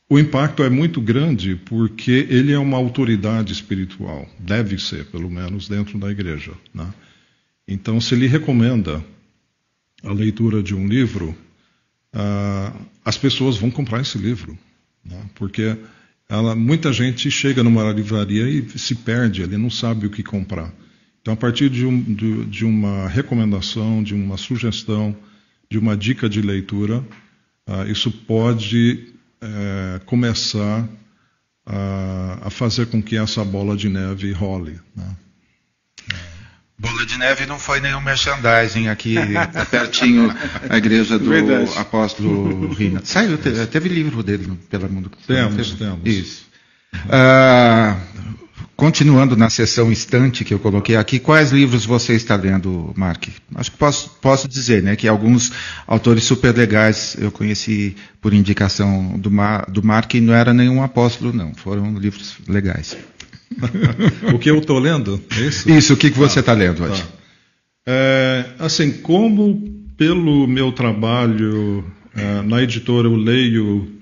o 0.10 0.18
impacto 0.18 0.64
é 0.64 0.70
muito 0.70 1.00
grande 1.00 1.56
porque 1.56 2.26
ele 2.28 2.52
é 2.52 2.58
uma 2.58 2.76
autoridade 2.76 3.54
espiritual, 3.54 4.28
deve 4.40 4.80
ser, 4.80 5.06
pelo 5.06 5.30
menos, 5.30 5.70
dentro 5.70 6.00
da 6.00 6.10
igreja. 6.10 6.54
Né? 6.74 6.92
Então, 7.68 8.02
se 8.02 8.16
ele 8.16 8.26
recomenda 8.26 9.06
a 10.04 10.12
leitura 10.12 10.64
de 10.64 10.74
um 10.74 10.88
livro, 10.88 11.38
ah, 12.12 12.74
as 13.06 13.16
pessoas 13.16 13.58
vão 13.58 13.70
comprar 13.70 14.02
esse 14.02 14.18
livro, 14.18 14.58
né? 15.06 15.22
porque 15.36 15.78
ela, 16.28 16.56
muita 16.56 16.92
gente 16.92 17.30
chega 17.30 17.64
numa 17.64 17.92
livraria 17.92 18.50
e 18.50 18.68
se 18.80 18.96
perde, 18.96 19.44
ele 19.44 19.56
não 19.56 19.70
sabe 19.70 20.08
o 20.08 20.10
que 20.10 20.24
comprar. 20.24 20.74
Então, 21.22 21.36
a 21.36 21.38
partir 21.38 21.70
de, 21.70 21.86
um, 21.86 22.02
de, 22.02 22.46
de 22.46 22.66
uma 22.66 23.08
recomendação, 23.08 24.02
de 24.02 24.16
uma 24.16 24.36
sugestão, 24.36 25.16
de 25.70 25.78
uma 25.78 25.96
dica 25.96 26.28
de 26.28 26.42
leitura, 26.42 27.06
isso 27.88 28.12
pode 28.12 29.14
é, 29.42 30.00
começar 30.06 30.88
a, 31.66 32.40
a, 32.44 32.50
fazer 32.50 32.88
com 32.88 33.02
que 33.02 33.18
essa 33.18 33.44
bola 33.44 33.76
de 33.76 33.90
neve 33.90 34.32
role. 34.32 34.80
Né? 34.96 35.16
Bola 36.80 37.06
de 37.06 37.18
neve 37.18 37.46
não 37.46 37.60
foi 37.60 37.80
nenhum 37.82 38.02
merchandising 38.02 38.88
aqui, 38.88 39.16
tá 39.52 39.66
pertinho 39.66 40.34
a 40.70 40.78
igreja 40.78 41.18
do 41.18 41.30
Verdade. 41.30 41.78
apóstolo 41.78 42.72
Rina. 42.74 43.02
Saiu, 43.04 43.38
teve 43.38 43.90
livro 43.90 44.24
dele 44.24 44.58
pelo 44.70 44.90
mundo. 44.90 45.12
Temos, 45.26 45.72
temos. 45.72 46.00
Isso. 46.06 46.48
Ah, 47.10 48.00
Continuando 48.76 49.36
na 49.36 49.50
sessão 49.50 49.92
instante 49.92 50.44
que 50.44 50.54
eu 50.54 50.60
coloquei 50.60 50.96
aqui, 50.96 51.20
quais 51.20 51.52
livros 51.52 51.86
você 51.86 52.14
está 52.14 52.36
lendo, 52.36 52.94
Mark? 52.96 53.28
Acho 53.56 53.72
que 53.72 53.78
posso, 53.78 54.10
posso 54.22 54.48
dizer, 54.48 54.84
né, 54.84 54.96
que 54.96 55.08
alguns 55.08 55.52
autores 55.88 56.24
super 56.24 56.56
legais 56.56 57.16
eu 57.20 57.32
conheci 57.32 57.96
por 58.22 58.34
indicação 58.34 59.18
do, 59.18 59.32
Mar, 59.32 59.66
do 59.70 59.84
Mark 59.84 60.14
e 60.14 60.22
não 60.22 60.34
era 60.34 60.54
nenhum 60.54 60.84
apóstolo, 60.84 61.34
não. 61.34 61.54
Foram 61.56 61.98
livros 61.98 62.38
legais. 62.48 62.96
o 64.34 64.38
que 64.38 64.50
eu 64.50 64.60
estou 64.60 64.78
lendo? 64.78 65.24
É 65.36 65.42
isso? 65.42 65.70
Isso, 65.72 65.94
o 65.94 65.98
que, 65.98 66.12
que 66.12 66.18
você 66.18 66.40
está 66.40 66.54
tá, 66.54 66.60
lendo 66.60 66.84
hoje? 66.84 67.02
Tá. 67.02 67.10
É, 67.88 68.46
assim, 68.60 68.92
como 68.92 69.60
pelo 69.98 70.48
meu 70.48 70.72
trabalho 70.72 71.84
é, 72.16 72.42
na 72.44 72.62
editora 72.62 73.08
eu 73.08 73.16
leio 73.16 73.97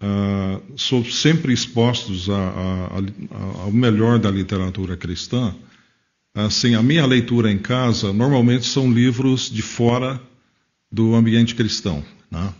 uh, 0.00 0.78
são 0.78 1.04
sempre 1.04 1.52
expostos 1.52 2.28
a, 2.28 2.34
a, 2.34 2.98
a, 2.98 3.62
ao 3.62 3.72
melhor 3.72 4.18
da 4.18 4.30
literatura 4.30 4.96
cristã. 4.96 5.54
Assim, 6.34 6.74
a 6.74 6.82
minha 6.82 7.04
leitura 7.06 7.50
em 7.50 7.58
casa 7.58 8.12
normalmente 8.12 8.66
são 8.66 8.90
livros 8.90 9.50
de 9.50 9.62
fora 9.62 10.20
do 10.90 11.14
ambiente 11.14 11.54
cristão. 11.54 12.04
Né? 12.30 12.52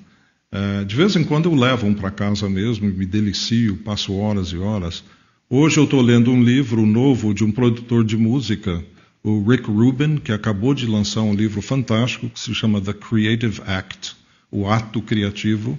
É, 0.52 0.84
de 0.84 0.96
vez 0.96 1.14
em 1.14 1.22
quando 1.22 1.48
eu 1.48 1.54
levo 1.54 1.86
um 1.86 1.94
para 1.94 2.10
casa 2.10 2.48
mesmo 2.48 2.88
me 2.88 3.06
delicio, 3.06 3.76
passo 3.78 4.12
horas 4.14 4.48
e 4.48 4.58
horas. 4.58 5.04
Hoje 5.48 5.78
eu 5.78 5.84
estou 5.84 6.00
lendo 6.00 6.30
um 6.32 6.42
livro 6.42 6.84
novo 6.84 7.32
de 7.32 7.44
um 7.44 7.52
produtor 7.52 8.04
de 8.04 8.16
música, 8.16 8.84
o 9.22 9.42
Rick 9.48 9.70
Rubin, 9.70 10.16
que 10.16 10.32
acabou 10.32 10.74
de 10.74 10.86
lançar 10.86 11.22
um 11.22 11.34
livro 11.34 11.62
fantástico 11.62 12.28
que 12.28 12.40
se 12.40 12.54
chama 12.54 12.80
The 12.80 12.94
Creative 12.94 13.62
Act, 13.66 14.16
o 14.50 14.68
ato 14.68 15.00
criativo, 15.00 15.78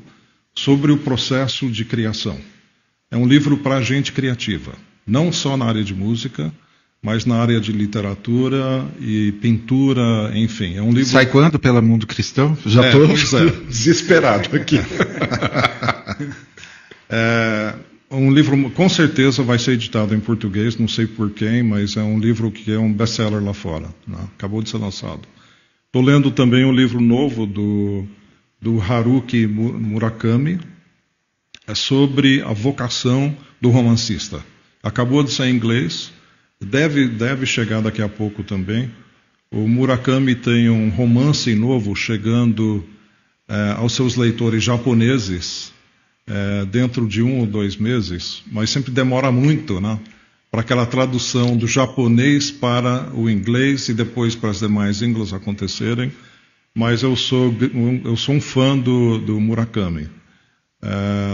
sobre 0.54 0.92
o 0.92 0.98
processo 0.98 1.70
de 1.70 1.86
criação. 1.86 2.40
É 3.10 3.18
um 3.18 3.28
livro 3.28 3.58
para 3.58 3.82
gente 3.82 4.12
criativa, 4.12 4.74
não 5.06 5.32
só 5.32 5.58
na 5.58 5.66
área 5.66 5.84
de 5.84 5.94
música, 5.94 6.52
mas 7.02 7.26
na 7.26 7.36
área 7.36 7.60
de 7.60 7.72
literatura 7.72 8.86
e 9.00 9.32
pintura, 9.42 10.32
enfim. 10.36 10.76
É 10.76 10.82
um 10.82 10.92
livro. 10.92 11.10
Sai 11.10 11.26
quando 11.26 11.58
pela 11.58 11.82
Mundo 11.82 12.06
Cristão? 12.06 12.56
Já 12.66 12.86
estou 12.86 13.06
é, 13.06 13.48
é. 13.48 13.50
desesperado 13.68 14.56
aqui. 14.56 14.78
é, 17.10 17.74
um 18.12 18.32
livro, 18.32 18.70
com 18.72 18.88
certeza, 18.88 19.42
vai 19.42 19.58
ser 19.58 19.72
editado 19.72 20.14
em 20.14 20.20
português, 20.20 20.78
não 20.78 20.88
sei 20.88 21.08
por 21.08 21.32
quem, 21.32 21.64
mas 21.64 21.98
é 21.98 22.04
um 22.04 22.20
livro 22.20 22.52
que 22.52 22.72
é 22.72 22.78
um 22.78 22.94
best-seller 22.94 23.44
lá 23.44 23.54
fora. 23.54 23.88
Né? 24.08 24.20
Acabou 24.38 24.62
de 24.62 24.70
ser 24.70 24.78
lançado. 24.78 25.22
Estou 25.88 26.04
lendo 26.04 26.30
também 26.30 26.64
um 26.64 26.72
livro 26.72 27.02
novo 27.02 27.46
do, 27.46 28.06
do 28.62 28.80
Haruki 28.80 29.48
Murakami, 29.48 30.60
é 31.68 31.74
sobre 31.74 32.42
a 32.42 32.54
vocação 32.54 33.36
do 33.60 33.70
romancista. 33.70 34.44
Acabou 34.84 35.24
de 35.24 35.32
sair 35.32 35.52
em 35.52 35.56
inglês 35.56 36.12
Deve, 36.62 37.08
deve 37.08 37.46
chegar 37.48 37.82
daqui 37.82 38.04
a 38.04 38.08
pouco 38.08 38.44
também. 38.44 38.92
O 39.50 39.68
Murakami 39.68 40.36
tem 40.36 40.70
um 40.70 40.90
romance 40.90 41.54
novo 41.56 41.96
chegando 41.96 42.86
é, 43.50 43.72
aos 43.78 43.94
seus 43.94 44.16
leitores 44.16 44.64
japoneses 44.64 45.74
é, 46.28 46.64
dentro 46.66 47.08
de 47.08 47.24
um 47.24 47.40
ou 47.40 47.48
dois 47.48 47.76
meses, 47.76 48.44
mas 48.52 48.70
sempre 48.70 48.92
demora 48.92 49.32
muito, 49.32 49.82
né? 49.82 50.00
Para 50.52 50.62
aquela 50.62 50.86
tradução 50.86 51.58
do 51.58 51.66
japonês 51.66 52.52
para 52.52 53.10
o 53.14 53.30
inglês 53.30 53.90
e 53.90 53.94
depois 53.94 54.36
para 54.36 54.52
as 54.52 54.60
demais 54.60 55.02
línguas 55.02 55.34
acontecerem. 55.34 56.12
Mas 56.74 57.04
eu 57.04 57.16
sou, 57.16 57.54
eu 58.06 58.16
sou 58.16 58.36
um 58.36 58.42
fã 58.42 58.78
do, 58.78 59.18
do 59.20 59.40
Murakami. 59.40 60.10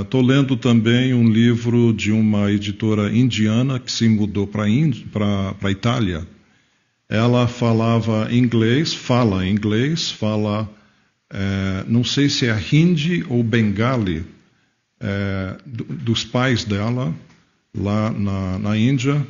Estou 0.01 0.21
uh, 0.21 0.25
lendo 0.25 0.57
também 0.57 1.13
um 1.13 1.29
livro 1.29 1.93
de 1.93 2.11
uma 2.11 2.51
editora 2.51 3.15
indiana 3.15 3.79
que 3.79 3.91
se 3.91 4.09
mudou 4.09 4.47
para 4.47 4.65
a 4.65 5.71
Itália. 5.71 6.27
Ela 7.07 7.47
falava 7.47 8.27
inglês, 8.33 8.93
fala 8.93 9.47
inglês, 9.47 10.11
fala, 10.11 10.63
uh, 11.31 11.85
não 11.88 12.03
sei 12.03 12.27
se 12.29 12.47
é 12.47 12.59
hindi 12.71 13.23
ou 13.29 13.41
bengali, 13.43 14.25
uh, 14.99 15.61
dos 15.65 16.25
pais 16.25 16.65
dela, 16.65 17.15
lá 17.73 18.11
na, 18.11 18.59
na 18.59 18.77
Índia, 18.77 19.25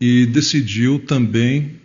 e 0.00 0.26
decidiu 0.26 1.00
também 1.00 1.75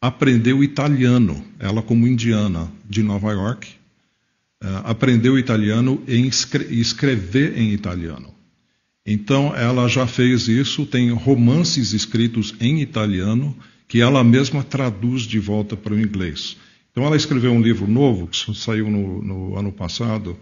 aprender 0.00 0.52
o 0.52 0.62
italiano, 0.62 1.44
ela 1.58 1.82
como 1.82 2.06
indiana 2.06 2.70
de 2.88 3.02
Nova 3.02 3.32
York 3.32 3.68
uh, 4.62 4.66
aprendeu 4.84 5.38
italiano 5.38 6.02
e 6.06 6.26
escrever 6.70 7.58
em 7.58 7.72
italiano. 7.72 8.34
Então, 9.04 9.54
ela 9.56 9.88
já 9.88 10.06
fez 10.06 10.48
isso, 10.48 10.84
tem 10.84 11.10
romances 11.10 11.92
escritos 11.92 12.54
em 12.60 12.80
italiano 12.80 13.56
que 13.88 14.02
ela 14.02 14.22
mesma 14.22 14.62
traduz 14.62 15.22
de 15.22 15.38
volta 15.38 15.76
para 15.76 15.94
o 15.94 15.98
inglês. 15.98 16.56
Então, 16.92 17.04
ela 17.04 17.16
escreveu 17.16 17.52
um 17.52 17.62
livro 17.62 17.86
novo, 17.86 18.26
que 18.26 18.54
saiu 18.54 18.90
no, 18.90 19.22
no 19.22 19.58
ano 19.58 19.72
passado, 19.72 20.38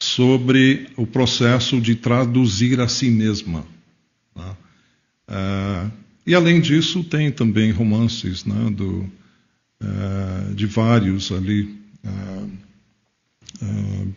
sobre 0.00 0.86
o 0.96 1.04
processo 1.04 1.80
de 1.80 1.96
traduzir 1.96 2.80
a 2.80 2.86
si 2.86 3.10
mesma. 3.10 3.66
Uh, 4.36 5.90
e, 6.28 6.34
além 6.34 6.60
disso, 6.60 7.02
tem 7.02 7.32
também 7.32 7.70
romances 7.72 8.44
né, 8.44 8.70
do, 8.70 9.10
uh, 9.82 10.54
de 10.54 10.66
vários 10.66 11.32
ali. 11.32 11.62
Uh, 12.04 12.68
Uh, 13.62 14.14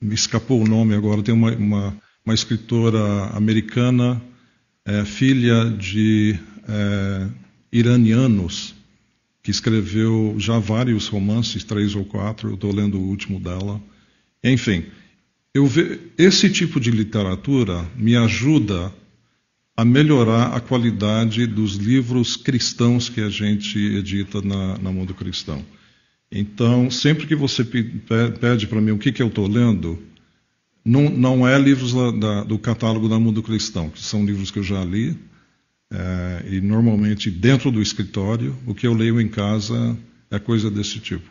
me 0.00 0.14
escapou 0.14 0.60
o 0.60 0.66
nome 0.66 0.94
agora, 0.94 1.22
tem 1.22 1.34
uma, 1.34 1.52
uma, 1.52 1.96
uma 2.24 2.34
escritora 2.34 3.26
americana, 3.34 4.20
filha 5.04 5.66
de 5.70 6.38
iranianos, 7.70 8.74
que 9.42 9.50
escreveu 9.50 10.34
já 10.38 10.58
vários 10.58 11.06
romances, 11.06 11.64
três 11.64 11.94
ou 11.94 12.04
quatro, 12.04 12.50
eu 12.50 12.54
estou 12.54 12.74
lendo 12.74 12.98
o 12.98 13.08
último 13.08 13.38
dela. 13.38 13.80
Enfim, 14.42 14.86
eu 15.54 15.66
ve... 15.66 16.00
esse 16.16 16.48
tipo 16.48 16.80
de 16.80 16.90
literatura 16.90 17.86
me 17.96 18.16
ajuda 18.16 18.92
a 19.76 19.84
melhorar 19.84 20.54
a 20.54 20.60
qualidade 20.60 21.46
dos 21.46 21.76
livros 21.76 22.36
cristãos 22.36 23.08
que 23.08 23.20
a 23.20 23.30
gente 23.30 23.78
edita 23.78 24.42
na, 24.42 24.78
na 24.78 24.92
Mundo 24.92 25.14
Cristão. 25.14 25.64
Então, 26.30 26.90
sempre 26.90 27.26
que 27.26 27.34
você 27.34 27.64
pede 27.64 28.66
para 28.66 28.80
mim 28.80 28.92
o 28.92 28.98
que, 28.98 29.10
que 29.10 29.22
eu 29.22 29.28
estou 29.28 29.48
lendo, 29.48 29.98
não, 30.84 31.10
não, 31.10 31.48
é 31.48 31.58
livros 31.58 31.92
da, 32.18 32.44
do 32.44 32.58
catálogo 32.58 33.08
da 33.08 33.18
Mundo 33.18 33.42
Cristão, 33.42 33.90
que 33.90 34.00
são 34.00 34.24
livros 34.24 34.50
que 34.50 34.58
eu 34.58 34.62
já 34.62 34.84
li, 34.84 35.18
é, 35.92 36.44
e 36.48 36.60
normalmente 36.60 37.30
dentro 37.30 37.70
do 37.70 37.82
escritório, 37.82 38.56
o 38.66 38.74
que 38.74 38.86
eu 38.86 38.94
leio 38.94 39.20
em 39.20 39.28
casa 39.28 39.98
é 40.30 40.38
coisa 40.38 40.70
desse 40.70 41.00
tipo. 41.00 41.28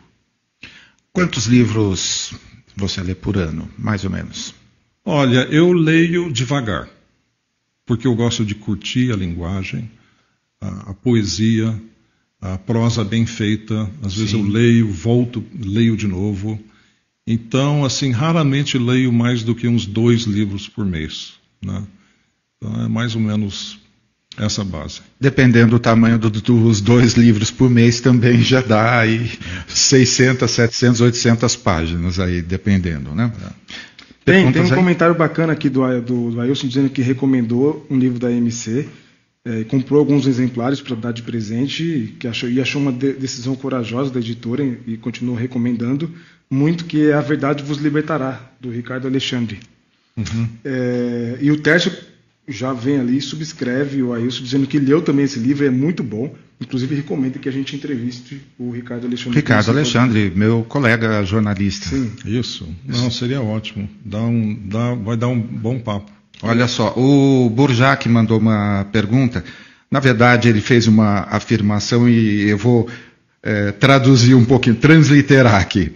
Quantos 1.12 1.46
livros 1.46 2.34
você 2.76 3.02
lê 3.02 3.14
por 3.14 3.36
ano, 3.36 3.68
mais 3.78 4.04
ou 4.04 4.10
menos? 4.10 4.54
Olha, 5.04 5.48
eu 5.50 5.72
leio 5.72 6.30
devagar, 6.30 6.88
porque 7.90 8.06
eu 8.06 8.14
gosto 8.14 8.44
de 8.44 8.54
curtir 8.54 9.10
a 9.10 9.16
linguagem, 9.16 9.90
a, 10.60 10.90
a 10.90 10.94
poesia, 10.94 11.76
a 12.40 12.56
prosa 12.56 13.02
bem 13.02 13.26
feita. 13.26 13.90
Às 14.00 14.14
vezes 14.14 14.32
eu 14.32 14.40
leio, 14.40 14.92
volto, 14.92 15.44
leio 15.58 15.96
de 15.96 16.06
novo. 16.06 16.56
Então, 17.26 17.84
assim, 17.84 18.12
raramente 18.12 18.78
leio 18.78 19.12
mais 19.12 19.42
do 19.42 19.56
que 19.56 19.66
uns 19.66 19.86
dois 19.86 20.22
livros 20.22 20.68
por 20.68 20.86
mês. 20.86 21.32
Né? 21.60 21.82
Então, 22.58 22.84
é 22.84 22.88
mais 22.88 23.16
ou 23.16 23.20
menos 23.20 23.80
essa 24.38 24.62
base. 24.62 25.00
Dependendo 25.18 25.70
do 25.72 25.80
tamanho 25.80 26.16
do, 26.16 26.30
dos 26.30 26.80
dois 26.80 27.14
livros 27.14 27.50
por 27.50 27.68
mês, 27.68 28.00
também 28.00 28.40
já 28.40 28.60
dá 28.60 29.00
aí 29.00 29.32
600, 29.66 30.48
700, 30.48 31.00
800 31.00 31.56
páginas, 31.56 32.20
aí, 32.20 32.40
dependendo, 32.40 33.16
né? 33.16 33.32
Tem, 34.32 34.52
tem 34.52 34.62
um 34.62 34.66
aí? 34.66 34.74
comentário 34.74 35.14
bacana 35.14 35.52
aqui 35.52 35.68
do, 35.68 35.80
do, 36.00 36.30
do 36.30 36.40
Ailson 36.40 36.68
dizendo 36.68 36.90
que 36.90 37.02
recomendou 37.02 37.86
um 37.90 37.98
livro 37.98 38.18
da 38.18 38.30
MC 38.30 38.88
é, 39.44 39.64
comprou 39.64 39.98
alguns 39.98 40.26
exemplares 40.26 40.80
para 40.80 40.94
dar 40.94 41.12
de 41.12 41.22
presente 41.22 42.14
que 42.18 42.28
achou, 42.28 42.48
e 42.48 42.60
achou 42.60 42.80
uma 42.80 42.92
de, 42.92 43.14
decisão 43.14 43.56
corajosa 43.56 44.10
da 44.10 44.20
editora 44.20 44.62
e, 44.62 44.78
e 44.86 44.96
continuou 44.96 45.36
recomendando 45.36 46.10
muito 46.50 46.84
que 46.84 47.08
é 47.08 47.14
A 47.14 47.20
Verdade 47.20 47.62
Vos 47.62 47.78
Libertará, 47.78 48.52
do 48.60 48.70
Ricardo 48.70 49.06
Alexandre. 49.06 49.60
Uhum. 50.16 50.48
É, 50.64 51.38
e 51.40 51.50
o 51.50 51.60
Tércio 51.60 51.92
já 52.46 52.72
vem 52.72 52.98
ali 52.98 53.16
e 53.16 53.22
subscreve 53.22 54.02
o 54.02 54.12
Ailson 54.12 54.42
dizendo 54.42 54.66
que 54.66 54.78
leu 54.78 55.00
também 55.00 55.24
esse 55.24 55.38
livro, 55.38 55.64
é 55.64 55.70
muito 55.70 56.02
bom. 56.02 56.34
Inclusive 56.60 56.94
recomenda 56.94 57.38
que 57.38 57.48
a 57.48 57.52
gente 57.52 57.74
entreviste 57.74 58.40
o 58.58 58.70
Ricardo 58.70 59.06
Alexandre. 59.06 59.38
Ricardo 59.38 59.70
Alexandre, 59.70 60.32
meu 60.34 60.64
colega 60.68 61.24
jornalista. 61.24 61.88
Sim. 61.88 62.12
Isso. 62.26 62.68
Não, 62.86 63.10
seria 63.10 63.40
ótimo. 63.40 63.88
Dá 64.04 64.20
um, 64.20 64.58
dá, 64.66 64.94
vai 64.94 65.16
dar 65.16 65.28
um 65.28 65.40
bom 65.40 65.78
papo. 65.78 66.12
Olha 66.42 66.68
só, 66.68 66.92
o 66.96 67.48
Burjac 67.50 68.06
mandou 68.08 68.38
uma 68.38 68.86
pergunta. 68.92 69.42
Na 69.90 70.00
verdade, 70.00 70.48
ele 70.48 70.60
fez 70.60 70.86
uma 70.86 71.26
afirmação 71.30 72.08
e 72.08 72.48
eu 72.48 72.58
vou 72.58 72.88
é, 73.42 73.72
traduzir 73.72 74.34
um 74.34 74.44
pouquinho, 74.44 74.76
transliterar 74.76 75.56
aqui. 75.56 75.92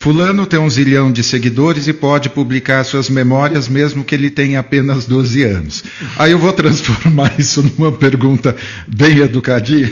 Fulano 0.00 0.46
tem 0.46 0.60
um 0.60 0.70
zilhão 0.70 1.10
de 1.10 1.24
seguidores 1.24 1.88
e 1.88 1.92
pode 1.92 2.30
publicar 2.30 2.84
suas 2.84 3.10
memórias 3.10 3.68
mesmo 3.68 4.04
que 4.04 4.14
ele 4.14 4.30
tenha 4.30 4.60
apenas 4.60 5.06
12 5.06 5.42
anos. 5.42 5.84
Aí 6.16 6.30
eu 6.30 6.38
vou 6.38 6.52
transformar 6.52 7.34
isso 7.38 7.62
numa 7.62 7.90
pergunta 7.90 8.54
bem 8.86 9.18
educadinha. 9.18 9.90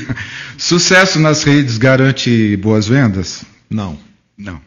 Sucesso 0.56 1.18
nas 1.18 1.42
redes 1.42 1.76
garante 1.76 2.56
boas 2.56 2.86
vendas? 2.86 3.44
Não. 3.68 3.98
Não. 4.38 4.60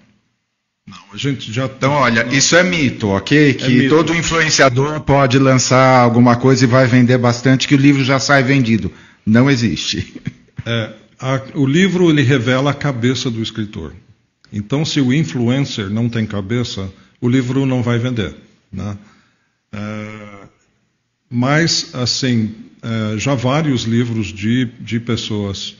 Não, 0.85 0.97
a 1.13 1.17
gente 1.17 1.53
já. 1.53 1.65
Então, 1.65 1.91
olha, 1.91 2.27
isso 2.31 2.55
é 2.55 2.63
mito, 2.63 3.09
ok? 3.09 3.51
É 3.51 3.53
que 3.53 3.69
mito. 3.69 3.95
todo 3.95 4.15
influenciador 4.15 4.99
pode 5.01 5.37
lançar 5.37 6.01
alguma 6.01 6.35
coisa 6.35 6.65
e 6.65 6.67
vai 6.67 6.87
vender 6.87 7.17
bastante, 7.17 7.67
que 7.67 7.75
o 7.75 7.77
livro 7.77 8.03
já 8.03 8.19
sai 8.19 8.43
vendido. 8.43 8.91
Não 9.25 9.49
existe. 9.49 10.19
É, 10.65 10.89
a, 11.19 11.39
o 11.53 11.65
livro 11.65 12.09
ele 12.09 12.23
revela 12.23 12.71
a 12.71 12.73
cabeça 12.73 13.29
do 13.29 13.41
escritor. 13.41 13.93
Então, 14.51 14.83
se 14.83 14.99
o 14.99 15.13
influencer 15.13 15.89
não 15.89 16.09
tem 16.09 16.25
cabeça, 16.25 16.91
o 17.21 17.29
livro 17.29 17.65
não 17.65 17.83
vai 17.83 17.99
vender. 17.99 18.35
Né? 18.71 18.97
É, 19.71 20.47
mas, 21.29 21.93
assim, 21.93 22.55
é, 22.81 23.17
já 23.17 23.35
vários 23.35 23.83
livros 23.83 24.27
de, 24.27 24.65
de 24.79 24.99
pessoas, 24.99 25.75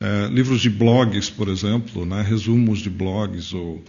é, 0.00 0.28
livros 0.28 0.60
de 0.60 0.70
blogs, 0.70 1.30
por 1.30 1.48
exemplo, 1.48 2.04
né? 2.04 2.22
resumos 2.22 2.78
de 2.80 2.90
blogs 2.90 3.52
ou 3.52 3.82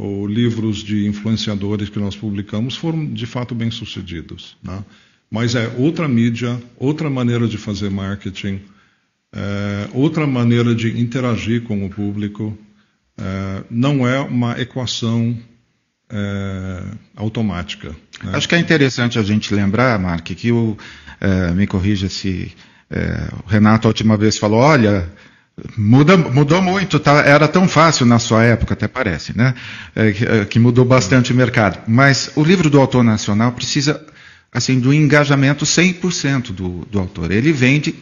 ou 0.00 0.26
livros 0.26 0.78
de 0.78 1.06
influenciadores 1.06 1.90
que 1.90 1.98
nós 1.98 2.16
publicamos 2.16 2.74
foram 2.74 3.04
de 3.04 3.26
fato 3.26 3.54
bem 3.54 3.70
sucedidos. 3.70 4.56
Né? 4.62 4.82
Mas 5.30 5.54
é 5.54 5.68
outra 5.76 6.08
mídia, 6.08 6.58
outra 6.78 7.10
maneira 7.10 7.46
de 7.46 7.58
fazer 7.58 7.90
marketing, 7.90 8.62
outra 9.92 10.26
maneira 10.26 10.74
de 10.74 10.98
interagir 10.98 11.64
com 11.64 11.84
o 11.84 11.90
público. 11.90 12.56
É, 13.20 13.62
não 13.70 14.06
é 14.06 14.20
uma 14.20 14.60
equação 14.60 15.36
é, 16.10 16.82
automática. 17.16 17.90
Né? 18.22 18.32
Acho 18.34 18.48
que 18.48 18.54
é 18.54 18.58
interessante 18.58 19.18
a 19.18 19.22
gente 19.22 19.54
lembrar, 19.54 19.98
Mark, 19.98 20.24
que 20.24 20.50
o, 20.50 20.76
é, 21.20 21.52
me 21.52 21.66
corrija 21.66 22.08
se 22.08 22.52
é, 22.90 23.28
o 23.44 23.48
Renato 23.48 23.86
a 23.86 23.90
última 23.90 24.16
vez 24.16 24.38
falou, 24.38 24.60
olha, 24.60 25.08
Muda, 25.76 26.16
mudou 26.16 26.62
muito, 26.62 26.98
tá? 26.98 27.20
era 27.20 27.46
tão 27.46 27.68
fácil 27.68 28.06
na 28.06 28.18
sua 28.18 28.42
época, 28.44 28.74
até 28.74 28.88
parece, 28.88 29.36
né? 29.36 29.54
É, 29.94 30.12
que, 30.46 30.58
é, 30.58 30.60
mudou 30.60 30.84
bastante 30.84 31.32
o 31.32 31.36
mercado. 31.36 31.78
Mas 31.86 32.30
o 32.34 32.42
livro 32.42 32.70
do 32.70 32.80
autor 32.80 33.02
nacional 33.02 33.52
precisa 33.52 34.04
assim 34.52 34.80
do 34.80 34.92
engajamento 34.92 35.64
100% 35.64 36.52
do, 36.52 36.86
do 36.86 36.98
autor. 36.98 37.30
Ele 37.30 37.52
vende 37.52 37.94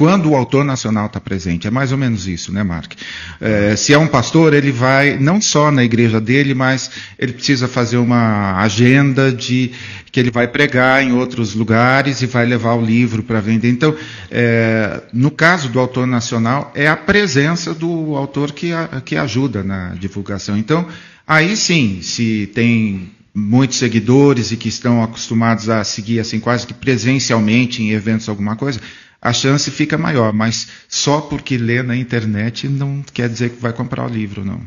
quando 0.00 0.30
o 0.30 0.34
autor 0.34 0.64
nacional 0.64 1.08
está 1.08 1.20
presente. 1.20 1.66
É 1.66 1.70
mais 1.70 1.92
ou 1.92 1.98
menos 1.98 2.26
isso, 2.26 2.50
né, 2.50 2.62
Mark? 2.62 2.94
É, 3.38 3.76
se 3.76 3.92
é 3.92 3.98
um 3.98 4.06
pastor, 4.06 4.54
ele 4.54 4.72
vai 4.72 5.18
não 5.18 5.42
só 5.42 5.70
na 5.70 5.84
igreja 5.84 6.18
dele, 6.18 6.54
mas 6.54 6.90
ele 7.18 7.34
precisa 7.34 7.68
fazer 7.68 7.98
uma 7.98 8.62
agenda 8.62 9.30
de 9.30 9.72
que 10.10 10.18
ele 10.18 10.30
vai 10.30 10.48
pregar 10.48 11.04
em 11.04 11.12
outros 11.12 11.54
lugares 11.54 12.22
e 12.22 12.26
vai 12.26 12.46
levar 12.46 12.76
o 12.76 12.80
livro 12.82 13.22
para 13.22 13.40
vender. 13.40 13.68
Então, 13.68 13.94
é, 14.30 15.02
no 15.12 15.30
caso 15.30 15.68
do 15.68 15.78
autor 15.78 16.06
nacional, 16.06 16.72
é 16.74 16.88
a 16.88 16.96
presença 16.96 17.74
do 17.74 18.16
autor 18.16 18.52
que, 18.52 18.72
a, 18.72 19.02
que 19.04 19.16
ajuda 19.16 19.62
na 19.62 19.90
divulgação. 19.90 20.56
Então, 20.56 20.88
aí 21.28 21.54
sim, 21.54 22.00
se 22.00 22.50
tem 22.54 23.10
muitos 23.34 23.76
seguidores 23.76 24.50
e 24.50 24.56
que 24.56 24.70
estão 24.70 25.04
acostumados 25.04 25.68
a 25.68 25.84
seguir 25.84 26.20
assim 26.20 26.40
quase 26.40 26.66
que 26.66 26.72
presencialmente 26.72 27.82
em 27.82 27.90
eventos 27.90 28.30
alguma 28.30 28.56
coisa, 28.56 28.80
a 29.20 29.32
chance 29.32 29.70
fica 29.70 29.98
maior, 29.98 30.32
mas 30.32 30.68
só 30.88 31.20
porque 31.20 31.58
lê 31.58 31.82
na 31.82 31.96
internet 31.96 32.68
não 32.68 33.02
quer 33.02 33.28
dizer 33.28 33.50
que 33.50 33.60
vai 33.60 33.72
comprar 33.72 34.06
o 34.06 34.08
livro, 34.08 34.44
não. 34.44 34.60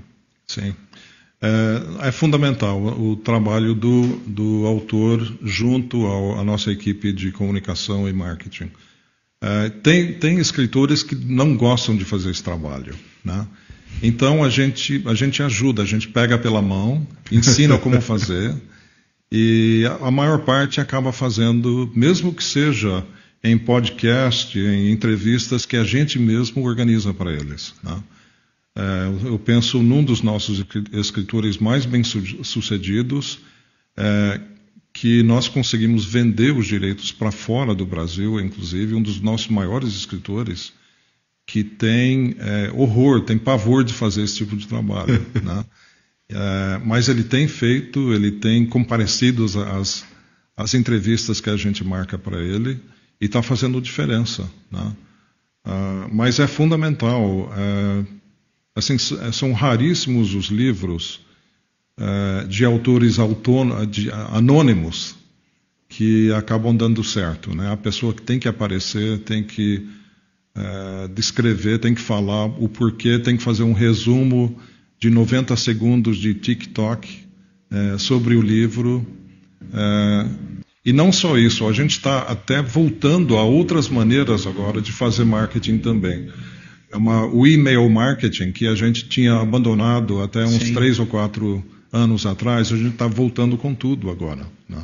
Sim. 0.48 0.76
É, 1.42 2.08
é 2.08 2.12
fundamental 2.12 2.82
o, 2.82 3.16
trabalho 3.18 3.74
do, 3.74 4.18
do 4.28 4.66
autor 4.66 5.20
junto 5.44 6.06
à 6.38 6.44
nossa 6.44 6.72
equipe 6.72 7.12
de 7.12 7.32
comunicação 7.32 8.08
e 8.08 8.14
marketing. 8.14 8.70
É, 9.42 9.70
tem, 9.70 10.14
tem 10.14 10.38
escritores 10.38 11.04
que 11.04 11.16
não 11.16 11.58
gostam 11.58 11.98
de 11.98 12.06
fazer 12.06 12.30
esse 12.30 12.44
trabalho. 12.44 12.96
Né? 13.26 13.46
Então 14.02 14.44
a 14.44 14.50
gente, 14.50 15.04
a 15.06 15.14
gente 15.14 15.42
ajuda, 15.44 15.82
a 15.82 15.86
gente 15.86 16.08
pega 16.08 16.38
pela 16.38 16.62
mão, 16.62 17.06
ensina 17.32 17.78
como 17.78 18.00
fazer, 18.00 18.56
e 19.32 19.84
a, 19.86 20.08
a 20.08 20.12
maior 20.12 20.46
parte 20.46 20.80
acaba 20.80 21.12
fazendo, 21.12 21.92
mesmo 21.96 22.34
que 22.34 22.44
seja 22.44 23.04
em 23.44 23.58
podcast, 23.58 24.58
em 24.58 24.92
entrevistas 24.92 25.66
que 25.66 25.76
a 25.76 25.84
gente 25.84 26.18
mesmo 26.18 26.64
organiza 26.64 27.14
para 27.14 27.34
eles. 27.34 27.74
Né? 27.84 28.02
É, 28.76 29.28
eu 29.28 29.38
penso 29.38 29.84
num 29.84 30.04
dos 30.04 30.22
nossos 30.22 30.64
escritores 30.94 31.58
mais 31.58 31.86
bem-sucedidos, 31.86 33.40
é, 33.98 34.40
que 34.94 35.22
nós 35.24 35.48
conseguimos 35.48 36.06
vender 36.06 36.56
os 36.56 36.68
direitos 36.68 37.12
para 37.12 37.32
fora 37.32 37.76
do 37.76 37.86
Brasil, 37.86 38.40
inclusive, 38.40 38.96
um 38.96 39.02
dos 39.02 39.20
nossos 39.20 39.48
maiores 39.48 39.90
escritores, 39.90 40.72
que 41.46 41.64
tem 41.64 42.36
é, 42.40 42.72
horror, 42.74 43.22
tem 43.22 43.38
pavor 43.38 43.84
de 43.84 43.94
fazer 43.94 44.24
esse 44.24 44.38
tipo 44.38 44.56
de 44.56 44.68
trabalho. 44.68 45.26
né? 45.44 45.66
É, 46.30 46.82
mas 46.86 47.10
ele 47.10 47.24
tem 47.24 47.48
feito, 47.48 48.14
ele 48.14 48.32
tem 48.32 48.66
comparecido 48.66 49.44
às, 49.44 50.06
às 50.56 50.74
entrevistas 50.74 51.42
que 51.42 51.50
a 51.50 51.58
gente 51.58 51.84
marca 51.84 52.18
para 52.18 52.42
ele 52.42 52.80
e 53.24 53.26
está 53.26 53.42
fazendo 53.42 53.80
diferença. 53.80 54.52
Né? 54.70 54.94
Uh, 55.66 56.14
mas 56.14 56.40
é 56.40 56.46
fundamental. 56.46 57.24
Uh, 57.24 58.06
assim, 58.76 58.98
são 58.98 59.54
raríssimos 59.54 60.36
os 60.36 60.48
livros 60.48 61.22
uh, 61.98 62.46
de 62.50 62.66
autores 62.66 63.16
de, 63.90 64.12
anônimos 64.12 65.16
que 65.88 66.34
acabam 66.34 66.76
dando 66.76 67.02
certo. 67.02 67.56
Né? 67.56 67.72
A 67.72 67.78
pessoa 67.78 68.14
que 68.14 68.22
tem 68.22 68.38
que 68.38 68.50
aparecer, 68.50 69.20
tem 69.20 69.42
que 69.42 69.88
uh, 70.58 71.08
descrever, 71.08 71.80
tem 71.80 71.96
que 71.96 72.02
falar 72.02 72.48
o 72.48 72.68
porquê, 72.68 73.20
tem 73.20 73.38
que 73.38 73.44
fazer 73.44 73.64
um 73.64 73.74
resumo 73.74 74.60
de 75.00 75.10
90 75.10 75.56
segundos 75.56 76.18
de 76.18 76.34
TikTok 76.34 77.24
sobre 77.98 78.36
o 78.36 78.42
livro. 78.42 79.06
E 80.86 80.92
não 80.92 81.12
só 81.12 81.38
isso, 81.38 81.68
a 81.68 81.72
gente 81.72 81.92
está 81.92 82.24
até 82.24 82.62
voltando 82.62 83.38
a 83.38 83.44
outras 83.44 83.88
maneiras 83.88 84.46
agora 84.46 84.82
de 84.82 84.92
fazer 84.92 85.24
marketing 85.24 85.78
também. 85.78 86.30
É 86.92 86.98
uma, 86.98 87.26
o 87.26 87.48
e-mail 87.48 87.90
marketing, 87.90 88.52
que 88.52 88.68
a 88.68 88.76
gente 88.76 89.08
tinha 89.08 89.36
abandonado 89.36 90.22
até 90.22 90.44
uns 90.44 90.64
Sim. 90.64 90.74
três 90.74 91.00
ou 91.00 91.06
quatro 91.06 91.64
anos 91.92 92.26
atrás, 92.26 92.72
a 92.72 92.76
gente 92.76 92.94
está 92.94 93.08
voltando 93.08 93.58
com 93.58 93.74
tudo 93.74 94.10
agora. 94.10 94.46
Né? 94.68 94.84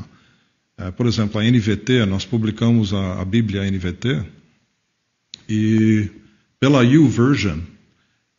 É, 0.78 0.92
por 0.92 1.06
exemplo, 1.06 1.42
a 1.42 1.44
NVT, 1.44 2.06
nós 2.06 2.24
publicamos 2.24 2.94
a, 2.94 3.22
a 3.22 3.26
Bíblia 3.26 3.70
NVT, 3.70 4.24
e 5.50 6.10
pela 6.60 6.84
YouVersion, 6.84 7.60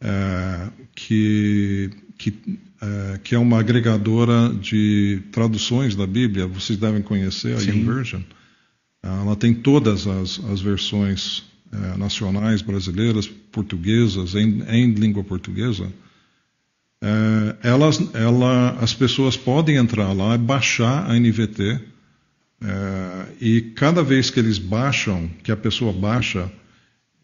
é, 0.00 0.68
que, 0.94 1.90
que 2.16 2.32
é, 2.80 3.18
que 3.22 3.34
é 3.34 3.38
uma 3.38 3.60
agregadora 3.60 4.48
de 4.48 5.22
traduções 5.30 5.94
da 5.94 6.06
Bíblia. 6.06 6.46
Vocês 6.46 6.78
devem 6.78 7.02
conhecer 7.02 7.56
a 7.56 7.60
YouVersion. 7.60 8.22
Ela 9.02 9.36
tem 9.36 9.54
todas 9.54 10.06
as, 10.06 10.40
as 10.50 10.60
versões 10.60 11.44
é, 11.72 11.96
nacionais 11.96 12.62
brasileiras, 12.62 13.26
portuguesas, 13.26 14.34
em, 14.34 14.62
em 14.68 14.92
língua 14.92 15.22
portuguesa. 15.22 15.92
É, 17.02 17.68
elas, 17.68 18.00
ela, 18.14 18.76
as 18.80 18.92
pessoas 18.92 19.36
podem 19.36 19.76
entrar 19.76 20.12
lá, 20.12 20.36
baixar 20.36 21.10
a 21.10 21.18
NVT, 21.18 21.80
é, 22.62 23.26
e 23.40 23.60
cada 23.74 24.02
vez 24.02 24.30
que 24.30 24.38
eles 24.38 24.58
baixam, 24.58 25.30
que 25.42 25.50
a 25.50 25.56
pessoa 25.56 25.92
baixa, 25.92 26.50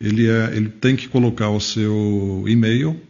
ele, 0.01 0.29
é, 0.29 0.57
ele 0.57 0.69
tem 0.69 0.97
que 0.97 1.09
colocar 1.09 1.51
o 1.51 1.61
seu 1.61 2.45
e-mail 2.47 3.01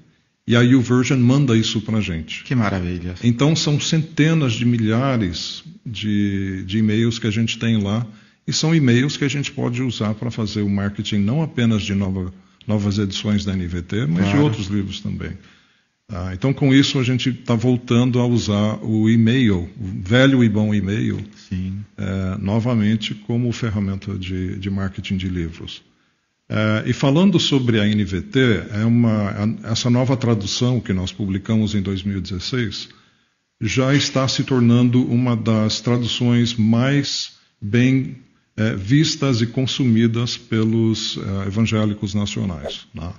e 0.47 0.55
a 0.55 0.61
YouVersion 0.61 1.19
manda 1.19 1.57
isso 1.57 1.81
para 1.81 1.99
a 1.99 2.01
gente. 2.01 2.45
Que 2.45 2.55
maravilha. 2.55 3.15
Então 3.23 3.57
são 3.57 3.81
centenas 3.81 4.53
de 4.53 4.65
milhares 4.65 5.65
de, 5.85 6.63
de 6.65 6.79
e-mails 6.79 7.19
que 7.19 7.27
a 7.27 7.31
gente 7.31 7.59
tem 7.59 7.83
lá. 7.83 8.07
E 8.47 8.53
são 8.53 8.73
e-mails 8.73 9.17
que 9.17 9.25
a 9.25 9.29
gente 9.29 9.51
pode 9.51 9.83
usar 9.83 10.15
para 10.15 10.31
fazer 10.31 10.63
o 10.63 10.71
marketing 10.71 11.19
não 11.19 11.43
apenas 11.43 11.83
de 11.83 11.95
nova, 11.95 12.33
novas 12.65 12.97
edições 12.97 13.45
da 13.45 13.53
NVT, 13.57 14.07
mas 14.07 14.23
claro. 14.23 14.39
de 14.39 14.45
outros 14.45 14.67
livros 14.69 15.01
também. 15.01 15.33
Ah, 16.09 16.31
então, 16.33 16.53
com 16.53 16.73
isso, 16.73 17.01
a 17.01 17.03
gente 17.03 17.31
está 17.31 17.57
voltando 17.57 18.21
a 18.21 18.27
usar 18.27 18.79
o 18.85 19.11
e-mail, 19.11 19.69
o 19.77 20.09
velho 20.09 20.45
e 20.45 20.49
bom 20.49 20.73
e-mail, 20.73 21.19
é, 21.97 22.39
novamente 22.39 23.13
como 23.13 23.51
ferramenta 23.51 24.17
de, 24.17 24.57
de 24.57 24.71
marketing 24.71 25.17
de 25.17 25.29
livros. 25.29 25.83
Uh, 26.49 26.89
e 26.89 26.93
falando 26.93 27.41
sobre 27.41 27.81
a 27.81 27.85
NVT, 27.85 28.69
é 28.73 28.85
uma, 28.85 29.35
essa 29.65 29.91
nova 29.91 30.17
tradução 30.17 30.81
que 30.81 30.93
nós 30.93 31.11
publicamos 31.11 31.75
em 31.75 31.83
2016 31.83 32.89
já 33.61 33.93
está 33.95 34.29
se 34.29 34.45
tornando 34.45 35.03
uma 35.03 35.35
das 35.35 35.81
traduções 35.81 36.55
mais 36.55 37.33
bem 37.61 38.19
uh, 38.57 38.77
vistas 38.77 39.41
e 39.41 39.47
consumidas 39.47 40.37
pelos 40.37 41.17
uh, 41.17 41.45
evangélicos 41.47 42.15
nacionais. 42.15 42.87
Né? 42.95 43.13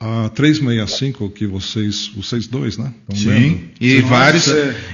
a 0.00 0.28
365 0.28 1.28
que 1.30 1.44
vocês, 1.44 2.08
vocês 2.14 2.46
dois, 2.46 2.78
né? 2.78 2.94
Estão 3.12 3.32
Sim, 3.34 3.68
e 3.80 4.00
vários, 4.00 4.46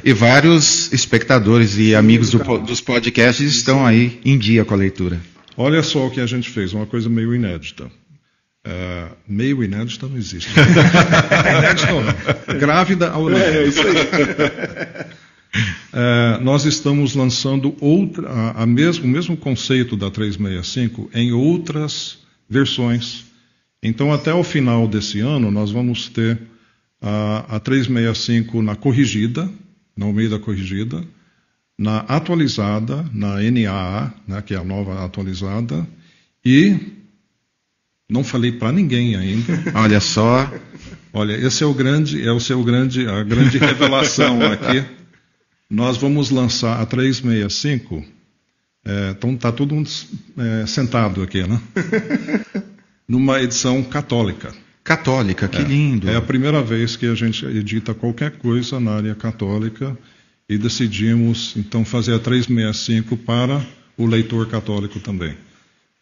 e 0.03 0.13
vários 0.15 0.93
espectadores 0.93 1.77
e 1.77 1.95
amigos 1.95 2.31
do, 2.31 2.39
dos 2.59 2.81
podcasts 2.81 3.55
estão 3.55 3.85
aí 3.85 4.19
em 4.25 4.39
dia 4.39 4.65
com 4.65 4.73
a 4.73 4.79
leitura. 4.79 5.21
Olha 5.57 5.83
só 5.83 6.07
o 6.07 6.11
que 6.11 6.21
a 6.21 6.27
gente 6.27 6.51
fez, 6.51 6.73
uma 6.73 6.87
coisa 6.87 7.09
meio 7.09 7.35
inédita. 7.35 7.85
Uh, 8.67 9.15
meio 9.29 9.63
inédita 9.63 10.09
não 10.09 10.17
existe. 10.17 10.51
inédita 10.59 11.93
não. 11.93 12.59
Grávida 12.59 13.11
ao 13.11 13.31
É, 13.31 13.59
é 13.59 13.67
isso 13.67 13.81
aí. 13.81 13.97
Uh, 15.93 16.41
nós 16.43 16.65
estamos 16.65 17.15
lançando 17.15 17.77
outra, 17.81 18.29
a, 18.29 18.63
a 18.63 18.67
mesmo, 18.67 19.05
o 19.05 19.09
mesmo 19.09 19.37
conceito 19.37 19.97
da 19.97 20.11
365 20.11 21.11
em 21.15 21.33
outras 21.33 22.19
versões. 22.49 23.27
Então, 23.83 24.13
até 24.13 24.33
o 24.33 24.43
final 24.43 24.89
desse 24.89 25.21
ano, 25.21 25.51
nós 25.51 25.71
vamos 25.71 26.09
ter 26.09 26.41
a, 27.03 27.57
a 27.57 27.61
365 27.61 28.63
na 28.63 28.75
corrigida, 28.75 29.49
no 29.95 30.11
meio 30.11 30.31
da 30.31 30.39
corrigida, 30.39 31.05
na 31.79 31.99
atualizada, 32.01 33.05
na 33.13 33.37
NAA, 33.41 34.13
né, 34.27 34.43
que 34.43 34.55
é 34.55 34.57
a 34.57 34.65
nova 34.65 35.05
atualizada, 35.05 35.87
e 36.45 36.79
Não 38.09 38.23
falei 38.23 38.53
para 38.53 38.71
ninguém 38.71 39.17
ainda. 39.17 39.53
Olha 39.75 39.99
só. 39.99 40.53
Olha, 41.13 41.33
esse 41.33 41.63
é 41.63 41.67
o 41.67 41.73
grande, 41.73 42.27
é 42.27 42.31
o 42.31 42.39
seu 42.39 42.63
grande, 42.63 43.09
a 43.09 43.23
grande 43.23 43.57
revelação 43.57 44.41
aqui. 44.43 44.85
Nós 45.71 45.97
vamos 45.97 46.31
lançar 46.31 46.81
a 46.81 46.87
365. 46.87 48.05
É, 48.85 49.11
então 49.11 49.35
tá 49.37 49.51
todo 49.51 49.75
mundo 49.75 49.89
é, 50.37 50.67
sentado 50.67 51.23
aqui, 51.23 51.43
né? 51.47 51.61
Numa 53.09 53.41
edição 53.41 53.83
católica. 53.83 54.53
Católica, 54.83 55.49
que 55.49 55.57
é, 55.57 55.63
lindo. 55.63 56.11
É 56.11 56.17
a 56.17 56.23
primeira 56.23 56.63
vez 56.63 56.97
que 56.97 57.07
a 57.07 57.15
gente 57.15 57.47
edita 57.47 57.95
qualquer 57.95 58.33
coisa 58.33 58.79
na 58.79 58.97
área 58.97 59.15
católica 59.15 59.97
e 60.49 60.59
decidimos 60.59 61.55
então 61.57 61.85
fazer 61.85 62.15
a 62.15 62.19
365 62.19 63.17
para 63.17 63.65
o 63.97 64.07
leitor 64.07 64.47
católico 64.49 65.01
também. 65.01 65.35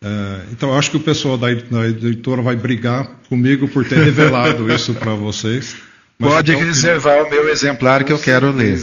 É, 0.02 0.40
então, 0.50 0.76
acho 0.76 0.90
que 0.90 0.96
o 0.96 1.00
pessoal 1.00 1.38
da, 1.38 1.46
da, 1.54 1.86
editora 1.86 2.42
vai 2.42 2.56
brigar 2.56 3.08
comigo 3.28 3.68
por 3.68 3.84
ter 3.84 3.98
revelado 4.02 4.70
isso 4.74 4.94
para 4.94 5.14
vocês. 5.14 5.76
Pode 6.18 6.52
então, 6.52 6.64
reservar 6.64 7.24
o 7.24 7.30
meu 7.30 7.48
exemplar 7.48 8.04
que 8.04 8.12
eu 8.12 8.18
quero 8.18 8.52
ler. 8.52 8.78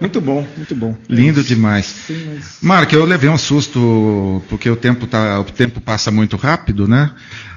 muito 0.00 0.20
bom, 0.20 0.46
muito 0.56 0.74
bom. 0.74 0.96
Lindo 1.08 1.42
demais. 1.42 1.86
Sim, 1.86 2.32
mas... 2.34 2.58
Marco, 2.60 2.94
eu 2.94 3.04
levei 3.04 3.28
um 3.28 3.38
susto 3.38 4.42
porque 4.48 4.68
o 4.68 4.76
tempo, 4.76 5.06
tá, 5.06 5.40
o 5.40 5.44
tempo 5.44 5.80
passa 5.80 6.10
muito 6.10 6.36
rápido, 6.36 6.88
né? 6.88 7.12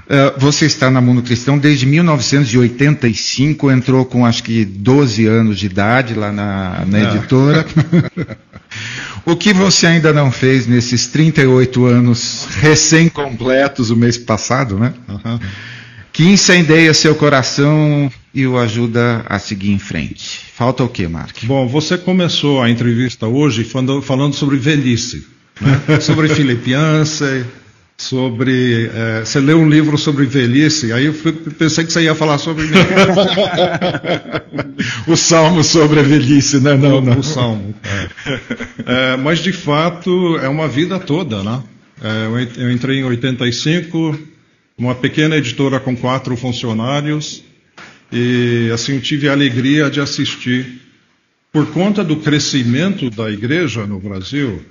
Uh, 0.10 0.40
você 0.40 0.66
está 0.66 0.90
na 0.90 1.00
Mundo 1.00 1.22
Cristão 1.22 1.56
desde 1.56 1.86
1985, 1.86 3.70
entrou 3.70 4.04
com 4.04 4.26
acho 4.26 4.42
que 4.42 4.66
12 4.66 5.28
anos 5.28 5.60
de 5.60 5.68
idade 5.68 6.16
lá 6.16 6.32
na, 6.32 6.84
na 6.88 7.00
editora. 7.14 7.64
o 9.24 9.36
que 9.36 9.54
você 9.54 9.86
ainda 9.86 10.12
não 10.12 10.32
fez 10.32 10.66
nesses 10.66 11.06
38 11.06 11.86
anos 11.86 12.48
recém-completos 12.60 13.92
o 13.92 13.96
mês 13.96 14.18
passado, 14.18 14.80
né? 14.80 14.96
Uhum. 15.08 15.40
Que 16.12 16.24
incendeia 16.24 16.92
seu 16.92 17.14
coração 17.14 18.12
e 18.34 18.48
o 18.48 18.58
ajuda 18.58 19.24
a 19.28 19.38
seguir 19.38 19.72
em 19.72 19.80
frente. 19.80 20.42
Falta 20.56 20.84
o 20.84 20.90
que, 20.90 21.08
Mark? 21.08 21.38
Bom, 21.44 21.68
você 21.68 22.00
começou 22.00 22.64
a 22.64 22.70
entrevista 22.70 23.28
hoje 23.28 23.64
falando, 23.64 24.02
falando 24.02 24.34
sobre 24.34 24.58
velhice, 24.58 25.28
né? 25.62 25.80
sobre 26.02 26.30
Filipe 26.30 26.72
Yancey, 26.72 27.46
sobre. 28.00 28.90
É, 28.94 29.20
você 29.20 29.40
leu 29.40 29.60
um 29.60 29.70
livro 29.70 29.98
sobre 29.98 30.26
velhice, 30.26 30.92
aí 30.94 31.06
eu 31.06 31.14
pensei 31.14 31.84
que 31.86 31.92
você 31.92 32.04
ia 32.04 32.16
falar 32.16 32.38
sobre 32.38 32.64
mim. 32.64 32.72
o 35.06 35.16
salmo 35.16 35.64
sobre 35.64 36.00
a 36.00 36.04
velhice, 36.04 36.60
né? 36.60 36.76
Não, 36.76 37.02
não. 37.02 37.20
O 37.20 37.24
salmo. 37.24 37.76
É. 37.84 38.40
É, 38.86 39.18
mas 39.18 39.40
de 39.40 39.52
fato 39.52 40.38
é 40.38 40.48
uma 40.48 40.68
vida 40.68 40.98
toda, 40.98 41.44
né? 41.44 41.62
É, 42.02 42.62
eu 42.64 42.72
entrei 42.72 43.00
em 43.00 43.04
85, 43.04 44.18
uma 44.78 44.96
pequena 44.96 45.36
editora 45.36 45.80
com 45.80 45.96
quatro 45.96 46.38
funcionários, 46.38 47.44
e 48.12 48.72
assim 48.74 49.00
tive 49.00 49.28
a 49.28 49.34
alegria 49.34 49.90
de 49.90 50.00
assistir, 50.00 50.82
por 51.52 51.68
conta 51.68 52.04
do 52.04 52.16
crescimento 52.16 53.10
da 53.10 53.30
igreja 53.30 53.86
no 53.86 54.00
Brasil, 54.00 54.64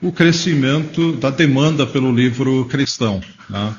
o 0.00 0.12
crescimento 0.12 1.12
da 1.12 1.30
demanda 1.30 1.86
pelo 1.86 2.12
livro 2.12 2.64
cristão. 2.66 3.20
Né? 3.48 3.74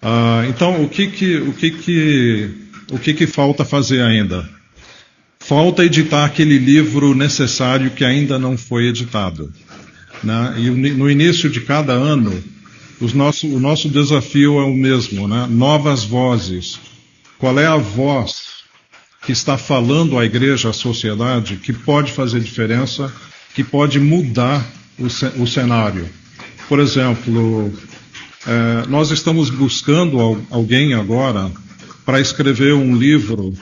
Ah, 0.00 0.44
então, 0.48 0.82
o 0.82 0.88
que 0.88 1.06
que, 1.08 1.36
o 1.36 1.52
que 1.52 1.70
que, 1.70 2.50
o 2.90 2.98
que 2.98 3.14
que 3.14 3.26
falta 3.26 3.64
fazer 3.64 4.02
ainda? 4.02 4.48
Falta 5.40 5.84
editar 5.84 6.24
aquele 6.24 6.58
livro 6.58 7.14
necessário 7.14 7.90
que 7.90 8.04
ainda 8.04 8.38
não 8.38 8.56
foi 8.56 8.86
editado. 8.86 9.52
Né? 10.22 10.54
E 10.58 10.70
no 10.70 11.10
início 11.10 11.50
de 11.50 11.60
cada 11.60 11.92
ano, 11.92 12.42
nosso, 13.14 13.48
o 13.48 13.58
nosso 13.58 13.88
desafio 13.88 14.60
é 14.60 14.64
o 14.64 14.74
mesmo, 14.74 15.26
né? 15.26 15.46
novas 15.50 16.04
vozes. 16.04 16.78
Qual 17.38 17.58
é 17.58 17.66
a 17.66 17.76
voz 17.76 18.52
que 19.24 19.32
está 19.32 19.58
falando 19.58 20.18
à 20.18 20.24
igreja, 20.24 20.70
à 20.70 20.72
sociedade, 20.72 21.56
que 21.56 21.72
pode 21.72 22.12
fazer 22.12 22.40
diferença, 22.40 23.12
que 23.54 23.62
pode 23.62 23.98
mudar 23.98 24.64
o, 24.98 25.46
cenário. 25.46 26.08
Por 26.68 26.80
exemplo, 26.80 27.72
é, 28.46 28.86
nós 28.88 29.10
estamos 29.10 29.50
buscando 29.50 30.18
alguém 30.50 30.94
agora 30.94 31.50
para 32.04 32.20
escrever 32.20 32.74
um 32.74 32.96
livro 32.96 33.52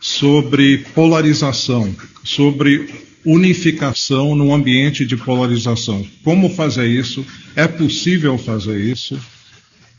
sobre 0.00 0.78
polarização, 0.94 1.94
sobre 2.22 2.88
unificação 3.24 4.36
num 4.36 4.54
ambiente 4.54 5.06
de 5.06 5.16
polarização. 5.16 6.06
Como 6.22 6.50
fazer 6.50 6.86
isso? 6.86 7.24
É 7.56 7.66
possível 7.66 8.36
fazer 8.36 8.78
isso? 8.78 9.18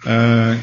É, 0.06 0.60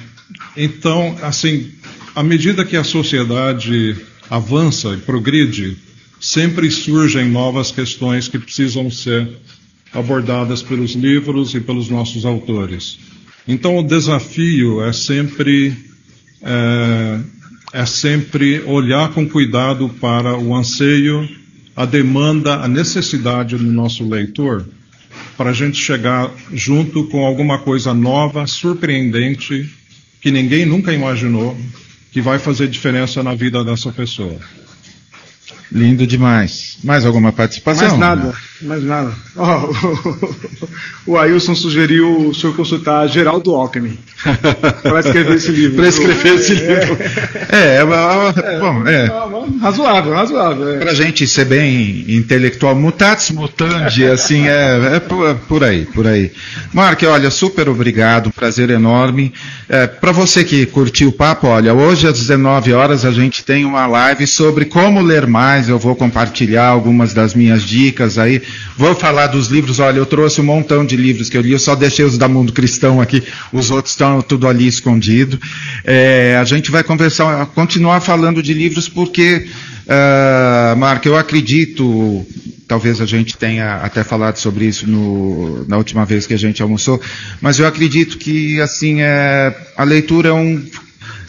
então, 0.57 1.17
assim, 1.23 1.73
à 2.15 2.23
medida 2.23 2.65
que 2.65 2.77
a 2.77 2.85
sociedade 2.85 3.97
avança 4.31 4.95
e 4.95 4.99
progride, 4.99 5.77
sempre 6.21 6.71
surgem 6.71 7.29
novas 7.29 7.73
questões 7.73 8.29
que 8.29 8.39
precisam 8.39 8.89
ser 8.91 9.29
abordadas 9.93 10.63
pelos 10.63 10.93
livros 10.93 11.55
e 11.55 11.61
pelos 11.61 11.89
nossos 11.89 12.25
autores. 12.25 12.99
Então, 13.47 13.79
o 13.79 13.83
desafio 13.83 14.83
é 14.83 14.93
sempre 14.93 15.77
é, 16.43 17.21
é 17.73 17.87
sempre 17.87 18.61
olhar 18.61 19.13
com 19.13 19.29
cuidado 19.29 19.89
para 20.01 20.37
o 20.37 20.55
anseio, 20.55 21.29
a 21.75 21.87
demanda, 21.87 22.57
a 22.57 22.69
necessidade 22.69 23.57
do 23.57 23.65
nosso 23.65 24.07
leitor, 24.07 24.67
para 25.37 25.51
a 25.51 25.53
gente 25.53 25.79
chegar 25.79 26.31
junto 26.53 27.05
com 27.05 27.25
alguma 27.25 27.59
coisa 27.59 27.95
nova, 27.95 28.47
surpreendente, 28.47 29.71
que 30.21 30.31
ninguém 30.31 30.67
nunca 30.67 30.93
imaginou, 30.93 31.57
que 32.13 32.21
vai 32.21 32.39
fazer 32.39 32.69
diferença 32.69 33.23
na 33.23 33.35
vida 33.35 33.65
dessa 33.65 33.91
pessoa. 33.91 34.39
Lindo 35.75 36.07
demais. 36.07 36.77
Mais 36.85 37.07
alguma 37.07 37.33
participação? 37.33 37.97
Mais 37.97 37.99
nada, 37.99 38.35
mais 38.61 38.85
nada. 38.85 39.13
Oh, 39.35 39.73
o 41.13 41.17
Ailson 41.17 41.55
sugeriu 41.55 42.29
o 42.29 42.35
senhor 42.35 42.55
consultar 42.55 43.09
Geraldo 43.09 43.55
Alckmin 43.55 43.99
para 44.83 45.01
escrever 45.01 45.37
esse 45.37 45.51
livro. 45.51 45.77
para 45.77 45.89
escrever 45.89 46.35
esse 46.35 46.55
livro. 46.55 46.99
É, 47.51 47.57
é, 47.57 47.77
é, 47.77 48.59
bom, 48.59 48.87
é. 48.87 49.07
Razoável, 49.63 50.13
razoável. 50.13 50.75
É. 50.75 50.79
Para 50.79 50.91
a 50.91 50.95
gente 50.95 51.27
ser 51.27 51.47
bem 51.47 52.05
intelectual, 52.09 52.75
mutatis 52.75 53.31
mutandi, 53.31 54.05
assim, 54.05 54.47
é, 54.49 54.97
é 54.97 55.01
por, 55.01 55.31
é 55.31 55.35
por, 55.35 55.65
aí, 55.65 55.87
por 55.87 56.07
aí. 56.07 56.33
Mark, 56.75 57.03
olha, 57.05 57.31
super 57.31 57.69
obrigado, 57.69 58.31
prazer 58.31 58.69
enorme. 58.69 59.33
É, 59.71 59.87
para 59.87 60.13
você 60.13 60.45
que 60.45 60.67
curtiu 60.67 61.09
o 61.09 61.13
papo, 61.13 61.47
olha, 61.47 61.73
hoje 61.73 62.07
às 62.07 62.19
19 62.19 62.75
horas 62.75 63.07
a 63.07 63.11
gente 63.11 63.43
tem 63.43 63.65
uma 63.65 63.87
live 63.87 64.27
sobre 64.27 64.67
como 64.67 65.01
ler 65.01 65.27
mais, 65.63 65.69
eu 65.69 65.79
vou 65.79 65.95
compartilhar 65.95 66.67
algumas 66.67 67.15
das 67.15 67.35
minhas 67.35 67.63
dicas 67.63 68.19
aí. 68.19 68.43
Vou 68.77 68.95
falar 68.95 69.29
dos 69.29 69.47
livros, 69.49 69.79
olha, 69.79 69.99
eu 69.99 70.07
trouxe 70.07 70.41
um 70.41 70.45
montão 70.45 70.85
de 70.85 70.97
livros 70.97 71.29
que 71.29 71.37
eu 71.37 71.41
li, 71.41 71.53
eu 71.53 71.59
só 71.59 71.75
deixei 71.75 72.05
os 72.05 72.19
da 72.19 72.29
Mundo 72.29 72.53
Cristão 72.53 73.01
aqui, 73.01 73.23
os 73.53 73.71
outros 73.71 73.93
estão 73.93 74.21
tudo 74.21 74.49
ali 74.49 74.67
escondido. 74.67 75.39
É, 75.85 76.37
a 76.41 76.45
gente 76.45 76.71
vai 76.71 76.83
conversar, 76.83 77.47
continuar 77.47 78.01
falando 78.01 78.43
de 78.43 78.53
livros 78.53 78.89
porque, 78.89 79.47
uh, 79.87 80.77
Marco, 80.77 81.07
eu 81.07 81.17
acredito, 81.17 82.27
talvez 82.67 83.01
a 83.01 83.07
gente 83.07 83.37
tenha 83.37 83.77
até 83.77 84.03
falado 84.03 84.37
sobre 84.37 84.65
isso 84.65 84.89
no, 84.89 85.65
na 85.69 85.77
última 85.77 86.05
vez 86.05 86.27
que 86.27 86.35
a 86.35 86.39
gente 86.39 86.61
almoçou, 86.61 87.01
mas 87.41 87.59
eu 87.59 87.67
acredito 87.67 88.19
que, 88.19 88.61
assim, 88.61 89.01
é, 89.01 89.55
a 89.77 89.85
leitura 89.85 90.31
é 90.31 90.33
um 90.33 90.61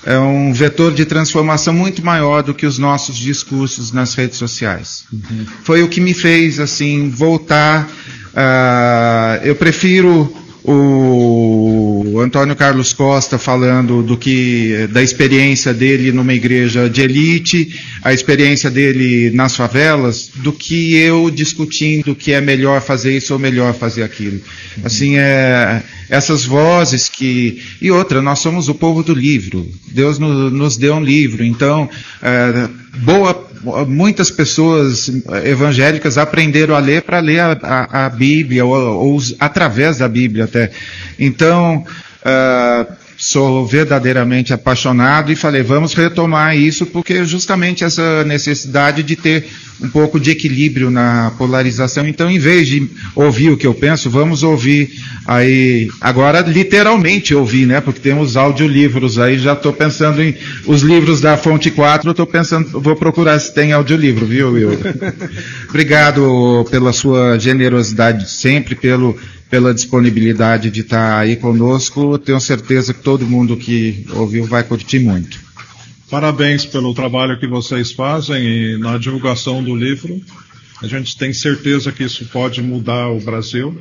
é 0.05 0.17
um 0.17 0.51
vetor 0.51 0.93
de 0.93 1.05
transformação 1.05 1.73
muito 1.73 2.03
maior 2.03 2.43
do 2.43 2.53
que 2.53 2.65
os 2.65 2.77
nossos 2.77 3.15
discursos 3.17 3.91
nas 3.91 4.13
redes 4.13 4.37
sociais. 4.37 5.05
Uhum. 5.11 5.45
Foi 5.63 5.81
o 5.83 5.87
que 5.87 6.01
me 6.01 6.13
fez 6.13 6.59
assim 6.59 7.09
voltar. 7.09 7.89
Uh, 8.33 9.45
eu 9.45 9.55
prefiro 9.55 10.42
o 10.65 12.19
Antônio 12.21 12.55
Carlos 12.55 12.93
Costa 12.93 13.37
falando 13.37 14.01
do 14.01 14.17
que 14.17 14.87
da 14.91 15.03
experiência 15.03 15.73
dele 15.73 16.11
numa 16.11 16.33
igreja 16.33 16.89
de 16.89 17.01
elite, 17.01 17.79
a 18.01 18.13
experiência 18.13 18.71
dele 18.71 19.29
nas 19.31 19.55
favelas, 19.55 20.31
do 20.35 20.53
que 20.53 20.95
eu 20.95 21.29
discutindo 21.29 22.15
que 22.15 22.31
é 22.31 22.39
melhor 22.39 22.81
fazer 22.81 23.17
isso 23.17 23.33
ou 23.33 23.39
melhor 23.39 23.73
fazer 23.73 24.03
aquilo. 24.03 24.39
Assim 24.83 25.17
é 25.17 25.83
essas 26.09 26.45
vozes 26.45 27.09
que 27.09 27.61
e 27.81 27.91
outra, 27.91 28.21
nós 28.21 28.39
somos 28.39 28.69
o 28.69 28.75
povo 28.75 29.03
do 29.03 29.13
livro. 29.13 29.67
Deus 29.87 30.17
no, 30.17 30.49
nos 30.49 30.77
deu 30.77 30.95
um 30.95 31.03
livro, 31.03 31.43
então 31.43 31.89
é, 32.21 32.69
boa 32.93 33.53
muitas 33.87 34.29
pessoas 34.29 35.09
evangélicas 35.45 36.17
aprenderam 36.17 36.75
a 36.75 36.79
ler 36.79 37.01
para 37.03 37.19
ler 37.19 37.39
a, 37.39 37.57
a, 37.63 38.05
a 38.05 38.09
Bíblia, 38.09 38.65
ou, 38.65 38.75
ou, 38.75 39.19
através 39.39 39.99
da 39.99 40.07
Bíblia 40.07 40.45
até. 40.45 40.69
Então, 41.17 41.85
uh, 42.25 42.93
sou 43.23 43.65
verdadeiramente 43.65 44.51
apaixonado 44.51 45.31
e 45.31 45.35
falei, 45.35 45.63
vamos 45.63 45.93
retomar 45.93 46.57
isso, 46.57 46.85
porque 46.85 47.23
justamente 47.23 47.81
essa 47.81 48.25
necessidade 48.25 49.01
de 49.01 49.15
ter 49.15 49.45
um 49.81 49.87
pouco 49.87 50.19
de 50.19 50.29
equilíbrio 50.29 50.91
na 50.91 51.31
polarização. 51.37 52.05
Então, 52.05 52.29
em 52.29 52.37
vez 52.37 52.67
de 52.67 52.89
ouvir 53.15 53.49
o 53.49 53.57
que 53.57 53.65
eu 53.65 53.73
penso, 53.73 54.09
vamos 54.09 54.43
ouvir 54.43 54.91
aí, 55.25 55.89
agora 56.01 56.41
literalmente 56.41 57.33
ouvir, 57.33 57.65
né? 57.65 57.79
Porque 57.79 58.01
temos 58.01 58.35
audiolivros 58.35 59.17
aí, 59.17 59.39
já 59.39 59.53
estou 59.53 59.71
pensando 59.71 60.21
em 60.21 60.35
os 60.67 60.81
livros 60.81 61.21
da 61.21 61.37
Fonte 61.37 61.71
4, 61.71 62.11
estou 62.11 62.27
pensando, 62.27 62.81
vou 62.81 62.95
procurar 62.95 63.39
se 63.39 63.53
tem 63.53 63.71
audiolivro, 63.71 64.25
viu, 64.25 64.51
Will? 64.51 64.77
Obrigado 65.69 66.65
pela 66.69 66.91
sua 66.91 67.39
generosidade 67.39 68.29
sempre, 68.29 68.75
pelo 68.75 69.17
pela 69.53 69.71
disponibilidade 69.71 70.71
de 70.71 70.81
estar 70.81 71.19
aí 71.19 71.35
conosco. 71.35 72.17
Tenho 72.17 72.39
certeza 72.39 72.91
que 72.91 73.03
todo 73.03 73.23
mundo 73.23 73.55
que 73.55 74.03
ouviu 74.09 74.47
vai 74.47 74.63
curtir 74.63 74.97
muito. 74.97 75.39
Parabéns 76.09 76.65
pelo 76.65 76.91
trabalho 76.91 77.39
que 77.39 77.45
vocês 77.45 77.91
fazem 77.91 78.43
e 78.43 78.77
na 78.79 78.97
divulgação 78.97 79.63
do 79.63 79.75
livro. 79.75 80.19
A 80.81 80.87
gente 80.87 81.15
tem 81.15 81.31
certeza 81.31 81.91
que 81.91 82.03
isso 82.03 82.25
pode 82.33 82.63
mudar 82.63 83.09
o 83.09 83.19
Brasil. 83.19 83.79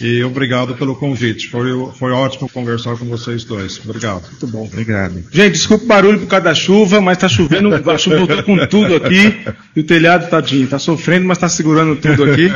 E 0.00 0.22
obrigado 0.22 0.74
pelo 0.76 0.94
convite. 0.94 1.48
Foi, 1.48 1.70
foi 1.98 2.12
ótimo 2.12 2.48
conversar 2.48 2.96
com 2.96 3.04
vocês 3.06 3.44
dois. 3.44 3.80
Obrigado. 3.84 4.22
Muito 4.28 4.46
bom. 4.46 4.64
Obrigado. 4.64 5.24
Gente, 5.30 5.52
desculpa 5.52 5.84
o 5.84 5.88
barulho 5.88 6.20
por 6.20 6.28
causa 6.28 6.44
da 6.44 6.54
chuva, 6.54 7.00
mas 7.00 7.16
está 7.16 7.28
chovendo, 7.28 7.74
a 7.74 7.98
chuva 7.98 8.18
voltou 8.18 8.42
com 8.42 8.66
tudo 8.66 8.94
aqui. 8.96 9.34
E 9.74 9.80
o 9.80 9.84
telhado, 9.84 10.30
tadinho, 10.30 10.64
está 10.64 10.78
sofrendo, 10.78 11.26
mas 11.26 11.38
está 11.38 11.48
segurando 11.48 11.96
tudo 11.96 12.24
aqui. 12.24 12.50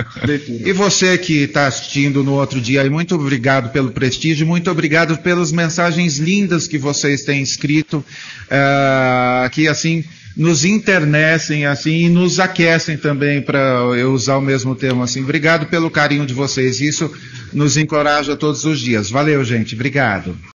E 0.49 0.73
você 0.73 1.19
que 1.19 1.45
está 1.45 1.67
assistindo 1.67 2.23
no 2.23 2.33
outro 2.35 2.61
dia, 2.61 2.89
muito 2.89 3.15
obrigado 3.15 3.71
pelo 3.73 3.91
prestígio, 3.91 4.47
muito 4.47 4.71
obrigado 4.71 5.19
pelas 5.19 5.51
mensagens 5.51 6.19
lindas 6.19 6.69
que 6.69 6.79
vocês 6.79 7.23
têm 7.23 7.43
escrito, 7.43 8.05
uh, 8.47 9.51
que 9.51 9.67
assim 9.67 10.05
nos 10.37 10.65
internecem 10.65 11.67
assim 11.67 12.07
e 12.07 12.09
nos 12.09 12.41
aquecem 12.41 12.97
também 12.97 13.43
para 13.43 13.59
eu 13.97 14.13
usar 14.13 14.37
o 14.37 14.43
mesmo 14.43 14.75
termo 14.75 15.03
assim. 15.03 15.23
Obrigado 15.23 15.67
pelo 15.67 15.91
carinho 15.91 16.27
de 16.27 16.35
vocês. 16.35 16.81
Isso 16.81 17.13
nos 17.53 17.77
encoraja 17.77 18.37
todos 18.37 18.65
os 18.65 18.81
dias. 18.81 19.11
Valeu, 19.11 19.45
gente. 19.45 19.75
Obrigado. 19.75 20.52